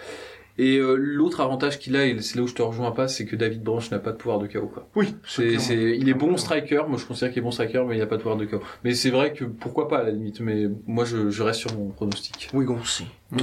Et 0.59 0.79
euh, 0.79 0.95
l'autre 0.95 1.41
avantage 1.41 1.79
qu'il 1.79 1.97
a, 1.97 2.07
et 2.07 2.19
c'est 2.23 2.37
là 2.37 2.43
où 2.43 2.47
je 2.47 2.55
te 2.55 2.63
rejoins 2.63 2.91
pas, 2.93 3.09
c'est 3.09 3.27
que 3.27 3.37
David 3.37 3.63
Branch 3.63 3.91
n'a 3.91 3.99
pas 3.99 4.13
de 4.13 4.17
pouvoir 4.17 4.39
de 4.39 4.47
KO. 4.47 4.67
Quoi. 4.67 4.89
Oui. 4.97 5.15
C'est, 5.27 5.59
c'est, 5.59 5.77
il 5.99 6.09
est 6.09 6.15
bon 6.15 6.37
striker, 6.39 6.83
moi 6.89 6.97
je 6.99 7.05
considère 7.05 7.31
qu'il 7.31 7.41
est 7.41 7.43
bon 7.43 7.51
striker, 7.51 7.85
mais 7.87 7.97
il 7.97 7.99
n'a 8.01 8.07
pas 8.07 8.17
de 8.17 8.23
pouvoir 8.23 8.39
de 8.39 8.47
KO. 8.47 8.61
Mais 8.83 8.95
c'est 8.95 9.11
vrai 9.11 9.33
que 9.35 9.45
pourquoi 9.45 9.87
pas 9.89 9.99
à 9.99 10.03
la 10.05 10.11
limite, 10.11 10.41
mais 10.41 10.65
moi 10.87 11.05
je, 11.05 11.29
je 11.31 11.43
reste 11.43 11.61
sur 11.61 11.75
mon 11.75 11.89
pronostic. 11.91 12.49
Oui. 12.55 12.65
Oui, 12.69 12.75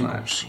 aussi. 0.24 0.46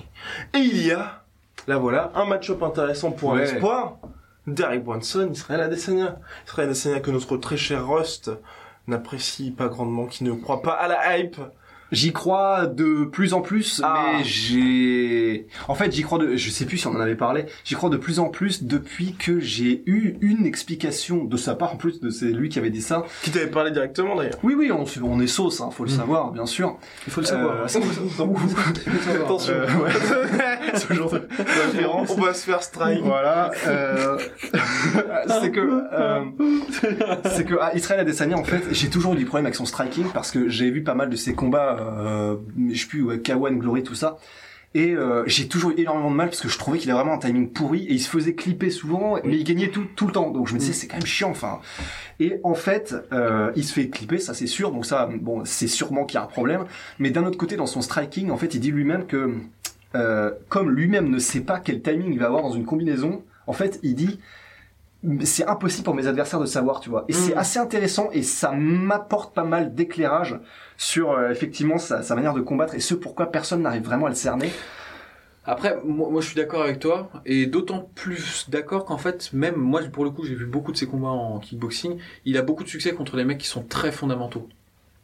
Et 0.56 0.58
il 0.60 0.86
y 0.88 0.92
a, 0.92 1.24
là 1.68 1.78
voilà, 1.78 2.12
un 2.16 2.26
match-up 2.26 2.64
intéressant 2.64 3.12
pour 3.12 3.34
un 3.34 3.38
Ouais. 3.38 3.44
espoir. 3.44 4.00
Derek 4.48 4.84
Brunson, 4.84 5.30
Israël 5.32 5.62
Adesanya. 5.62 6.20
Israël 6.48 6.70
Adesanya 6.70 7.00
que 7.00 7.12
notre 7.12 7.38
très 7.38 7.58
cher 7.58 7.88
Rust 7.88 8.32
n'apprécie 8.88 9.52
pas 9.52 9.68
grandement, 9.68 10.06
qui 10.06 10.24
ne 10.24 10.32
croit 10.34 10.62
pas 10.62 10.74
à 10.74 10.88
la 10.88 11.18
hype. 11.18 11.38
J'y 11.96 12.12
crois 12.12 12.66
de 12.68 13.06
plus 13.06 13.34
en 13.34 13.40
plus, 13.42 13.82
Ah. 13.84 14.18
mais 14.18 14.24
j'ai... 14.26 15.48
En 15.70 15.76
fait, 15.76 15.94
j'y 15.94 16.04
crois 16.04 16.18
de... 16.20 16.36
Je 16.36 16.50
sais 16.50 16.66
plus 16.66 16.78
si 16.78 16.88
on 16.88 16.92
en 16.92 17.00
avait 17.00 17.16
parlé. 17.16 17.46
J'y 17.64 17.76
crois 17.76 17.90
de 17.90 17.96
plus 17.96 18.20
en 18.20 18.28
plus 18.28 18.64
depuis 18.64 19.14
que 19.14 19.40
j'ai 19.40 19.82
eu 19.86 20.18
une 20.20 20.46
explication 20.46 21.24
de 21.24 21.38
sa 21.38 21.56
part. 21.56 21.74
En 21.74 21.78
plus, 21.78 22.02
de 22.02 22.10
c'est 22.10 22.26
lui 22.26 22.50
qui 22.50 22.60
avait 22.60 22.70
dit 22.70 22.82
ça. 22.82 23.06
Qui 23.24 23.32
t'avait 23.32 23.48
parlé 23.48 23.72
directement 23.72 24.16
d'ailleurs. 24.16 24.36
Oui, 24.44 24.56
oui, 24.58 24.72
on, 24.72 24.84
on 25.04 25.20
est 25.22 25.28
sauce, 25.28 25.62
hein, 25.62 25.70
faut 25.72 25.86
le 25.86 25.90
savoir, 25.90 26.32
bien 26.32 26.46
sûr. 26.46 26.78
Il 27.08 27.14
faut 27.14 27.22
le 27.22 27.28
Euh, 27.32 27.68
ça, 27.68 27.80
Attention. 29.24 29.54
Euh, 29.54 29.66
ouais. 29.84 29.92
Ce 30.76 30.94
genre 30.94 31.12
de 31.12 31.22
référence. 31.38 32.10
On 32.18 32.22
va 32.22 32.34
se 32.34 32.44
faire 32.46 32.62
strike. 32.62 33.02
Voilà. 33.04 33.52
Euh... 33.68 34.18
c'est 35.42 35.52
que 35.52 35.84
euh, 35.94 36.22
c'est 37.26 37.46
que 37.46 37.56
à 37.60 37.76
Israël 37.76 38.02
Adesanya 38.02 38.38
en 38.38 38.44
fait, 38.44 38.62
j'ai 38.72 38.90
toujours 38.90 39.14
eu 39.14 39.18
des 39.18 39.26
problèmes 39.26 39.46
avec 39.46 39.56
son 39.56 39.66
striking 39.66 40.06
parce 40.14 40.32
que 40.32 40.50
j'ai 40.50 40.70
vu 40.72 40.84
pas 40.84 40.94
mal 40.96 41.10
de 41.10 41.16
ses 41.16 41.34
combats, 41.34 41.78
euh, 41.86 42.36
je 42.72 42.82
sais 42.82 42.88
plus 42.88 43.04
ouais, 43.04 43.18
K1 43.18 43.58
Glory 43.58 43.84
tout 43.84 43.96
ça. 43.96 44.18
Et 44.76 44.94
euh, 44.94 45.24
j'ai 45.26 45.48
toujours 45.48 45.72
eu 45.72 45.76
énormément 45.78 46.12
de 46.12 46.16
mal 46.18 46.28
parce 46.28 46.42
que 46.42 46.50
je 46.50 46.58
trouvais 46.58 46.78
qu'il 46.78 46.92
avait 46.92 47.00
vraiment 47.00 47.16
un 47.16 47.18
timing 47.18 47.50
pourri 47.50 47.86
et 47.86 47.94
il 47.94 48.02
se 48.02 48.10
faisait 48.10 48.36
clipper 48.36 48.70
souvent, 48.70 49.18
mais 49.24 49.38
il 49.38 49.46
gagnait 49.46 49.70
tout, 49.70 49.86
tout 49.96 50.06
le 50.06 50.12
temps. 50.12 50.32
Donc 50.32 50.50
je 50.50 50.54
me 50.54 50.60
disais 50.60 50.74
c'est 50.74 50.88
quand 50.88 50.98
même 50.98 51.06
chiant. 51.06 51.30
Enfin, 51.30 51.62
et 52.20 52.42
en 52.44 52.56
fait, 52.56 52.94
euh, 53.14 53.54
il 53.56 53.64
se 53.64 53.72
fait 53.72 53.88
clipper, 53.88 54.20
ça 54.20 54.34
c'est 54.34 54.48
sûr. 54.48 54.72
Donc 54.72 54.86
ça, 54.86 55.10
bon, 55.22 55.46
c'est 55.46 55.68
sûrement 55.68 56.04
qu'il 56.04 56.16
y 56.16 56.18
a 56.18 56.24
un 56.24 56.28
problème. 56.28 56.66
Mais 57.00 57.10
d'un 57.10 57.26
autre 57.26 57.38
côté, 57.38 57.56
dans 57.56 57.68
son 57.68 57.82
striking, 57.82 58.30
en 58.32 58.38
fait, 58.38 58.54
il 58.54 58.60
dit 58.60 58.72
lui-même 58.72 59.06
que 59.06 59.36
euh, 59.96 60.32
comme 60.50 60.70
lui-même 60.70 61.10
ne 61.10 61.20
sait 61.20 61.40
pas 61.40 61.62
quel 61.62 61.82
timing 61.82 62.12
il 62.12 62.20
va 62.20 62.26
avoir 62.26 62.42
dans 62.42 62.52
une 62.52 62.66
combinaison, 62.66 63.24
en 63.48 63.54
fait, 63.54 63.80
il 63.82 63.96
dit 63.96 64.20
c'est 65.22 65.46
impossible 65.48 65.86
pour 65.86 65.96
mes 65.96 66.08
adversaires 66.08 66.42
de 66.42 66.46
savoir, 66.46 66.82
tu 66.82 66.90
vois. 66.90 67.06
Et 67.08 67.14
c'est 67.14 67.36
assez 67.36 67.60
intéressant 67.60 68.10
et 68.12 68.24
ça 68.24 68.52
m'apporte 68.52 69.34
pas 69.34 69.46
mal 69.46 69.74
d'éclairage 69.74 70.38
sur 70.78 71.12
euh, 71.12 71.30
effectivement 71.32 71.78
sa, 71.78 72.02
sa 72.04 72.16
manière 72.16 72.34
de 72.34 72.42
combattre 72.42 72.76
et 72.76 72.80
ce 72.80 72.94
pourquoi 72.94 73.32
personne 73.32 73.62
n'arrive 73.62 73.84
vraiment 73.84 74.06
à 74.08 74.10
le 74.10 74.16
cerner. 74.16 74.52
Après, 75.48 75.78
moi, 75.86 76.10
moi, 76.10 76.22
je 76.22 76.28
suis 76.28 76.36
d'accord 76.36 76.64
avec 76.64 76.80
toi, 76.80 77.10
et 77.26 77.46
d'autant 77.46 77.88
plus 77.94 78.50
d'accord 78.50 78.84
qu'en 78.86 78.98
fait, 78.98 79.32
même 79.32 79.56
moi 79.58 79.82
pour 79.92 80.04
le 80.04 80.10
coup, 80.10 80.26
j'ai 80.26 80.34
vu 80.34 80.48
beaucoup 80.48 80.72
de 80.72 80.78
ses 80.78 80.88
combats 80.88 81.10
en 81.10 81.38
kickboxing, 81.40 82.00
il 82.26 82.38
a 82.38 82.42
beaucoup 82.42 82.64
de 82.64 82.70
succès 82.70 82.94
contre 82.94 83.16
les 83.16 83.26
mecs 83.26 83.38
qui 83.38 83.48
sont 83.48 83.62
très 83.62 83.92
fondamentaux. 83.92 84.50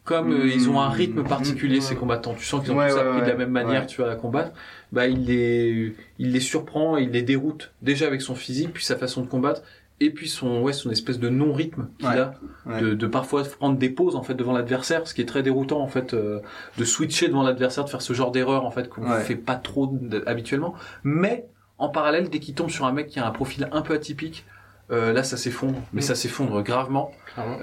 Comme 0.04 0.32
euh, 0.32 0.46
Mmh. 0.46 0.52
ils 0.56 0.70
ont 0.72 0.82
un 0.82 0.90
rythme 0.90 1.24
particulier, 1.24 1.78
Mmh. 1.78 1.82
ces 1.82 1.96
combattants, 1.96 2.34
tu 2.34 2.44
sens 2.44 2.64
qu'ils 2.64 2.72
ont 2.72 2.78
Ouais, 2.78 2.90
tous 2.90 2.96
ouais, 2.96 3.02
appris 3.02 3.22
de 3.22 3.28
la 3.28 3.36
même 3.36 3.52
manière, 3.52 3.82
Ouais. 3.82 3.88
tu 3.88 4.02
vois, 4.02 4.10
à 4.12 4.16
combattre. 4.16 4.52
Bah, 4.92 5.06
il 5.06 5.26
les, 5.26 5.94
il 6.18 6.32
les 6.32 6.40
surprend, 6.40 6.98
il 6.98 7.12
les 7.12 7.22
déroute 7.22 7.72
déjà 7.84 8.08
avec 8.08 8.24
son 8.24 8.34
physique, 8.34 8.74
puis 8.74 8.84
sa 8.84 8.96
façon 8.96 9.22
de 9.22 9.28
combattre, 9.28 9.62
et 10.04 10.10
puis 10.10 10.28
son, 10.28 10.62
ouais, 10.62 10.74
son 10.74 10.90
espèce 10.92 11.20
de 11.20 11.30
non-rythme 11.30 11.88
qu'il 12.00 12.10
Ouais. 12.10 12.18
a, 12.20 12.34
Ouais. 12.66 12.82
de, 12.82 12.94
de 12.94 13.08
parfois 13.08 13.44
prendre 13.44 13.78
des 13.78 13.90
pauses 13.90 14.16
en 14.16 14.24
fait 14.24 14.34
devant 14.34 14.52
l'adversaire, 14.54 15.08
ce 15.08 15.14
qui 15.14 15.22
est 15.22 15.26
très 15.26 15.44
déroutant 15.44 15.80
en 15.80 15.88
fait, 15.88 16.14
euh, 16.14 16.40
de 16.78 16.84
switcher 16.84 17.28
devant 17.28 17.44
l'adversaire, 17.44 17.86
de 17.86 17.90
faire 17.90 18.02
ce 18.02 18.14
genre 18.14 18.32
d'erreur 18.32 18.66
en 18.66 18.72
fait 18.72 18.90
qu'on 18.90 19.04
Ouais. 19.10 19.22
fait 19.22 19.36
pas 19.36 19.56
trop 19.56 19.94
habituellement. 20.26 20.74
Mais 21.04 21.46
en 21.78 21.90
parallèle, 21.90 22.30
dès 22.30 22.40
qu'il 22.40 22.54
tombe 22.56 22.70
sur 22.70 22.86
un 22.86 22.92
mec 22.92 23.08
qui 23.08 23.20
a 23.20 23.26
un 23.28 23.32
profil 23.32 23.68
un 23.72 23.82
peu 23.82 23.94
atypique, 23.94 24.46
euh, 24.92 25.14
là 25.14 25.24
ça 25.24 25.38
s'effondre, 25.38 25.78
mais 25.94 26.00
Mm. 26.02 26.04
ça 26.04 26.16
s'effondre 26.16 26.62
gravement 26.64 27.12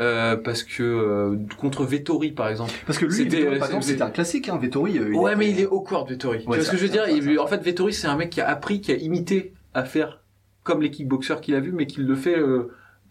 euh, 0.00 0.34
parce 0.36 0.62
que 0.62 0.82
euh, 0.82 1.36
contre 1.58 1.84
Vettori 1.84 2.32
par 2.32 2.48
exemple. 2.48 2.72
Parce 2.86 2.98
que 2.98 3.04
lui, 3.04 3.12
C'était- 3.14 3.60
c'était 3.82 4.02
un 4.02 4.10
classique, 4.10 4.48
hein, 4.48 4.56
Vettori. 4.56 4.98
Ouais, 5.12 5.36
mais 5.36 5.50
il 5.50 5.60
est 5.60 5.66
awkward 5.66 6.08
Vettori. 6.08 6.38
tu 6.38 6.46
vois 6.46 6.56
Ouais, 6.56 6.62
ce 6.62 6.70
que 6.70 6.76
je 6.78 6.82
veux 6.84 6.88
dire? 6.88 7.06
Il-. 7.08 7.38
En 7.38 7.46
fait, 7.46 7.58
Vettori 7.62 7.92
c'est 7.92 8.06
un 8.06 8.16
mec 8.16 8.30
qui 8.30 8.40
a 8.40 8.48
appris, 8.48 8.80
qui 8.80 8.92
a 8.92 8.94
imité 8.96 9.52
à 9.74 9.84
faire 9.84 10.20
comme 10.68 10.82
les 10.82 10.90
kickboxers 10.90 11.40
qu'il 11.40 11.54
a 11.54 11.60
vu, 11.60 11.72
mais 11.72 11.86
qui 11.86 12.00
le 12.00 12.14
fait 12.14 12.38
euh, 12.38 12.70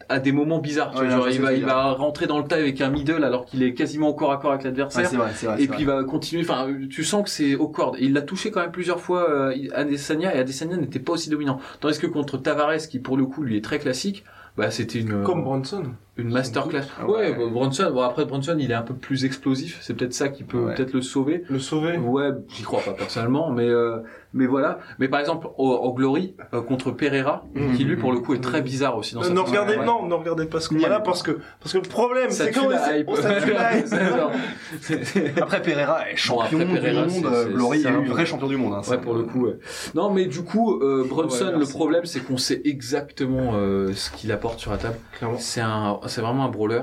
à 0.10 0.20
des 0.20 0.32
moments 0.32 0.60
bizarres. 0.60 0.92
tu 0.92 1.00
Ouais, 1.00 1.08
vois, 1.08 1.16
non, 1.16 1.22
genre, 1.24 1.30
je 1.32 1.36
il 1.36 1.42
va, 1.42 1.54
il 1.54 1.66
rentrer 1.66 2.28
dans 2.28 2.38
le 2.40 2.46
tas 2.48 2.56
avec 2.58 2.80
un 2.82 2.90
middle 2.90 3.24
alors 3.24 3.46
qu'il 3.46 3.64
est 3.64 3.74
quasiment 3.74 4.10
au 4.10 4.14
corps 4.14 4.32
à 4.32 4.38
corps 4.38 4.52
avec 4.52 4.62
Ouais, 4.64 4.70
l'adversaire. 4.70 5.10
c'est 5.10 5.18
vrai, 5.18 5.32
c'est 5.36 5.48
vrai. 5.48 5.62
et 5.64 5.68
puis 5.68 5.78
il 5.82 5.86
va 5.88 6.04
continuer. 6.04 6.44
Enfin, 6.44 6.68
tu 6.90 7.04
sens 7.04 7.24
que 7.24 7.30
c'est 7.30 7.56
awkward. 7.56 7.96
Et 7.98 8.06
il 8.06 8.14
l'a 8.14 8.22
touché 8.22 8.52
quand 8.52 8.62
même 8.62 8.72
plusieurs 8.72 9.02
fois 9.02 9.30
euh, 9.30 9.54
Adesanya 9.74 10.36
et 10.36 10.40
Adesanya 10.40 10.78
n'était 10.78 11.00
pas 11.00 11.14
aussi 11.14 11.30
dominant. 11.30 11.60
Tandis 11.80 12.00
que 12.00 12.08
contre 12.08 12.38
Tavares, 12.38 12.78
qui 12.90 13.00
pour 13.00 13.18
le 13.18 13.26
coup 13.26 13.44
lui 13.44 13.58
est 13.58 13.64
très 13.64 13.80
classique, 13.80 14.24
bah 14.56 14.72
c'était 14.72 15.00
une 15.00 15.24
Comme 15.24 15.44
Bronson. 15.44 15.84
Une 16.18 16.30
masterclass. 16.30 16.84
Ah 17.00 17.06
Ouais, 17.06 17.18
ouais. 17.32 17.36
bah, 17.38 17.46
Bronson. 17.52 17.92
Bon 17.94 18.02
après 18.02 18.26
Bronson, 18.26 18.56
il 18.60 18.72
est 18.72 18.76
un 18.76 18.82
peu 18.82 18.94
plus 18.94 19.26
explosif. 19.26 19.78
C'est 19.82 19.94
peut-être 19.96 20.14
ça 20.14 20.30
qui 20.30 20.44
peut 20.44 20.58
Ouais. 20.58 20.76
peut-être 20.76 20.94
le 20.94 21.02
sauver. 21.02 21.44
Le 21.50 21.60
sauver. 21.60 21.98
Ouais, 21.98 22.30
j'y 22.50 22.64
crois 22.64 22.82
pas 22.82 22.92
personnellement, 22.94 23.52
mais 23.52 23.68
euh, 23.68 23.98
mais 24.34 24.46
voilà. 24.46 24.80
Mais 25.00 25.08
par 25.08 25.20
exemple, 25.20 25.48
au, 25.58 25.70
au 25.72 25.94
Glory 25.94 26.36
euh, 26.54 26.62
contre 26.62 26.92
Pereira, 26.92 27.46
Mhm. 27.56 27.76
qui 27.76 27.84
lui 27.84 27.96
pour 27.98 28.12
le 28.12 28.20
coup 28.20 28.34
est 28.34 28.42
très 28.42 28.62
bizarre 28.62 28.98
aussi 28.98 29.14
dans 29.16 29.22
Euh, 29.22 29.26
sa 29.26 29.30
ne 29.32 29.36
façon- 29.38 29.52
regardez, 29.52 29.78
ouais. 29.78 29.86
non, 29.86 30.06
ne 30.06 30.14
regardez 30.14 30.46
pas 30.46 30.60
ce 30.60 30.70
combat-là 30.70 30.88
allez 30.88 30.96
pas. 30.98 31.02
parce 31.02 31.24
que, 31.24 31.40
parce 31.60 31.74
que 31.74 31.78
le 31.78 31.84
problème, 31.88 32.30
c'est 32.32 32.52
la 32.56 32.98
hype. 32.98 33.08
Genre, 33.10 34.32
Après 35.42 35.62
Pereira 35.62 36.10
est 36.10 36.16
champion 36.16 36.60
après, 36.62 36.66
Pereira, 36.80 37.06
du 37.06 37.14
monde, 37.22 37.32
c'est- 37.32 37.38
euh, 37.38 37.54
Glory 37.54 37.82
est 37.84 37.88
un 37.88 38.02
vrai 38.02 38.26
champion 38.26 38.48
du 38.48 38.58
monde. 38.58 38.74
Hein, 38.74 38.82
Ouais, 38.90 38.98
pour 38.98 39.14
le 39.16 39.24
coup. 39.24 39.48
Non, 39.96 40.12
mais 40.12 40.26
du 40.26 40.44
coup, 40.44 40.80
euh, 40.82 41.06
Bronson, 41.08 41.54
le 41.58 41.66
problème, 41.66 42.06
c'est 42.06 42.20
qu'on 42.22 42.38
sait 42.38 42.62
exactement 42.66 43.54
ce 43.94 44.12
qu'il 44.12 44.32
apporte 44.32 44.60
sur 44.60 44.72
la 44.72 44.78
table. 44.78 44.96
Clairement. 45.18 45.38
C'est 45.40 45.62
un, 45.62 46.00
c'est 46.08 46.22
vraiment 46.22 46.46
un 46.46 46.50
brawler, 46.50 46.82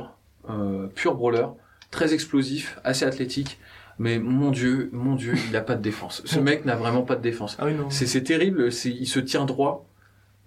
euh, 0.50 0.86
pur 0.94 1.14
brawler, 1.14 1.46
très 1.90 2.12
explosif, 2.14 2.78
assez 2.84 3.04
athlétique. 3.04 3.58
Mais 3.98 4.18
mon 4.18 4.50
dieu, 4.50 4.90
mon 4.92 5.14
dieu, 5.14 5.34
il 5.48 5.56
a 5.56 5.60
pas 5.60 5.76
de 5.76 5.82
défense. 5.82 6.22
Ce 6.24 6.40
mec 6.40 6.64
n'a 6.64 6.74
vraiment 6.74 7.02
pas 7.02 7.14
de 7.14 7.22
défense. 7.22 7.56
Ah 7.60 7.66
oui, 7.66 7.74
non. 7.74 7.90
C'est, 7.90 8.06
c'est 8.06 8.22
terrible. 8.24 8.72
C'est, 8.72 8.90
il 8.90 9.06
se 9.06 9.20
tient 9.20 9.44
droit 9.44 9.86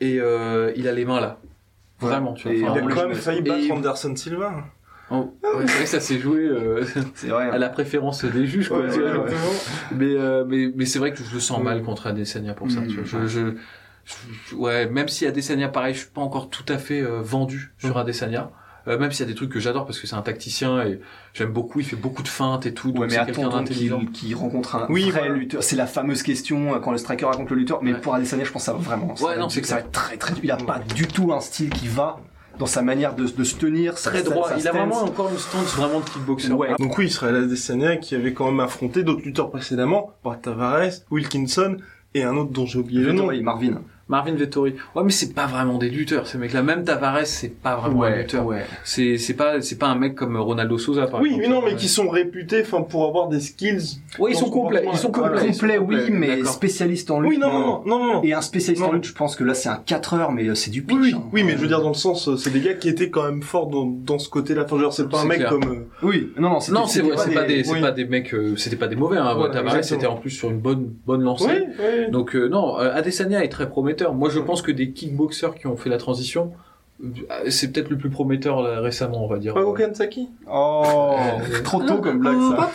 et 0.01 0.19
euh, 0.19 0.73
il 0.75 0.87
a 0.87 0.91
les 0.91 1.05
mains 1.05 1.21
là. 1.21 1.39
Vraiment, 1.99 2.33
tu 2.33 2.43
vois. 2.49 2.55
Et 2.57 2.59
Il 2.59 2.65
a 2.67 2.81
quand 2.81 3.07
même 3.07 3.13
je- 3.13 3.19
failli 3.21 3.41
battre 3.41 3.71
Anderson 3.71 4.15
Silva. 4.17 4.53
oh, 5.09 5.33
ouais, 5.41 5.49
c'est 5.65 5.73
vrai 5.73 5.83
que 5.83 5.89
ça 5.89 5.99
s'est 6.01 6.19
joué 6.19 6.41
euh, 6.41 6.83
C'est 7.15 7.27
vrai. 7.29 7.49
à 7.49 7.57
la 7.57 7.69
préférence 7.69 8.25
des 8.25 8.45
juges. 8.45 8.67
Quoi, 8.67 8.81
Ouais, 8.81 8.91
tu 8.93 8.99
vois, 8.99 9.13
genre. 9.13 9.23
exactement. 9.27 9.53
Mais, 9.93 10.13
euh, 10.17 10.43
mais, 10.45 10.69
mais 10.75 10.85
c'est 10.85 10.99
vrai 10.99 11.13
que 11.13 11.23
je 11.23 11.33
le 11.33 11.39
sens 11.39 11.63
mal 11.63 11.81
contre 11.83 12.07
Adesanya 12.07 12.53
pour 12.53 12.69
ça. 12.69 12.81
Mm. 12.81 12.87
tu 12.87 12.95
vois. 13.01 13.25
Je, 13.25 13.27
je, 13.27 13.55
je- 14.49 14.55
ouais, 14.55 14.87
même 14.89 15.07
si 15.07 15.25
Adesanya, 15.25 15.69
pareil, 15.69 15.93
je 15.93 15.99
suis 16.01 16.09
pas 16.09 16.21
encore 16.21 16.49
tout 16.49 16.65
à 16.67 16.77
fait 16.77 17.01
euh, 17.01 17.21
vendu 17.21 17.73
sur 17.77 17.95
Mm. 17.95 17.99
Adesanya. 17.99 18.51
Euh, 18.87 18.97
même 18.97 19.11
s'il 19.11 19.21
y 19.21 19.23
a 19.23 19.31
des 19.31 19.35
trucs 19.35 19.51
que 19.51 19.59
j'adore 19.59 19.85
parce 19.85 19.99
que 19.99 20.07
c'est 20.07 20.15
un 20.15 20.21
tacticien 20.21 20.81
et 20.85 20.99
j'aime 21.33 21.51
beaucoup, 21.51 21.79
il 21.79 21.85
fait 21.85 21.95
beaucoup 21.97 22.23
de 22.23 22.27
feintes 22.27 22.65
et 22.65 22.73
tout, 22.73 22.91
donc 22.91 23.01
Ouais, 23.01 23.07
mais 23.09 23.25
quelqu'un 23.25 23.49
d'intelligent. 23.49 23.99
qu'il 23.99 24.11
qu'il 24.11 24.35
rencontre 24.35 24.75
un 24.75 24.85
Oui, 24.89 25.09
vrai 25.09 25.19
voilà. 25.27 25.35
lutteur. 25.35 25.61
C'est 25.63 25.75
la 25.75 25.87
fameuse 25.87 26.23
question 26.23 26.73
euh, 26.75 26.79
quand 26.79 26.91
le 26.91 26.97
striker 26.97 27.25
raconte 27.25 27.49
le 27.49 27.57
lutteur. 27.57 27.79
Mais 27.83 27.93
Ouais. 27.93 27.99
pour 28.01 28.15
Adesanya, 28.15 28.43
je 28.45 28.51
pense 28.51 28.61
que 28.63 28.65
ça 28.67 28.73
va 28.73 28.79
vraiment. 28.79 29.15
ça 29.15 29.25
Ouais, 29.25 29.37
non, 29.37 29.49
c'est 29.49 29.65
ça 29.65 29.75
va 29.75 29.81
être 29.81 29.91
très 29.91 30.17
très. 30.17 30.33
Il 30.41 30.51
a 30.51 30.57
pas 30.57 30.79
du 30.95 31.05
tout 31.07 31.33
un 31.33 31.41
style 31.41 31.69
qui 31.69 31.87
va 31.87 32.17
dans 32.59 32.65
sa 32.65 32.81
manière 32.81 33.13
de, 33.13 33.25
de 33.27 33.43
se 33.43 33.55
tenir. 33.55 33.93
Très 33.95 34.23
sa- 34.23 34.29
droit, 34.29 34.49
sa 34.49 34.55
il 34.55 34.67
a 34.67 34.71
stance. 34.71 34.75
vraiment 34.75 35.03
encore 35.03 35.29
une 35.31 35.37
stance 35.37 35.75
vraiment 35.75 35.99
de 35.99 36.05
kickboxer. 36.05 36.51
Ouais. 36.53 36.69
Donc 36.79 36.97
oui, 36.97 37.05
Israël 37.07 37.35
Adesanya 37.35 37.97
qui 37.97 38.15
avait 38.15 38.33
quand 38.33 38.45
même 38.45 38.59
affronté 38.61 39.03
d'autres 39.03 39.21
lutteurs 39.23 39.51
précédemment, 39.51 40.11
Brad 40.23 40.41
Tavares, 40.41 40.91
Wilkinson 41.11 41.77
et 42.15 42.23
un 42.23 42.35
autre 42.37 42.51
dont 42.51 42.65
j'ai 42.65 42.79
oublié 42.79 43.01
le 43.01 43.11
nom. 43.13 43.27
Oui, 43.27 43.41
Marvin. 43.41 43.81
Marvin 44.09 44.33
Vettori. 44.35 44.75
Ouais, 44.95 45.03
mais 45.03 45.11
c'est 45.11 45.33
pas 45.33 45.45
vraiment 45.47 45.77
des 45.77 45.89
lutteurs, 45.89 46.27
ces 46.27 46.37
mecs-là. 46.37 46.61
Même 46.63 46.83
Tavares, 46.83 47.25
c'est 47.25 47.49
pas 47.49 47.75
vraiment 47.75 48.03
un 48.03 48.15
lutteur. 48.15 48.45
ouais. 48.45 48.65
C'est, 48.83 49.17
c'est 49.17 49.33
pas, 49.33 49.61
c'est 49.61 49.77
pas 49.77 49.87
un 49.87 49.95
mec 49.95 50.15
comme 50.15 50.37
Ronaldo 50.37 50.77
Souza, 50.77 51.07
par 51.07 51.21
Oui, 51.21 51.29
exemple. 51.29 51.43
mais 51.47 51.53
non, 51.53 51.61
mais 51.61 51.71
Ouais. 51.71 51.75
qui 51.75 51.87
sont 51.87 52.07
réputés, 52.09 52.61
enfin, 52.61 52.81
pour 52.83 53.05
avoir 53.05 53.27
des 53.27 53.39
skills. 53.39 53.99
Ouais, 54.19 54.31
ils 54.31 54.37
sont 54.37 54.49
complets, 54.49 54.85
ils 54.91 54.97
sont 54.97 55.11
complets. 55.11 55.77
oui, 55.77 55.97
mais 56.11 56.37
D'accord. 56.37 56.53
spécialiste 56.53 57.11
en 57.11 57.19
lutte. 57.19 57.31
Oui, 57.31 57.37
non, 57.37 57.51
non, 57.51 57.59
non, 57.59 57.99
non, 57.99 58.13
non. 58.13 58.23
Et 58.23 58.33
un 58.33 58.41
spécialiste 58.41 58.83
en 58.83 58.91
lutte, 58.93 59.05
je 59.05 59.13
pense 59.13 59.35
que 59.35 59.43
là 59.43 59.53
c'est 59.53 59.69
un 59.69 59.81
4 59.85 60.13
heures, 60.13 60.31
mais 60.31 60.47
euh, 60.47 60.55
c'est 60.55 60.71
du 60.71 60.81
pitch. 60.83 60.97
Oui, 60.97 61.09
oui, 61.11 61.13
hein. 61.15 61.23
oui, 61.33 61.43
mais 61.43 61.51
je 61.53 61.57
veux 61.57 61.67
dire 61.67 61.81
dans 61.81 61.89
le 61.89 61.93
sens, 61.93 62.27
euh, 62.29 62.37
c'est 62.37 62.49
des 62.51 62.61
gars 62.61 62.73
qui 62.75 62.87
étaient 62.89 63.09
quand 63.09 63.23
même 63.23 63.41
forts 63.43 63.67
dans, 63.67 63.85
dans 63.85 64.19
ce 64.19 64.29
côté-là. 64.29 64.63
Enfin, 64.65 64.77
dire, 64.77 64.93
c'est 64.93 65.09
pas 65.09 65.21
un 65.21 65.25
mec 65.25 65.39
clair. 65.39 65.49
comme. 65.49 65.63
euh, 65.69 65.87
Oui, 66.03 66.31
non, 66.37 66.49
non, 66.49 66.59
c'était- 66.59 66.77
Non, 66.79 66.85
c'est 66.85 66.99
c'était 67.01 67.13
vrai, 67.15 67.25
c'est 67.27 67.33
pas 67.33 67.43
des, 67.43 67.63
c'est 67.63 67.73
oui. 67.73 67.81
pas 67.81 67.91
des 67.91 68.05
mecs, 68.05 68.33
euh, 68.33 68.55
c'était 68.55 68.75
pas 68.77 68.87
des 68.87 68.95
mauvais. 68.95 69.17
Hein. 69.17 69.35
Tavares 69.51 69.75
exactement. 69.77 69.99
était 69.99 70.07
en 70.07 70.15
plus 70.15 70.29
sur 70.31 70.49
une 70.49 70.59
bonne, 70.59 70.93
bonne 71.05 71.21
lancée. 71.23 71.47
Oui, 71.49 71.85
oui. 72.05 72.11
Donc 72.11 72.35
euh, 72.35 72.47
non, 72.47 72.79
euh, 72.79 72.93
Adesanya 72.95 73.43
est 73.43 73.49
très 73.49 73.67
prometteur. 73.69 73.96
Moi, 74.13 74.29
je 74.29 74.39
pense 74.39 74.61
que 74.61 74.71
des 74.71 74.91
kickboxers 74.91 75.55
qui 75.55 75.67
ont 75.67 75.77
fait 75.77 75.89
la 75.89 75.97
transition, 75.97 76.51
euh, 77.03 77.49
c'est 77.49 77.71
peut-être 77.71 77.89
le 77.89 77.97
plus 77.97 78.09
prometteur 78.09 78.61
là, 78.61 78.79
récemment, 78.81 79.23
on 79.23 79.27
va 79.27 79.37
dire. 79.37 79.53
Pago 79.53 79.73
Kansaki 79.73 80.29
Oh, 80.51 81.15
Euh, 81.19 81.61
trop 81.63 81.81
tôt 81.83 81.97
comme 81.97 82.19
blague 82.19 82.39
ça. 82.39 82.71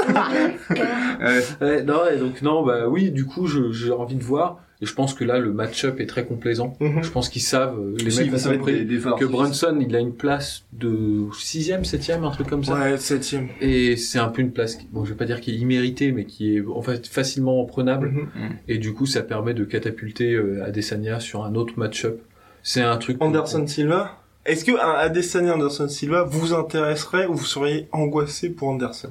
Ouais. 1.21 1.43
Ouais, 1.61 1.83
non, 1.83 2.01
et 2.13 2.19
donc 2.19 2.43
non, 2.43 2.65
bah 2.65 2.89
oui, 2.89 3.11
du 3.11 3.27
coup, 3.27 3.47
j'ai 3.47 3.93
envie 3.93 4.17
de 4.17 4.25
voir. 4.25 4.59
Et 4.83 4.87
je 4.87 4.95
pense 4.95 5.15
que 5.15 5.23
là, 5.25 5.39
le 5.39 5.53
match-up 5.53 6.01
est 6.01 6.07
très 6.07 6.27
complaisant. 6.27 6.77
Mhm. 6.81 7.05
Je 7.05 7.11
pense 7.11 7.29
qu'ils 7.29 7.41
savent, 7.43 7.79
euh, 7.79 7.95
les 8.05 8.11
Si, 8.11 8.21
mecs 8.29 8.39
ça 8.39 8.47
ont 8.47 8.49
va 8.51 8.55
être 8.57 8.61
compris 8.61 8.85
des- 8.85 8.99
que. 8.99 9.25
Brunson, 9.25 9.79
il 9.81 9.95
a 9.95 10.01
une 10.01 10.13
place 10.13 10.65
de 10.73 11.27
sixième, 11.39 11.85
septième, 11.85 12.25
un 12.25 12.31
truc 12.33 12.49
comme 12.49 12.65
ça. 12.65 12.75
Ouais, 12.75 12.97
septième. 12.99 13.49
Et 13.61 13.97
c'est 13.97 14.19
un 14.19 14.29
peu 14.29 14.43
une 14.43 14.51
place, 14.51 14.75
qui, 14.75 14.89
bon, 14.91 15.05
je 15.05 15.11
vais 15.11 15.17
pas 15.17 15.25
dire 15.25 15.41
qui 15.41 15.53
est 15.53 15.57
imméritée, 15.57 16.11
mais 16.11 16.25
qui 16.25 16.57
est 16.57 16.67
en 16.67 16.83
fait 16.83 17.07
facilement 17.07 17.65
prenable. 17.65 18.09
Mhm. 18.11 18.29
Et 18.67 18.79
du 18.79 18.93
coup, 18.93 19.07
ça 19.07 19.23
permet 19.23 19.55
de 19.55 19.65
catapulter 19.65 20.33
euh, 20.35 20.65
Adesanya 20.67 21.21
sur 21.21 21.45
un 21.45 21.55
autre 21.55 21.75
match-up. 21.77 22.21
C'est 22.65 22.83
un 22.83 22.97
truc. 22.97 23.19
Anderson 23.23 23.67
Silva. 23.69 24.19
Est-ce 24.45 24.65
que 24.65 24.73
un 24.73 24.99
Adesanya 24.99 25.55
Anderson 25.55 25.89
Silva 25.89 26.25
vous 26.25 26.53
intéresserait 26.55 27.27
ou 27.27 27.35
vous 27.35 27.45
seriez 27.45 27.87
angoissé 27.93 28.51
pour 28.51 28.69
Anderson? 28.71 29.11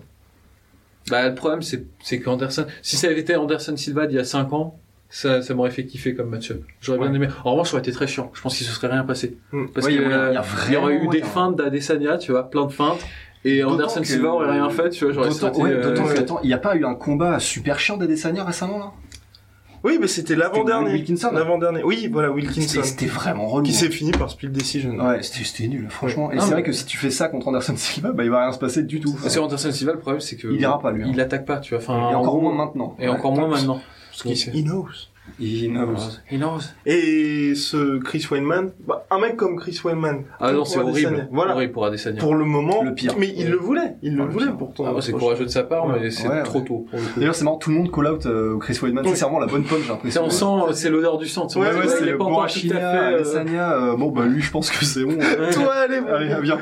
Bah, 1.10 1.28
le 1.30 1.34
problème, 1.36 1.62
c'est, 1.62 1.86
c'est 2.04 2.20
qu'Anderson, 2.20 2.66
si 2.82 2.96
ça 2.96 3.08
avait 3.08 3.22
été 3.22 3.36
Anderson 3.36 3.76
Silva 3.78 4.06
d'il 4.08 4.18
y 4.18 4.20
a 4.20 4.24
5 4.26 4.54
ans, 4.54 4.78
ça, 5.12 5.42
ça 5.42 5.54
m'aurait 5.54 5.70
fait 5.72 5.86
kiffer 5.86 6.16
comme 6.16 6.30
match-up. 6.30 6.64
J'aurais 6.80 6.98
bien 7.00 7.14
aimé. 7.14 7.28
En 7.44 7.52
revanche, 7.52 7.68
ça 7.70 7.74
aurait 7.76 7.82
été 7.82 7.92
très 7.92 8.08
chiant. 8.08 8.32
Je 8.34 8.42
pense 8.42 8.58
qu'il 8.58 8.66
se 8.66 8.74
serait 8.74 8.88
rien 8.88 9.04
passé. 9.04 9.38
Hmm. 9.52 9.66
Parce 9.74 9.86
Ouais, 9.86 9.94
que, 9.94 9.98
il 10.00 10.02
y 10.02 10.06
a 10.06 10.08
moyen, 10.08 10.30
il 10.30 10.34
y 10.34 10.38
a 10.38 10.42
euh, 10.42 10.72
y 10.72 10.76
aurait 10.78 10.96
eu 10.96 11.08
des 11.10 11.22
feintes 11.22 11.58
d'Adesanya, 11.58 12.18
tu 12.18 12.32
vois, 12.32 12.50
plein 12.50 12.66
de 12.66 12.72
feintes. 12.72 13.06
Et 13.44 13.64
Anderson 13.64 14.04
Silva 14.04 14.30
aurait 14.30 14.52
rien 14.52 14.70
fait, 14.70 14.90
tu 14.90 15.04
vois, 15.06 15.14
j'aurais 15.14 15.30
D'autant 15.30 15.52
ouais, 15.62 15.72
euh, 15.72 16.14
que, 16.14 16.20
attends, 16.20 16.40
il 16.44 16.48
n'y 16.48 16.54
a 16.54 16.58
pas 16.60 16.76
eu 16.76 16.86
un 16.86 16.96
combat 16.96 17.40
super 17.40 17.80
chiant 17.80 17.98
d'Adesanya 17.98 18.44
récemment 18.44 18.78
là? 18.80 18.92
Oui, 19.84 19.98
mais 20.00 20.08
c'était 20.08 20.36
l'avant-dernier. 20.36 20.92
Wilkinson 20.92 21.32
L'avant-dernier. 21.34 21.84
Oui, 21.84 22.08
voilà, 22.12 22.32
Wilkinson. 22.32 22.68
C'était 22.68 22.84
c'était 22.84 23.06
vraiment 23.08 23.48
relou. 23.48 23.66
Qui 23.66 23.72
hein. 23.72 23.76
s'est 23.76 23.90
fini 23.90 24.12
par 24.12 24.30
split 24.30 24.50
decision. 24.50 24.92
Ouais, 24.92 25.24
c'était 25.24 25.44
c'était 25.44 25.68
nul, 25.68 25.88
franchement. 25.90 26.32
Et 26.32 26.38
c'est 26.40 26.46
mais- 26.46 26.52
vrai 26.52 26.64
que 26.64 26.72
si 26.72 26.86
tu 26.86 26.98
fais 26.98 27.10
ça 27.10 27.30
contre 27.30 27.48
Anderson 27.48 27.76
Silva, 27.76 28.12
bah 28.12 28.24
il 28.24 28.30
va 28.30 28.44
rien 28.44 28.52
se 28.52 28.60
passer 28.60 28.84
du 28.84 29.00
tout. 29.00 29.18
Parce 29.20 29.34
que 29.34 29.40
Anderson 29.40 29.72
Silva, 29.72 29.94
le 29.94 30.00
problème, 30.00 30.22
c'est 30.22 30.36
que. 30.36 30.48
Il 30.48 30.62
ira 30.62 30.80
pas, 30.80 30.92
lui, 30.92 31.04
hein. 31.04 31.10
Il 31.12 31.20
attaque 31.20 31.46
pas, 31.46 31.58
tu 31.58 31.74
vois. 31.74 31.82
Enfin, 31.82 31.96
Et 32.12 32.14
en 32.16 32.20
encore 32.20 32.26
gros- 32.38 32.42
moins 32.42 32.54
maintenant. 32.54 32.96
Et 33.00 33.08
encore 33.10 33.34
moins 33.34 33.48
maintenant. 33.48 33.82
Parce 34.12 34.24
qu'il 34.24 34.56
he 34.56 34.64
knows. 34.64 34.88
He 35.40 35.68
knows. 35.70 36.20
He 36.30 36.36
knows. 36.38 36.60
Et 36.86 37.54
ce 37.56 38.00
Chris 38.00 38.26
Weinman, 38.30 38.72
bah, 38.86 39.06
un 39.12 39.20
mec 39.20 39.38
comme 39.38 39.56
Chris 39.58 39.80
Weinman. 39.84 40.24
Ah 40.40 40.52
non, 40.52 40.66
c'est 40.66 40.80
horrible. 40.80 41.08
Adesanya. 41.08 41.28
Voilà. 41.32 41.54
Horrible 41.54 41.72
pour 41.74 41.86
Adesanya. 41.86 42.20
Pour 42.20 42.36
le 42.36 42.44
moment. 42.44 42.84
Le 42.84 42.94
pire. 42.94 43.16
Mais 43.18 43.32
il 43.38 43.50
le 43.50 43.56
voulait. 43.58 43.96
Il 44.02 44.16
le 44.16 44.24
Ah, 44.24 44.26
le 44.26 44.32
voulait 44.32 44.46
pire. 44.48 44.58
pourtant. 44.58 44.86
Ah, 44.88 44.94
bah, 44.94 45.00
c'est 45.02 45.14
courageux 45.14 45.46
de 45.46 45.50
sa 45.50 45.64
part, 45.64 45.86
Ouais. 45.88 46.00
mais 46.02 46.12
c'est 46.12 46.28
Ouais, 46.28 46.44
trop 46.44 46.60
ouais. 46.60 46.66
tôt. 46.66 46.86
D'ailleurs, 47.16 47.36
c'est 47.36 47.46
marrant, 47.46 47.58
tout 47.58 47.70
le 47.70 47.78
monde 47.78 47.92
call 47.92 48.08
out 48.08 48.26
euh, 48.26 48.58
Chris 48.58 48.78
Weidman. 48.82 49.06
Oui. 49.06 49.12
C'est 49.16 49.24
vraiment 49.24 49.40
la 49.40 49.46
bonne 49.48 49.64
punch, 49.64 49.80
j'ai 49.80 49.84
C'est- 49.86 49.90
l'impression. 49.92 50.24
on 50.26 50.30
sent, 50.70 50.74
c'est 50.82 50.90
l'odeur 50.90 51.18
du 51.18 51.28
sang. 51.28 51.48
tu 51.48 51.60
vois. 51.60 51.70
Ouais, 51.70 51.76
ouais, 51.78 51.88
c'est 51.88 52.14
pas 52.18 52.24
encore 52.26 52.48
tout 52.48 52.54
Boachina, 52.60 52.96
euh, 53.12 53.16
Adesanya. 53.16 53.72
euh, 53.74 53.96
bon, 53.96 54.12
bah 54.12 54.26
lui, 54.26 54.42
je 54.42 54.52
pense 54.52 54.70
que 54.70 54.84
c'est 54.84 55.06
bon. 55.06 55.18
Toi, 55.54 55.74
allez, 55.76 55.98
Allez, 56.10 56.36
viens. 56.42 56.58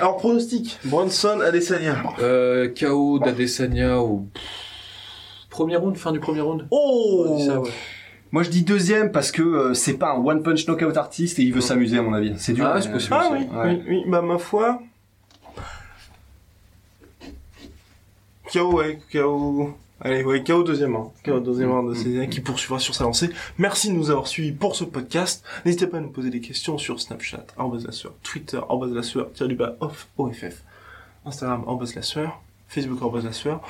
Alors, 0.00 0.18
pronostic. 0.18 0.78
Bronson, 0.84 1.40
Adesanya. 1.40 1.96
Euh, 2.20 2.68
KO 2.68 3.18
d'Adesanya 3.18 3.98
au 3.98 4.26
premier 5.54 5.76
round, 5.76 5.96
fin 5.96 6.10
du 6.10 6.18
premier 6.18 6.40
round. 6.40 6.66
Oh! 6.72 7.38
Ça, 7.46 7.60
ouais. 7.60 7.70
Moi, 8.32 8.42
je 8.42 8.50
dis 8.50 8.62
deuxième 8.64 9.12
parce 9.12 9.30
que 9.30 9.42
euh, 9.42 9.74
c'est 9.74 9.94
pas 9.94 10.10
un 10.12 10.18
one 10.18 10.42
punch 10.42 10.66
knockout 10.66 10.96
artiste 10.96 11.38
et 11.38 11.42
il 11.42 11.52
veut 11.54 11.60
s'amuser, 11.60 11.96
à 11.98 12.02
mon 12.02 12.12
avis. 12.12 12.34
C'est 12.38 12.52
dur. 12.54 12.66
Ah, 12.66 12.80
c'est 12.82 12.90
possible. 12.90 13.14
Ah 13.16 13.28
oui, 13.32 13.46
Ouais. 13.56 13.64
oui, 13.66 13.82
oui, 13.88 14.02
bah 14.08 14.20
ma 14.20 14.38
foi. 14.38 14.80
KO, 18.52 18.72
ouais, 18.72 18.98
KO. 19.12 19.70
Allez, 20.00 20.24
ouais, 20.24 20.42
KO 20.42 20.64
deuxième 20.64 20.96
round. 20.96 21.10
KO 21.24 21.38
deuxième 21.38 21.70
round 21.70 21.88
de 21.88 21.94
Césaire 21.94 22.28
qui 22.28 22.40
poursuivra 22.40 22.80
sur 22.80 22.94
sa 22.94 23.04
lancée. 23.04 23.30
Merci 23.58 23.88
de 23.90 23.94
nous 23.94 24.10
avoir 24.10 24.26
suivis 24.26 24.50
pour 24.52 24.74
ce 24.74 24.82
podcast. 24.84 25.44
N'hésitez 25.64 25.86
pas 25.86 25.98
à 25.98 26.00
nous 26.00 26.10
poser 26.10 26.30
des 26.30 26.40
questions 26.40 26.76
sur 26.76 27.00
Snapchat, 27.00 27.46
arrobase 27.56 27.86
la 27.86 27.92
sueur, 27.92 28.12
Twitter, 28.24 28.56
arrobase 28.58 28.92
la 28.92 29.02
sueur, 29.04 29.30
du 29.30 29.54
bas, 29.54 29.76
off, 29.80 30.08
OFF, 30.18 30.62
Instagram, 31.24 31.62
arrobase 31.66 31.94
la 31.94 32.02
sueur, 32.02 32.42
Facebook, 32.74 33.00
arrobase 33.00 33.24
la 33.24 33.32
sueur. 33.32 33.60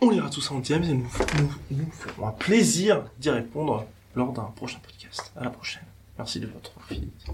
On 0.00 0.10
lira 0.10 0.30
tout 0.30 0.40
ça 0.40 0.54
en 0.54 0.60
DM 0.60 0.84
et 0.84 0.94
nous, 0.94 1.08
nous, 1.38 1.50
nous 1.72 1.90
ferons 1.90 2.28
un 2.28 2.30
plaisir 2.30 3.02
d'y 3.18 3.30
répondre 3.30 3.84
lors 4.14 4.32
d'un 4.32 4.44
prochain 4.54 4.78
podcast. 4.78 5.32
À 5.36 5.44
la 5.44 5.50
prochaine. 5.50 5.82
Merci 6.16 6.38
de 6.38 6.46
votre 6.46 6.72
fidélité. 6.86 7.32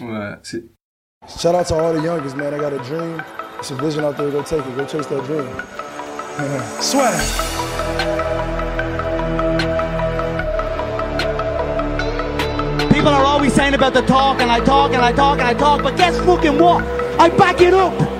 Ouais, 0.00 0.34
c'est. 0.42 0.64
Shout 1.28 1.54
out 1.54 1.66
to 1.66 1.74
all 1.74 1.92
the 1.92 2.02
youngest, 2.02 2.34
man. 2.34 2.54
I 2.54 2.58
got 2.58 2.72
a 2.72 2.78
dream. 2.78 3.22
It's 3.58 3.70
a 3.70 3.74
vision 3.74 4.02
out 4.02 4.16
there. 4.16 4.30
Go 4.30 4.42
take 4.42 4.60
it. 4.60 4.74
Go 4.74 4.86
chase 4.86 5.06
that 5.08 5.22
dream. 5.26 5.46
Swag. 6.80 7.20
People 12.90 13.10
are 13.10 13.24
always 13.24 13.52
saying 13.52 13.74
about 13.74 13.92
the 13.92 14.00
talk, 14.02 14.40
and 14.40 14.50
I 14.50 14.60
talk, 14.64 14.94
and 14.94 15.02
I 15.02 15.12
talk, 15.12 15.38
and 15.38 15.46
I 15.46 15.52
talk, 15.52 15.82
but 15.82 15.98
guess 15.98 16.18
fucking 16.20 16.58
what? 16.58 16.82
I 17.18 17.28
back 17.28 17.60
it 17.60 17.74
up! 17.74 18.19